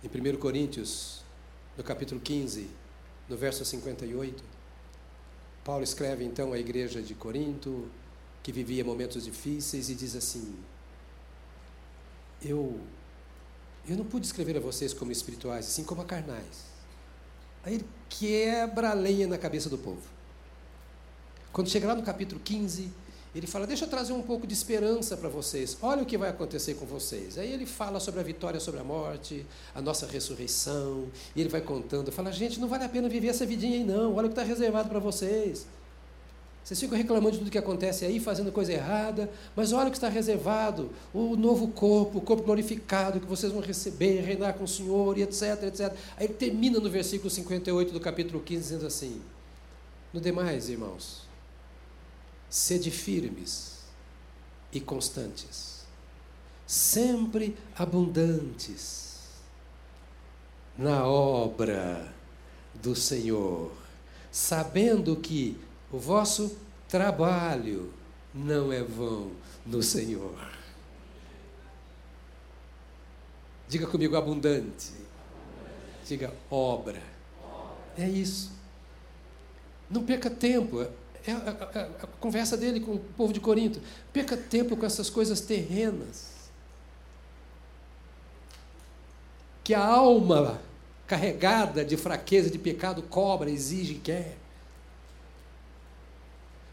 Em 0.03 0.07
1 0.07 0.37
Coríntios, 0.37 1.21
no 1.77 1.83
capítulo 1.83 2.19
15, 2.19 2.69
no 3.29 3.37
verso 3.37 3.63
58, 3.63 4.43
Paulo 5.63 5.81
escreve 5.81 6.25
então 6.25 6.51
à 6.51 6.59
igreja 6.59 7.01
de 7.01 7.15
Corinto, 7.15 7.87
que 8.43 8.51
vivia 8.51 8.83
momentos 8.83 9.23
difíceis, 9.23 9.89
e 9.89 9.95
diz 9.95 10.13
assim: 10.13 10.55
Eu, 12.43 12.81
eu 13.87 13.95
não 13.95 14.03
pude 14.03 14.25
escrever 14.25 14.57
a 14.57 14.59
vocês 14.59 14.93
como 14.93 15.09
espirituais, 15.09 15.67
assim 15.67 15.85
como 15.85 16.01
a 16.01 16.05
carnais. 16.05 16.65
Aí 17.63 17.75
ele 17.75 17.85
quebra 18.09 18.89
a 18.89 18.93
lenha 18.93 19.25
na 19.25 19.37
cabeça 19.37 19.69
do 19.69 19.77
povo. 19.77 20.03
Quando 21.53 21.69
chega 21.69 21.87
lá 21.87 21.95
no 21.95 22.03
capítulo 22.03 22.41
15, 22.43 22.91
ele 23.35 23.47
fala: 23.47 23.65
Deixa 23.65 23.85
eu 23.85 23.89
trazer 23.89 24.13
um 24.13 24.21
pouco 24.21 24.45
de 24.45 24.53
esperança 24.53 25.17
para 25.17 25.27
vocês. 25.27 25.75
Olha 25.81 26.03
o 26.03 26.05
que 26.05 26.17
vai 26.17 26.29
acontecer 26.29 26.75
com 26.75 26.85
vocês. 26.85 27.37
Aí 27.37 27.51
ele 27.51 27.65
fala 27.65 27.99
sobre 27.99 28.19
a 28.19 28.23
vitória 28.23 28.59
sobre 28.59 28.79
a 28.79 28.83
morte, 28.83 29.45
a 29.73 29.81
nossa 29.81 30.05
ressurreição. 30.05 31.07
E 31.35 31.41
ele 31.41 31.49
vai 31.49 31.61
contando. 31.61 32.11
Fala: 32.11 32.31
Gente, 32.31 32.59
não 32.59 32.67
vale 32.67 32.83
a 32.83 32.89
pena 32.89 33.09
viver 33.09 33.29
essa 33.29 33.45
vidinha 33.45 33.77
aí, 33.77 33.83
não. 33.83 34.15
Olha 34.15 34.27
o 34.27 34.29
que 34.29 34.39
está 34.39 34.43
reservado 34.43 34.87
para 34.87 34.99
vocês. 34.99 35.65
Vocês 36.63 36.79
ficam 36.79 36.97
reclamando 36.97 37.31
de 37.31 37.39
tudo 37.39 37.51
que 37.51 37.57
acontece 37.57 38.05
aí, 38.05 38.21
fazendo 38.21 38.49
coisa 38.49 38.71
errada, 38.71 39.29
mas 39.53 39.73
olha 39.73 39.87
o 39.87 39.91
que 39.91 39.97
está 39.97 40.09
reservado: 40.09 40.91
o 41.11 41.35
novo 41.35 41.69
corpo, 41.69 42.19
o 42.19 42.21
corpo 42.21 42.43
glorificado 42.43 43.19
que 43.19 43.25
vocês 43.25 43.51
vão 43.51 43.63
receber, 43.63 44.21
reinar 44.21 44.53
com 44.53 44.63
o 44.63 44.67
Senhor, 44.67 45.17
e 45.17 45.23
etc, 45.23 45.63
etc. 45.63 45.91
Aí 46.17 46.27
ele 46.27 46.33
termina 46.33 46.79
no 46.79 46.89
versículo 46.89 47.31
58 47.31 47.91
do 47.91 47.99
capítulo 47.99 48.39
15, 48.39 48.61
dizendo 48.61 48.85
assim: 48.85 49.19
No 50.13 50.21
demais, 50.21 50.69
irmãos 50.69 51.23
Sede 52.53 52.91
firmes 52.91 53.79
e 54.71 54.79
constantes, 54.79 55.85
sempre 56.67 57.57
abundantes 57.75 59.21
na 60.77 61.03
obra 61.03 62.13
do 62.75 62.95
Senhor, 62.95 63.71
sabendo 64.31 65.15
que 65.15 65.59
o 65.91 65.97
vosso 65.97 66.55
trabalho 66.87 67.91
não 68.31 68.71
é 68.71 68.83
vão 68.83 69.31
no 69.65 69.81
Senhor. 69.81 70.37
Diga 73.67 73.87
comigo 73.87 74.15
abundante. 74.15 74.93
Diga 76.07 76.31
obra. 76.51 77.01
É 77.97 78.07
isso. 78.07 78.51
Não 79.89 80.03
perca 80.03 80.29
tempo. 80.29 80.87
É 81.25 81.31
a, 81.31 81.35
a, 81.35 81.81
a, 82.03 82.07
conversa 82.19 82.57
dele 82.57 82.81
com 82.81 82.95
o 82.95 82.99
povo 82.99 83.31
de 83.31 83.39
Corinto. 83.39 83.79
Perca 84.11 84.35
tempo 84.35 84.75
com 84.75 84.85
essas 84.85 85.09
coisas 85.09 85.39
terrenas. 85.39 86.33
Que 89.63 89.73
a 89.73 89.85
alma 89.85 90.59
carregada 91.07 91.85
de 91.85 91.95
fraqueza, 91.95 92.49
de 92.49 92.57
pecado, 92.59 93.01
cobra, 93.03 93.49
exige 93.49 93.95
quer. 93.95 94.37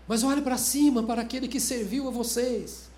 Mas 0.08 0.24
olhe 0.24 0.42
para 0.42 0.58
cima, 0.58 1.04
para 1.04 1.22
aquele 1.22 1.46
que 1.46 1.60
serviu 1.60 2.08
a 2.08 2.10
vocês. 2.10 2.90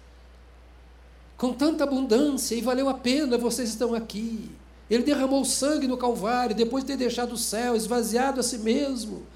Com 1.36 1.52
tanta 1.52 1.84
abundância, 1.84 2.54
e 2.54 2.62
valeu 2.62 2.88
a 2.88 2.94
pena, 2.94 3.36
vocês 3.36 3.68
estão 3.68 3.94
aqui. 3.94 4.50
Ele 4.88 5.02
derramou 5.02 5.44
sangue 5.44 5.86
no 5.86 5.98
Calvário, 5.98 6.56
depois 6.56 6.84
de 6.84 6.92
ter 6.92 6.96
deixado 6.96 7.32
o 7.32 7.38
céu, 7.38 7.76
esvaziado 7.76 8.40
a 8.40 8.42
si 8.42 8.58
mesmo 8.58 9.26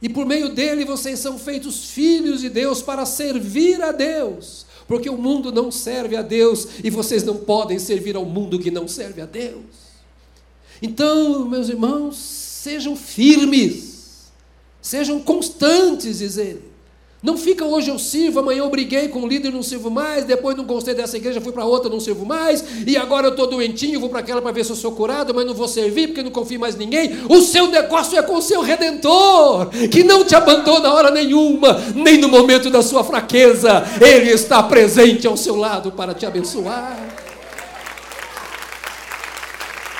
e 0.00 0.08
por 0.08 0.24
meio 0.24 0.50
dele 0.50 0.84
vocês 0.84 1.18
são 1.18 1.38
feitos 1.38 1.90
filhos 1.90 2.40
de 2.40 2.48
Deus 2.48 2.80
para 2.82 3.04
servir 3.04 3.82
a 3.82 3.92
Deus. 3.92 4.66
porque 4.86 5.10
o 5.10 5.18
mundo 5.18 5.52
não 5.52 5.70
serve 5.70 6.16
a 6.16 6.22
Deus 6.22 6.66
e 6.82 6.88
vocês 6.88 7.22
não 7.22 7.36
podem 7.36 7.78
servir 7.78 8.16
ao 8.16 8.24
mundo 8.24 8.58
que 8.58 8.70
não 8.70 8.88
serve 8.88 9.20
a 9.20 9.26
Deus. 9.26 9.62
Então, 10.80 11.44
meus 11.46 11.68
irmãos, 11.68 12.16
sejam 12.16 12.96
firmes, 12.96 14.30
sejam 14.80 15.20
constantes, 15.20 16.20
diz 16.20 16.38
ele. 16.38 16.64
Não 17.20 17.36
fica 17.36 17.64
hoje 17.64 17.90
eu 17.90 17.98
sirvo, 17.98 18.38
amanhã 18.38 18.60
eu 18.60 18.70
briguei 18.70 19.08
com 19.08 19.22
o 19.22 19.26
líder, 19.26 19.50
não 19.50 19.62
sirvo 19.62 19.90
mais, 19.90 20.24
depois 20.24 20.56
não 20.56 20.64
gostei 20.64 20.94
dessa 20.94 21.16
igreja, 21.16 21.40
fui 21.40 21.50
para 21.50 21.64
outra, 21.64 21.90
não 21.90 21.98
sirvo 21.98 22.24
mais, 22.24 22.64
e 22.86 22.96
agora 22.96 23.26
eu 23.26 23.30
estou 23.30 23.48
doentinho, 23.48 23.98
vou 23.98 24.08
para 24.08 24.20
aquela 24.20 24.40
para 24.40 24.52
ver 24.52 24.64
se 24.64 24.70
eu 24.70 24.76
sou 24.76 24.92
curado, 24.92 25.34
mas 25.34 25.44
não 25.44 25.52
vou 25.52 25.66
servir 25.66 26.08
porque 26.08 26.22
não 26.22 26.30
confio 26.30 26.60
mais 26.60 26.76
em 26.76 26.78
ninguém. 26.78 27.10
O 27.28 27.40
seu 27.40 27.66
negócio 27.66 28.16
é 28.16 28.22
com 28.22 28.36
o 28.36 28.42
seu 28.42 28.60
redentor, 28.60 29.68
que 29.90 30.04
não 30.04 30.24
te 30.24 30.36
abandona 30.36 30.92
hora 30.92 31.10
nenhuma, 31.10 31.82
nem 31.92 32.18
no 32.18 32.28
momento 32.28 32.70
da 32.70 32.82
sua 32.82 33.02
fraqueza, 33.02 33.84
ele 34.00 34.30
está 34.30 34.62
presente 34.62 35.26
ao 35.26 35.36
seu 35.36 35.56
lado 35.56 35.90
para 35.90 36.14
te 36.14 36.24
abençoar. 36.24 37.27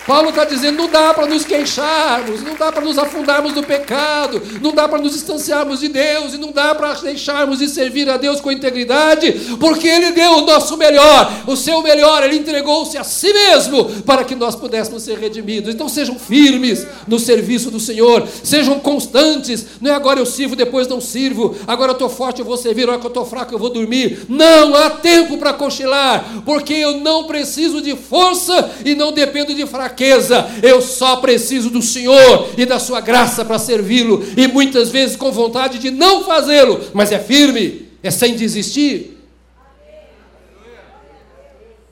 Paulo 0.08 0.30
está 0.30 0.46
dizendo: 0.46 0.78
não 0.78 0.88
dá 0.88 1.12
para 1.12 1.26
nos 1.26 1.44
queixarmos, 1.44 2.42
não 2.42 2.54
dá 2.54 2.72
para 2.72 2.82
nos 2.82 2.96
afundarmos 2.96 3.52
no 3.52 3.62
pecado, 3.62 4.40
não 4.62 4.72
dá 4.72 4.88
para 4.88 5.02
nos 5.02 5.12
distanciarmos 5.12 5.80
de 5.80 5.88
Deus, 5.88 6.32
e 6.32 6.38
não 6.38 6.50
dá 6.50 6.74
para 6.74 6.94
deixarmos 6.94 7.58
de 7.58 7.68
servir 7.68 8.08
a 8.08 8.16
Deus 8.16 8.40
com 8.40 8.50
integridade, 8.50 9.30
porque 9.60 9.86
Ele 9.86 10.12
deu 10.12 10.38
o 10.38 10.46
nosso 10.46 10.78
melhor, 10.78 11.30
o 11.46 11.54
seu 11.54 11.82
melhor, 11.82 12.24
Ele 12.24 12.38
entregou-se 12.38 12.96
a 12.96 13.04
si 13.04 13.30
mesmo 13.34 13.84
para 14.06 14.24
que 14.24 14.34
nós 14.34 14.56
pudéssemos 14.56 15.02
ser 15.02 15.18
redimidos. 15.18 15.74
Então 15.74 15.90
sejam 15.90 16.18
firmes 16.18 16.86
no 17.06 17.18
serviço 17.18 17.70
do 17.70 17.78
Senhor, 17.78 18.26
sejam 18.42 18.80
constantes. 18.80 19.66
Não 19.78 19.90
é 19.90 19.94
agora 19.94 20.18
eu 20.18 20.26
sirvo, 20.26 20.56
depois 20.56 20.88
não 20.88 21.02
sirvo, 21.02 21.54
agora 21.66 21.90
eu 21.90 21.92
estou 21.92 22.08
forte, 22.08 22.38
eu 22.38 22.46
vou 22.46 22.56
servir, 22.56 22.84
agora 22.84 22.98
que 22.98 23.06
eu 23.06 23.08
estou 23.08 23.26
fraco, 23.26 23.54
eu 23.54 23.58
vou 23.58 23.68
dormir. 23.68 24.24
Não 24.26 24.74
há 24.74 24.88
tempo 24.88 25.36
para 25.36 25.52
cochilar, 25.52 26.42
porque 26.46 26.72
eu 26.72 26.96
não 26.96 27.24
preciso 27.24 27.82
de 27.82 27.94
força 27.94 28.70
e 28.86 28.94
não 28.94 29.12
dependo 29.12 29.52
de 29.52 29.66
fraqueza 29.66 29.97
fraqueza, 29.98 30.46
eu 30.62 30.80
só 30.80 31.16
preciso 31.16 31.68
do 31.70 31.82
Senhor 31.82 32.54
e 32.56 32.64
da 32.64 32.78
Sua 32.78 33.00
graça 33.00 33.44
para 33.44 33.58
servi-lo, 33.58 34.22
e 34.36 34.46
muitas 34.46 34.90
vezes 34.90 35.16
com 35.16 35.32
vontade 35.32 35.80
de 35.80 35.90
não 35.90 36.24
fazê-lo, 36.24 36.92
mas 36.94 37.10
é 37.10 37.18
firme, 37.18 37.88
é 38.02 38.10
sem 38.10 38.36
desistir. 38.36 39.18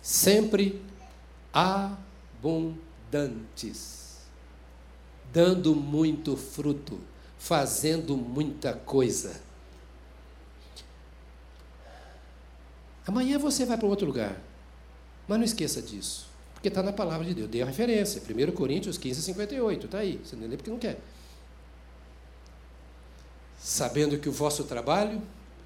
Sempre 0.01 0.81
abundantes, 1.53 2.77
dando 5.33 5.75
muito 5.75 6.37
fruto, 6.37 7.01
fazendo 7.37 8.17
muita 8.17 8.73
coisa. 8.73 9.45
Amanhã 13.05 13.37
você 13.39 13.65
vai 13.65 13.77
para 13.77 13.89
outro 13.89 14.07
lugar, 14.07 14.41
mas 15.27 15.39
não 15.39 15.45
esqueça 15.45 15.83
disso. 15.83 16.26
Porque 16.57 16.69
está 16.69 16.83
na 16.83 16.93
palavra 16.93 17.27
de 17.27 17.35
Deus. 17.35 17.51
Dei 17.51 17.61
a 17.61 17.67
referência. 17.67 18.21
1 18.21 18.53
Coríntios 18.53 18.97
15, 18.97 19.23
58. 19.23 19.85
Está 19.85 19.99
aí. 19.99 20.19
Você 20.25 20.35
não 20.35 20.49
lê 20.49 20.57
porque 20.57 20.71
não 20.71 20.79
quer. 20.79 20.99
Sabendo 23.59 24.19
que 24.19 24.29
o 24.29 24.33
vosso 24.33 24.65
trabalho, 24.65 25.21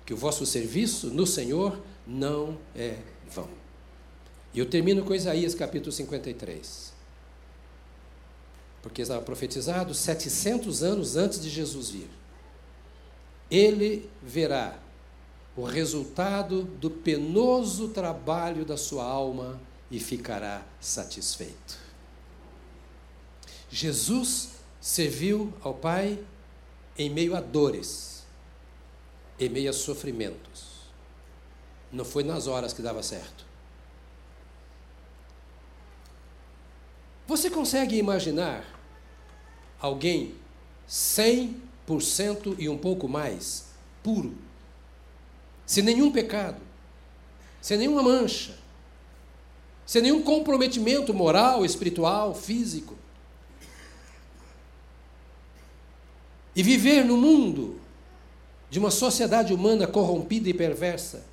que 0.05 0.13
o 0.13 0.17
vosso 0.17 0.45
serviço 0.45 1.07
no 1.07 1.27
Senhor 1.27 1.81
não 2.05 2.59
é 2.75 2.99
vão. 3.31 3.49
E 4.53 4.59
eu 4.59 4.67
termino 4.67 5.05
com 5.05 5.15
Isaías 5.15 5.55
capítulo 5.55 5.93
53. 5.93 6.93
Porque 8.83 9.03
estava 9.03 9.23
profetizado 9.23 9.95
700 9.95 10.83
anos 10.83 11.17
antes 11.17 11.41
de 11.41 11.49
Jesus 11.49 11.91
vir. 11.91 12.11
Ele 13.49 14.11
verá 14.21 14.77
o 15.57 15.63
resultado 15.63 16.65
do 16.65 16.91
penoso 16.91 17.89
trabalho 17.91 18.65
da 18.65 18.77
sua 18.77 19.05
alma 19.05 19.61
e 19.91 19.99
ficará 19.99 20.63
satisfeito. 20.81 21.79
Jesus 23.71 24.51
serviu 24.81 25.53
ao 25.61 25.75
Pai 25.75 26.19
em 26.97 27.11
meio 27.11 27.37
a 27.37 27.41
dores, 27.41 28.25
em 29.39 29.49
meio 29.49 29.71
a 29.71 29.73
sofrimentos. 29.73 30.71
Não 31.93 32.05
foi 32.05 32.23
nas 32.23 32.47
horas 32.47 32.73
que 32.73 32.83
dava 32.83 33.03
certo. 33.03 33.45
Você 37.27 37.49
consegue 37.49 37.97
imaginar 37.97 38.65
alguém 39.81 40.35
100% 40.89 42.57
e 42.59 42.69
um 42.69 42.77
pouco 42.77 43.09
mais 43.09 43.67
puro, 44.03 44.37
sem 45.65 45.85
nenhum 45.85 46.11
pecado, 46.11 46.61
sem 47.61 47.79
nenhuma 47.79 48.03
mancha, 48.03 48.59
sem 49.91 50.03
nenhum 50.03 50.23
comprometimento 50.23 51.13
moral, 51.13 51.65
espiritual, 51.65 52.33
físico. 52.33 52.97
E 56.55 56.63
viver 56.63 57.05
no 57.05 57.17
mundo 57.17 57.81
de 58.71 58.79
uma 58.79 58.93
sociedade 58.93 59.53
humana 59.53 59.89
corrompida 59.89 60.49
e 60.49 60.55
perversa. 60.55 61.25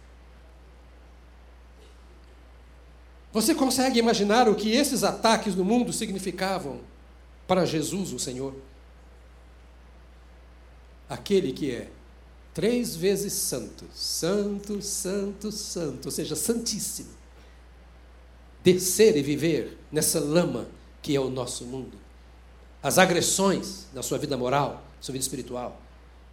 Você 3.31 3.53
consegue 3.53 3.99
imaginar 3.99 4.49
o 4.49 4.55
que 4.55 4.71
esses 4.71 5.03
ataques 5.03 5.53
no 5.53 5.63
mundo 5.63 5.93
significavam 5.93 6.79
para 7.47 7.63
Jesus, 7.63 8.11
o 8.11 8.17
Senhor? 8.17 8.55
Aquele 11.07 11.53
que 11.53 11.69
é 11.69 11.91
três 12.55 12.95
vezes 12.95 13.33
santo, 13.33 13.85
santo, 13.93 14.81
santo, 14.81 15.51
santo, 15.51 16.07
ou 16.07 16.11
seja, 16.11 16.35
santíssimo 16.35 17.16
descer 18.73 19.15
e 19.15 19.21
viver 19.21 19.77
nessa 19.91 20.19
lama 20.19 20.67
que 21.01 21.15
é 21.15 21.19
o 21.19 21.29
nosso 21.29 21.63
mundo. 21.65 21.97
As 22.83 22.97
agressões 22.97 23.87
na 23.93 24.03
sua 24.03 24.17
vida 24.17 24.35
moral, 24.35 24.83
sua 24.99 25.13
vida 25.13 25.23
espiritual. 25.23 25.79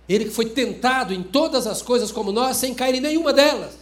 Ele 0.08 0.24
que 0.24 0.30
foi 0.30 0.46
tentado 0.46 1.14
em 1.14 1.22
todas 1.22 1.66
as 1.66 1.80
coisas 1.80 2.10
como 2.10 2.32
nós, 2.32 2.56
sem 2.56 2.74
cair 2.74 2.96
em 2.96 3.00
nenhuma 3.00 3.32
delas. 3.32 3.72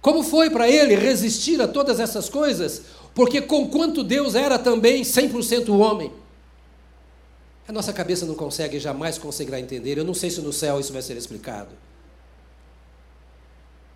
Como 0.00 0.22
foi 0.22 0.50
para 0.50 0.68
ele 0.68 0.94
resistir 0.94 1.60
a 1.60 1.68
todas 1.68 2.00
essas 2.00 2.28
coisas? 2.28 2.82
Porque, 3.14 3.40
conquanto 3.40 4.02
Deus 4.02 4.34
era 4.34 4.58
também 4.58 5.02
100% 5.02 5.68
homem, 5.78 6.12
a 7.68 7.72
nossa 7.72 7.92
cabeça 7.92 8.26
não 8.26 8.34
consegue, 8.34 8.80
jamais 8.80 9.16
conseguirá 9.16 9.60
entender. 9.60 9.96
Eu 9.96 10.04
não 10.04 10.14
sei 10.14 10.30
se 10.30 10.40
no 10.40 10.52
céu 10.52 10.80
isso 10.80 10.92
vai 10.92 11.02
ser 11.02 11.16
explicado. 11.16 11.70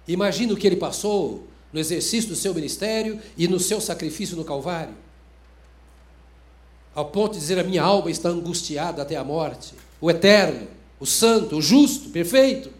Imagina 0.06 0.52
o 0.52 0.56
que 0.56 0.66
ele 0.66 0.76
passou 0.76 1.44
no 1.74 1.80
exercício 1.80 2.30
do 2.30 2.36
seu 2.36 2.54
ministério 2.54 3.20
e 3.36 3.48
no 3.48 3.58
seu 3.58 3.80
sacrifício 3.80 4.36
no 4.36 4.44
Calvário. 4.44 4.94
Ao 6.94 7.06
ponto 7.06 7.32
de 7.32 7.40
dizer: 7.40 7.58
a 7.58 7.64
minha 7.64 7.82
alma 7.82 8.12
está 8.12 8.28
angustiada 8.28 9.02
até 9.02 9.16
a 9.16 9.24
morte. 9.24 9.74
O 10.00 10.08
eterno, 10.08 10.68
o 11.00 11.04
santo, 11.04 11.56
o 11.56 11.60
justo, 11.60 12.10
perfeito, 12.10 12.70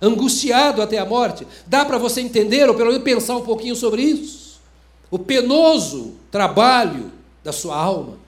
angustiado 0.00 0.80
até 0.80 0.96
a 0.96 1.04
morte. 1.04 1.46
Dá 1.66 1.84
para 1.84 1.98
você 1.98 2.22
entender, 2.22 2.66
ou 2.66 2.74
pelo 2.74 2.88
menos 2.88 3.04
pensar 3.04 3.36
um 3.36 3.44
pouquinho 3.44 3.76
sobre 3.76 4.00
isso? 4.00 4.58
O 5.10 5.18
penoso 5.18 6.14
trabalho 6.30 7.12
da 7.44 7.52
sua 7.52 7.76
alma. 7.76 8.18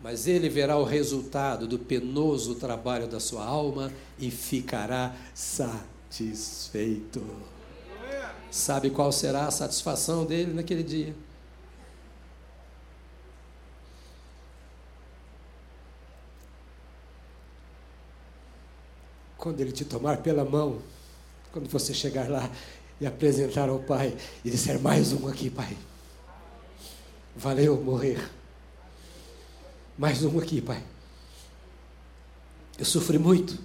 mas 0.00 0.26
ele 0.26 0.50
verá 0.50 0.76
o 0.76 0.84
resultado 0.84 1.66
do 1.66 1.78
penoso 1.78 2.56
trabalho 2.56 3.06
da 3.06 3.18
sua 3.18 3.42
alma 3.42 3.90
e 4.18 4.30
ficará 4.30 5.16
satisfeito 5.32 5.93
satisfeito. 6.14 7.20
Sabe 8.50 8.90
qual 8.90 9.10
será 9.10 9.48
a 9.48 9.50
satisfação 9.50 10.24
dele 10.24 10.52
naquele 10.52 10.84
dia? 10.84 11.14
Quando 19.36 19.60
ele 19.60 19.72
te 19.72 19.84
tomar 19.84 20.18
pela 20.18 20.44
mão, 20.44 20.80
quando 21.52 21.68
você 21.68 21.92
chegar 21.92 22.30
lá 22.30 22.48
e 23.00 23.06
apresentar 23.06 23.68
ao 23.68 23.80
Pai 23.80 24.16
e 24.44 24.50
disser: 24.50 24.80
Mais 24.80 25.12
um 25.12 25.26
aqui, 25.26 25.50
Pai. 25.50 25.76
Valeu 27.36 27.76
morrer. 27.82 28.30
Mais 29.98 30.22
um 30.22 30.38
aqui, 30.38 30.60
Pai. 30.60 30.82
Eu 32.78 32.84
sofri 32.84 33.18
muito, 33.18 33.58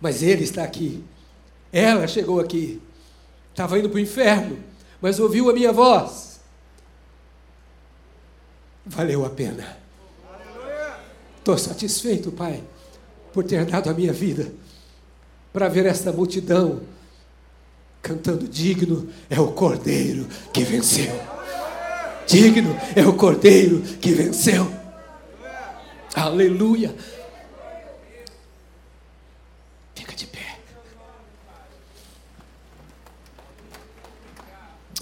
mas 0.00 0.22
Ele 0.22 0.44
está 0.44 0.62
aqui 0.62 1.04
ela 1.74 2.06
chegou 2.06 2.38
aqui, 2.38 2.80
estava 3.50 3.76
indo 3.76 3.90
para 3.90 3.96
o 3.96 4.00
inferno, 4.00 4.56
mas 5.00 5.18
ouviu 5.18 5.50
a 5.50 5.52
minha 5.52 5.72
voz. 5.72 6.38
Valeu 8.86 9.24
a 9.24 9.30
pena. 9.30 9.76
Estou 11.36 11.58
satisfeito, 11.58 12.30
Pai, 12.30 12.62
por 13.32 13.42
ter 13.42 13.64
dado 13.64 13.90
a 13.90 13.92
minha 13.92 14.12
vida 14.12 14.52
para 15.52 15.68
ver 15.68 15.84
esta 15.86 16.12
multidão 16.12 16.82
cantando: 18.00 18.46
Digno 18.46 19.08
é 19.28 19.40
o 19.40 19.50
Cordeiro 19.50 20.28
que 20.52 20.62
venceu. 20.62 21.12
Digno 22.24 22.76
é 22.94 23.04
o 23.04 23.14
Cordeiro 23.14 23.80
que 24.00 24.12
venceu. 24.12 24.70
Aleluia. 26.14 26.94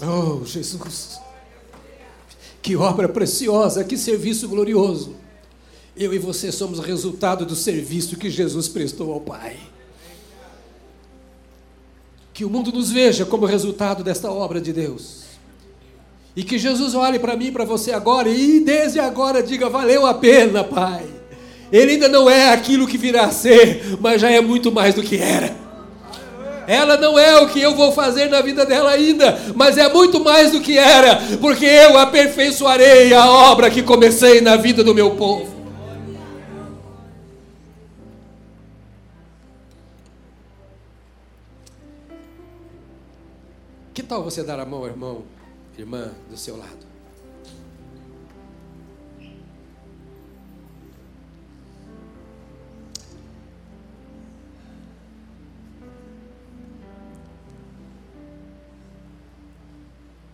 Oh, 0.01 0.45
Jesus! 0.45 1.19
Que 2.61 2.75
obra 2.75 3.09
preciosa, 3.09 3.83
que 3.83 3.97
serviço 3.97 4.47
glorioso. 4.47 5.15
Eu 5.95 6.13
e 6.13 6.17
você 6.17 6.51
somos 6.51 6.79
resultado 6.79 7.45
do 7.45 7.55
serviço 7.55 8.17
que 8.17 8.29
Jesus 8.29 8.67
prestou 8.67 9.13
ao 9.13 9.19
Pai. 9.19 9.57
Que 12.33 12.45
o 12.45 12.49
mundo 12.49 12.71
nos 12.71 12.89
veja 12.89 13.25
como 13.25 13.45
resultado 13.45 14.03
desta 14.03 14.31
obra 14.31 14.59
de 14.59 14.73
Deus. 14.73 15.23
E 16.35 16.43
que 16.43 16.57
Jesus 16.57 16.95
olhe 16.95 17.19
para 17.19 17.35
mim, 17.35 17.51
para 17.51 17.65
você 17.65 17.91
agora 17.91 18.29
e 18.29 18.59
desde 18.59 18.99
agora 18.99 19.43
diga: 19.43 19.69
valeu 19.69 20.05
a 20.05 20.13
pena, 20.13 20.63
Pai. 20.63 21.05
Ele 21.71 21.91
ainda 21.93 22.07
não 22.07 22.29
é 22.29 22.53
aquilo 22.53 22.87
que 22.87 22.97
virá 22.97 23.25
a 23.25 23.31
ser, 23.31 23.97
mas 23.99 24.21
já 24.21 24.31
é 24.31 24.41
muito 24.41 24.71
mais 24.71 24.95
do 24.95 25.03
que 25.03 25.17
era. 25.17 25.62
Ela 26.67 26.97
não 26.97 27.17
é 27.17 27.39
o 27.39 27.49
que 27.49 27.61
eu 27.61 27.75
vou 27.75 27.91
fazer 27.91 28.29
na 28.29 28.41
vida 28.41 28.65
dela 28.65 28.91
ainda, 28.91 29.37
mas 29.55 29.77
é 29.77 29.91
muito 29.91 30.19
mais 30.19 30.51
do 30.51 30.61
que 30.61 30.77
era, 30.77 31.19
porque 31.39 31.65
eu 31.65 31.97
aperfeiçoarei 31.97 33.13
a 33.13 33.29
obra 33.29 33.69
que 33.69 33.81
comecei 33.81 34.41
na 34.41 34.55
vida 34.55 34.83
do 34.83 34.93
meu 34.93 35.11
povo. 35.11 35.53
Que 43.93 44.01
tal 44.01 44.23
você 44.23 44.43
dar 44.43 44.59
a 44.59 44.65
mão, 44.65 44.85
irmão, 44.85 45.23
irmã, 45.77 46.11
do 46.29 46.35
seu 46.35 46.57
lado? 46.57 46.92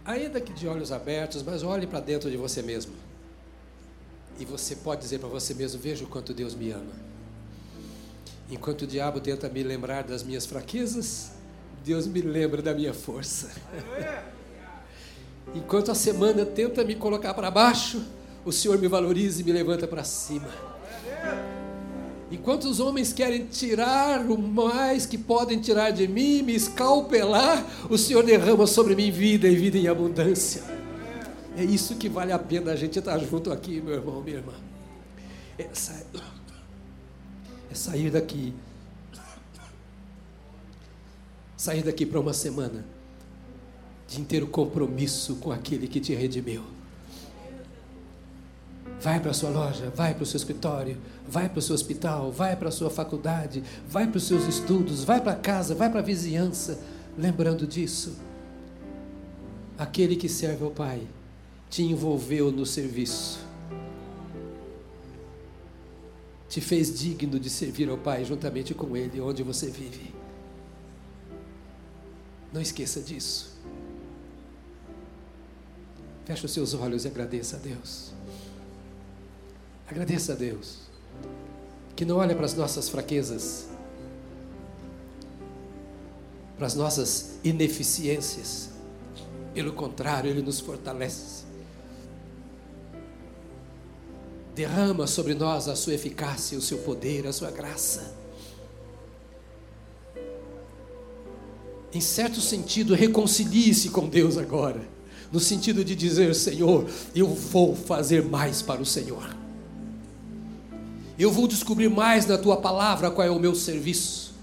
Ainda 0.10 0.41
que 0.41 0.51
de 0.51 0.68
olhos 0.68 0.91
abertos, 0.91 1.43
mas 1.43 1.62
olhe 1.62 1.86
para 1.86 1.99
dentro 1.99 2.32
de 2.32 2.36
você 2.36 2.64
mesmo. 2.64 2.93
E 4.39 4.45
você 4.45 4.76
pode 4.76 5.01
dizer 5.01 5.20
para 5.20 5.30
você 5.30 5.53
mesmo: 5.53 5.80
Veja 5.80 6.03
o 6.03 6.07
quanto 6.07 6.34
Deus 6.34 6.55
me 6.55 6.72
ama. 6.72 7.10
Enquanto 8.49 8.82
o 8.82 8.88
diabo 8.88 9.20
tenta 9.20 9.47
me 9.47 9.62
lembrar 9.62 10.03
das 10.03 10.24
minhas 10.24 10.45
fraquezas, 10.45 11.32
Deus 11.86 12.07
me 12.07 12.22
lembra 12.22 12.62
da 12.62 12.74
minha 12.74 12.93
força. 12.93 13.51
Enquanto 15.53 15.91
a 15.91 15.95
semana 15.95 16.45
tenta 16.45 16.84
me 16.84 16.95
colocar 16.95 17.34
para 17.34 17.51
baixo, 17.51 18.03
o 18.43 18.51
Senhor 18.51 18.78
me 18.80 18.88
valoriza 18.88 19.41
e 19.41 19.43
me 19.43 19.51
levanta 19.51 19.88
para 19.88 20.03
cima. 20.03 20.49
Enquanto 22.32 22.65
os 22.65 22.80
homens 22.80 23.11
querem 23.11 23.45
tirar 23.47 24.21
o 24.21 24.38
mais 24.38 25.05
que 25.05 25.17
podem 25.17 25.59
tirar 25.59 25.89
de 25.89 26.07
mim, 26.07 26.43
me 26.43 26.53
escalpelar, 26.53 27.65
o 27.89 27.97
Senhor 27.97 28.23
derrama 28.23 28.67
sobre 28.67 28.95
mim 28.95 29.09
vida 29.09 29.47
e 29.47 29.55
vida 29.55 29.77
em 29.77 29.88
abundância. 29.88 30.63
É 31.57 31.63
isso 31.63 31.95
que 31.95 32.07
vale 32.07 32.32
a 32.32 32.38
pena 32.38 32.71
a 32.71 32.75
gente 32.75 32.99
estar 32.99 33.17
junto 33.19 33.51
aqui, 33.51 33.82
meu 33.82 33.95
irmão, 33.95 34.21
minha 34.21 34.38
irmã. 34.38 34.53
É, 35.57 35.67
sa... 35.73 35.93
é 37.69 37.73
sair 37.73 38.11
daqui. 38.11 38.53
Sair 41.57 41.84
daqui 41.84 42.05
para 42.05 42.19
uma 42.19 42.32
semana 42.32 42.86
de 44.07 44.21
inteiro 44.21 44.47
compromisso 44.47 45.36
com 45.36 45.51
aquele 45.51 45.88
que 45.88 45.99
te 45.99 46.13
redimiu. 46.13 46.63
Vai 49.01 49.19
para 49.19 49.32
a 49.32 49.34
sua 49.34 49.49
loja, 49.49 49.91
vai 49.95 50.13
para 50.13 50.23
o 50.23 50.25
seu 50.25 50.38
escritório, 50.38 50.97
vai 51.30 51.47
para 51.47 51.59
o 51.59 51.61
seu 51.61 51.75
hospital, 51.75 52.32
vai 52.32 52.55
para 52.55 52.69
a 52.69 52.71
sua 52.71 52.89
faculdade, 52.89 53.63
vai 53.88 54.07
para 54.07 54.17
os 54.17 54.23
seus 54.23 54.45
estudos, 54.45 55.03
vai 55.03 55.21
para 55.21 55.36
casa, 55.36 55.75
vai 55.75 55.89
para 55.89 55.99
a 55.99 56.03
vizinhança, 56.03 56.80
lembrando 57.17 57.67
disso. 57.67 58.17
Aquele 59.77 60.15
que 60.15 60.27
serve 60.27 60.63
ao 60.63 60.71
Pai 60.71 61.07
te 61.69 61.84
envolveu 61.84 62.51
no 62.51 62.65
serviço, 62.65 63.39
te 66.49 66.59
fez 66.59 66.99
digno 66.99 67.39
de 67.39 67.49
servir 67.49 67.88
ao 67.89 67.97
Pai 67.97 68.25
juntamente 68.25 68.73
com 68.73 68.97
Ele, 68.97 69.21
onde 69.21 69.43
você 69.43 69.69
vive. 69.69 70.13
Não 72.51 72.59
esqueça 72.59 72.99
disso. 73.01 73.55
Feche 76.25 76.45
os 76.45 76.51
seus 76.51 76.73
olhos 76.73 77.05
e 77.05 77.07
agradeça 77.07 77.55
a 77.55 77.59
Deus. 77.59 78.11
Agradeça 79.88 80.34
a 80.34 80.36
Deus 80.36 80.89
que 81.95 82.05
não 82.05 82.17
olha 82.17 82.36
para 82.36 82.45
as 82.45 82.53
nossas 82.53 82.88
fraquezas, 82.88 83.67
para 86.55 86.65
as 86.65 86.76
nossas 86.76 87.39
ineficiências. 87.43 88.70
Pelo 89.53 89.74
contrário, 89.74 90.30
Ele 90.30 90.41
nos 90.41 90.59
fortalece. 90.59 91.43
Derrama 94.55 95.07
sobre 95.07 95.34
nós 95.34 95.67
a 95.67 95.76
sua 95.76 95.93
eficácia, 95.93 96.57
o 96.57 96.61
seu 96.61 96.78
poder, 96.80 97.26
a 97.28 97.34
sua 97.34 97.49
graça. 97.49 98.13
Em 101.93 102.01
certo 102.01 102.39
sentido, 102.39 102.93
reconcilie-se 102.93 103.89
com 103.89 104.07
Deus 104.07 104.38
agora, 104.38 104.88
no 105.32 105.39
sentido 105.39 105.84
de 105.84 105.95
dizer: 105.95 106.36
Senhor, 106.36 106.88
eu 107.15 107.28
vou 107.28 107.76
fazer 107.76 108.24
mais 108.24 108.61
para 108.61 108.82
o 108.82 108.86
Senhor. 108.86 109.39
Eu 111.20 111.30
vou 111.30 111.49
descobrir 111.49 111.89
mais 111.89 112.26
na 112.26 112.38
tua 112.38 112.55
palavra 112.55 113.11
qual 113.11 113.28
é 113.28 113.30
o 113.30 113.38
meu 113.38 113.53
serviço. 113.53 114.34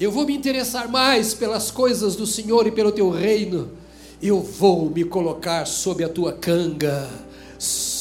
Eu 0.00 0.10
vou 0.10 0.24
me 0.24 0.34
interessar 0.34 0.88
mais 0.88 1.34
pelas 1.34 1.70
coisas 1.70 2.16
do 2.16 2.26
Senhor 2.26 2.66
e 2.66 2.70
pelo 2.70 2.90
teu 2.90 3.10
reino. 3.10 3.70
Eu 4.22 4.40
vou 4.40 4.88
me 4.88 5.04
colocar 5.04 5.66
sob 5.66 6.02
a 6.02 6.08
tua 6.08 6.32
canga 6.32 7.06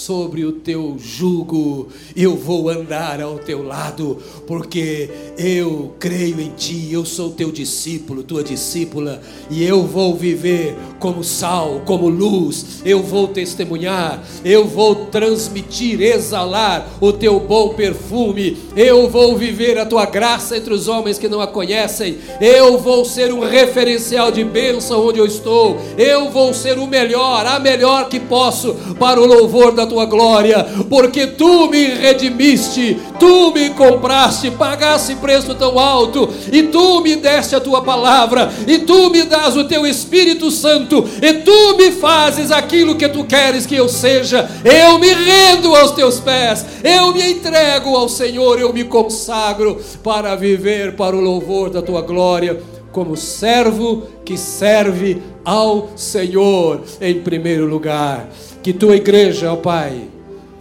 sobre 0.09 0.43
o 0.43 0.53
teu 0.53 0.97
jugo, 0.97 1.87
eu 2.15 2.35
vou 2.35 2.67
andar 2.67 3.21
ao 3.21 3.37
teu 3.37 3.61
lado, 3.61 4.17
porque 4.47 5.07
eu 5.37 5.93
creio 5.99 6.41
em 6.41 6.49
ti, 6.49 6.89
eu 6.91 7.05
sou 7.05 7.29
teu 7.29 7.51
discípulo, 7.51 8.23
tua 8.23 8.43
discípula, 8.43 9.21
e 9.51 9.63
eu 9.63 9.83
vou 9.83 10.15
viver 10.15 10.75
como 10.99 11.23
sal, 11.23 11.83
como 11.85 12.09
luz, 12.09 12.81
eu 12.83 13.03
vou 13.03 13.27
testemunhar, 13.27 14.23
eu 14.43 14.65
vou 14.65 14.95
transmitir, 14.95 16.01
exalar 16.01 16.89
o 16.99 17.13
teu 17.13 17.39
bom 17.39 17.75
perfume, 17.75 18.57
eu 18.75 19.07
vou 19.07 19.37
viver 19.37 19.77
a 19.77 19.85
tua 19.85 20.07
graça 20.07 20.57
entre 20.57 20.73
os 20.73 20.87
homens 20.87 21.19
que 21.19 21.29
não 21.29 21.39
a 21.39 21.45
conhecem, 21.45 22.17
eu 22.41 22.79
vou 22.79 23.05
ser 23.05 23.31
um 23.31 23.41
referencial 23.41 24.31
de 24.31 24.43
bênção 24.43 25.05
onde 25.05 25.19
eu 25.19 25.27
estou, 25.27 25.77
eu 25.99 26.31
vou 26.31 26.51
ser 26.51 26.79
o 26.79 26.87
melhor, 26.87 27.45
a 27.45 27.59
melhor 27.59 28.09
que 28.09 28.19
posso 28.19 28.73
para 28.97 29.21
o 29.21 29.27
louvor 29.27 29.71
da 29.71 29.85
tua 29.85 29.98
tua 29.99 30.05
glória, 30.05 30.65
porque 30.89 31.27
tu 31.27 31.67
me 31.69 31.85
redimiste, 31.85 32.97
tu 33.19 33.51
me 33.51 33.69
compraste, 33.71 34.51
pagaste 34.51 35.15
preço 35.15 35.53
tão 35.55 35.77
alto, 35.77 36.29
e 36.51 36.63
tu 36.63 37.01
me 37.01 37.15
deste 37.15 37.55
a 37.55 37.59
tua 37.59 37.81
palavra, 37.81 38.49
e 38.67 38.79
tu 38.79 39.09
me 39.09 39.23
das 39.23 39.55
o 39.55 39.65
teu 39.65 39.85
Espírito 39.85 40.51
Santo, 40.51 41.03
e 41.21 41.33
tu 41.33 41.75
me 41.77 41.91
fazes 41.91 42.51
aquilo 42.51 42.95
que 42.95 43.09
tu 43.09 43.23
queres 43.25 43.65
que 43.65 43.75
eu 43.75 43.89
seja. 43.89 44.49
Eu 44.63 44.97
me 44.99 45.11
rendo 45.11 45.75
aos 45.75 45.91
teus 45.91 46.19
pés, 46.19 46.65
eu 46.83 47.13
me 47.13 47.31
entrego 47.31 47.95
ao 47.95 48.07
Senhor, 48.07 48.59
eu 48.59 48.71
me 48.71 48.83
consagro 48.83 49.81
para 50.03 50.35
viver 50.35 50.95
para 50.95 51.15
o 51.15 51.21
louvor 51.21 51.69
da 51.69 51.81
tua 51.81 52.01
glória 52.01 52.78
como 52.91 53.15
servo 53.15 54.03
que 54.25 54.37
serve 54.37 55.21
ao 55.43 55.89
Senhor 55.95 56.83
em 56.99 57.21
primeiro 57.21 57.65
lugar. 57.65 58.29
Que 58.61 58.73
tua 58.73 58.95
igreja, 58.95 59.51
ó 59.51 59.55
Pai, 59.55 60.09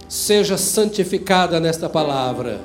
seja 0.07 0.57
santificada 0.57 1.59
nesta 1.59 1.89
palavra, 1.89 2.59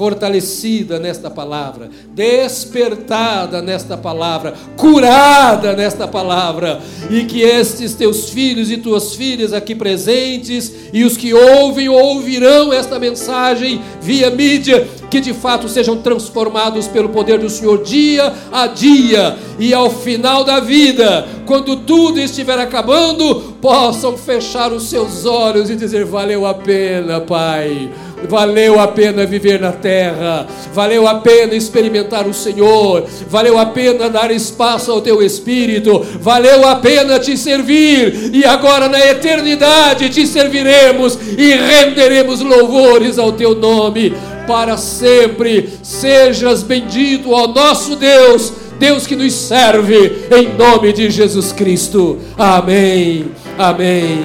fortalecida 0.00 0.98
nesta 0.98 1.28
palavra, 1.28 1.90
despertada 2.14 3.60
nesta 3.60 3.98
palavra, 3.98 4.54
curada 4.74 5.74
nesta 5.74 6.08
palavra, 6.08 6.80
e 7.10 7.24
que 7.24 7.42
estes 7.42 7.92
teus 7.92 8.30
filhos 8.30 8.70
e 8.70 8.78
tuas 8.78 9.14
filhas 9.14 9.52
aqui 9.52 9.74
presentes 9.74 10.72
e 10.90 11.04
os 11.04 11.18
que 11.18 11.34
ouvem 11.34 11.90
ou 11.90 12.00
ouvirão 12.00 12.72
esta 12.72 12.98
mensagem 12.98 13.82
via 14.00 14.30
mídia 14.30 14.88
que 15.10 15.20
de 15.20 15.34
fato 15.34 15.68
sejam 15.68 16.00
transformados 16.00 16.86
pelo 16.86 17.08
poder 17.08 17.38
do 17.38 17.50
Senhor 17.50 17.82
dia 17.82 18.32
a 18.50 18.68
dia 18.68 19.36
e 19.58 19.74
ao 19.74 19.90
final 19.90 20.44
da 20.44 20.60
vida, 20.60 21.28
quando 21.44 21.76
tudo 21.76 22.18
estiver 22.20 22.58
acabando, 22.58 23.56
possam 23.60 24.16
fechar 24.16 24.72
os 24.72 24.84
seus 24.84 25.26
olhos 25.26 25.68
e 25.68 25.76
dizer: 25.76 26.06
valeu 26.06 26.46
a 26.46 26.54
pena, 26.54 27.20
Pai. 27.20 27.90
Valeu 28.28 28.78
a 28.78 28.86
pena 28.86 29.24
viver 29.24 29.60
na 29.60 29.72
terra, 29.72 30.46
valeu 30.72 31.06
a 31.08 31.16
pena 31.16 31.54
experimentar 31.54 32.26
o 32.26 32.34
Senhor, 32.34 33.04
valeu 33.28 33.58
a 33.58 33.66
pena 33.66 34.08
dar 34.08 34.30
espaço 34.30 34.92
ao 34.92 35.00
teu 35.00 35.22
espírito, 35.22 36.04
valeu 36.20 36.68
a 36.68 36.76
pena 36.76 37.18
te 37.18 37.36
servir, 37.36 38.30
e 38.32 38.44
agora 38.44 38.88
na 38.88 39.00
eternidade 39.00 40.10
te 40.10 40.26
serviremos 40.26 41.18
e 41.36 41.54
renderemos 41.54 42.40
louvores 42.40 43.18
ao 43.18 43.32
teu 43.32 43.54
nome 43.54 44.14
para 44.46 44.76
sempre. 44.76 45.70
Sejas 45.82 46.62
bendito, 46.62 47.32
ó 47.32 47.46
nosso 47.46 47.96
Deus, 47.96 48.52
Deus 48.78 49.06
que 49.06 49.16
nos 49.16 49.32
serve, 49.32 50.26
em 50.30 50.48
nome 50.56 50.92
de 50.92 51.10
Jesus 51.10 51.52
Cristo. 51.52 52.18
Amém, 52.36 53.30
amém, 53.58 54.24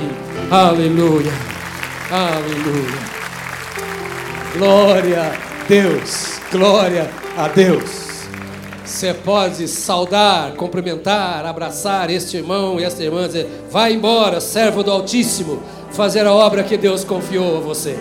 aleluia, 0.51 1.33
aleluia. 2.11 3.14
Glória 4.57 5.21
a 5.21 5.67
Deus, 5.67 6.39
glória 6.49 7.09
a 7.35 7.49
Deus. 7.49 8.25
Você 8.85 9.13
pode 9.13 9.67
saudar, 9.67 10.53
cumprimentar, 10.53 11.45
abraçar 11.45 12.09
este 12.09 12.37
irmão 12.37 12.79
e 12.79 12.85
esta 12.85 13.03
irmã, 13.03 13.27
dizer: 13.27 13.65
vai 13.69 13.91
embora, 13.91 14.39
servo 14.39 14.81
do 14.81 14.91
Altíssimo, 14.91 15.61
fazer 15.91 16.25
a 16.25 16.31
obra 16.31 16.63
que 16.63 16.77
Deus 16.77 17.03
confiou 17.03 17.57
a 17.57 17.59
você. 17.59 17.99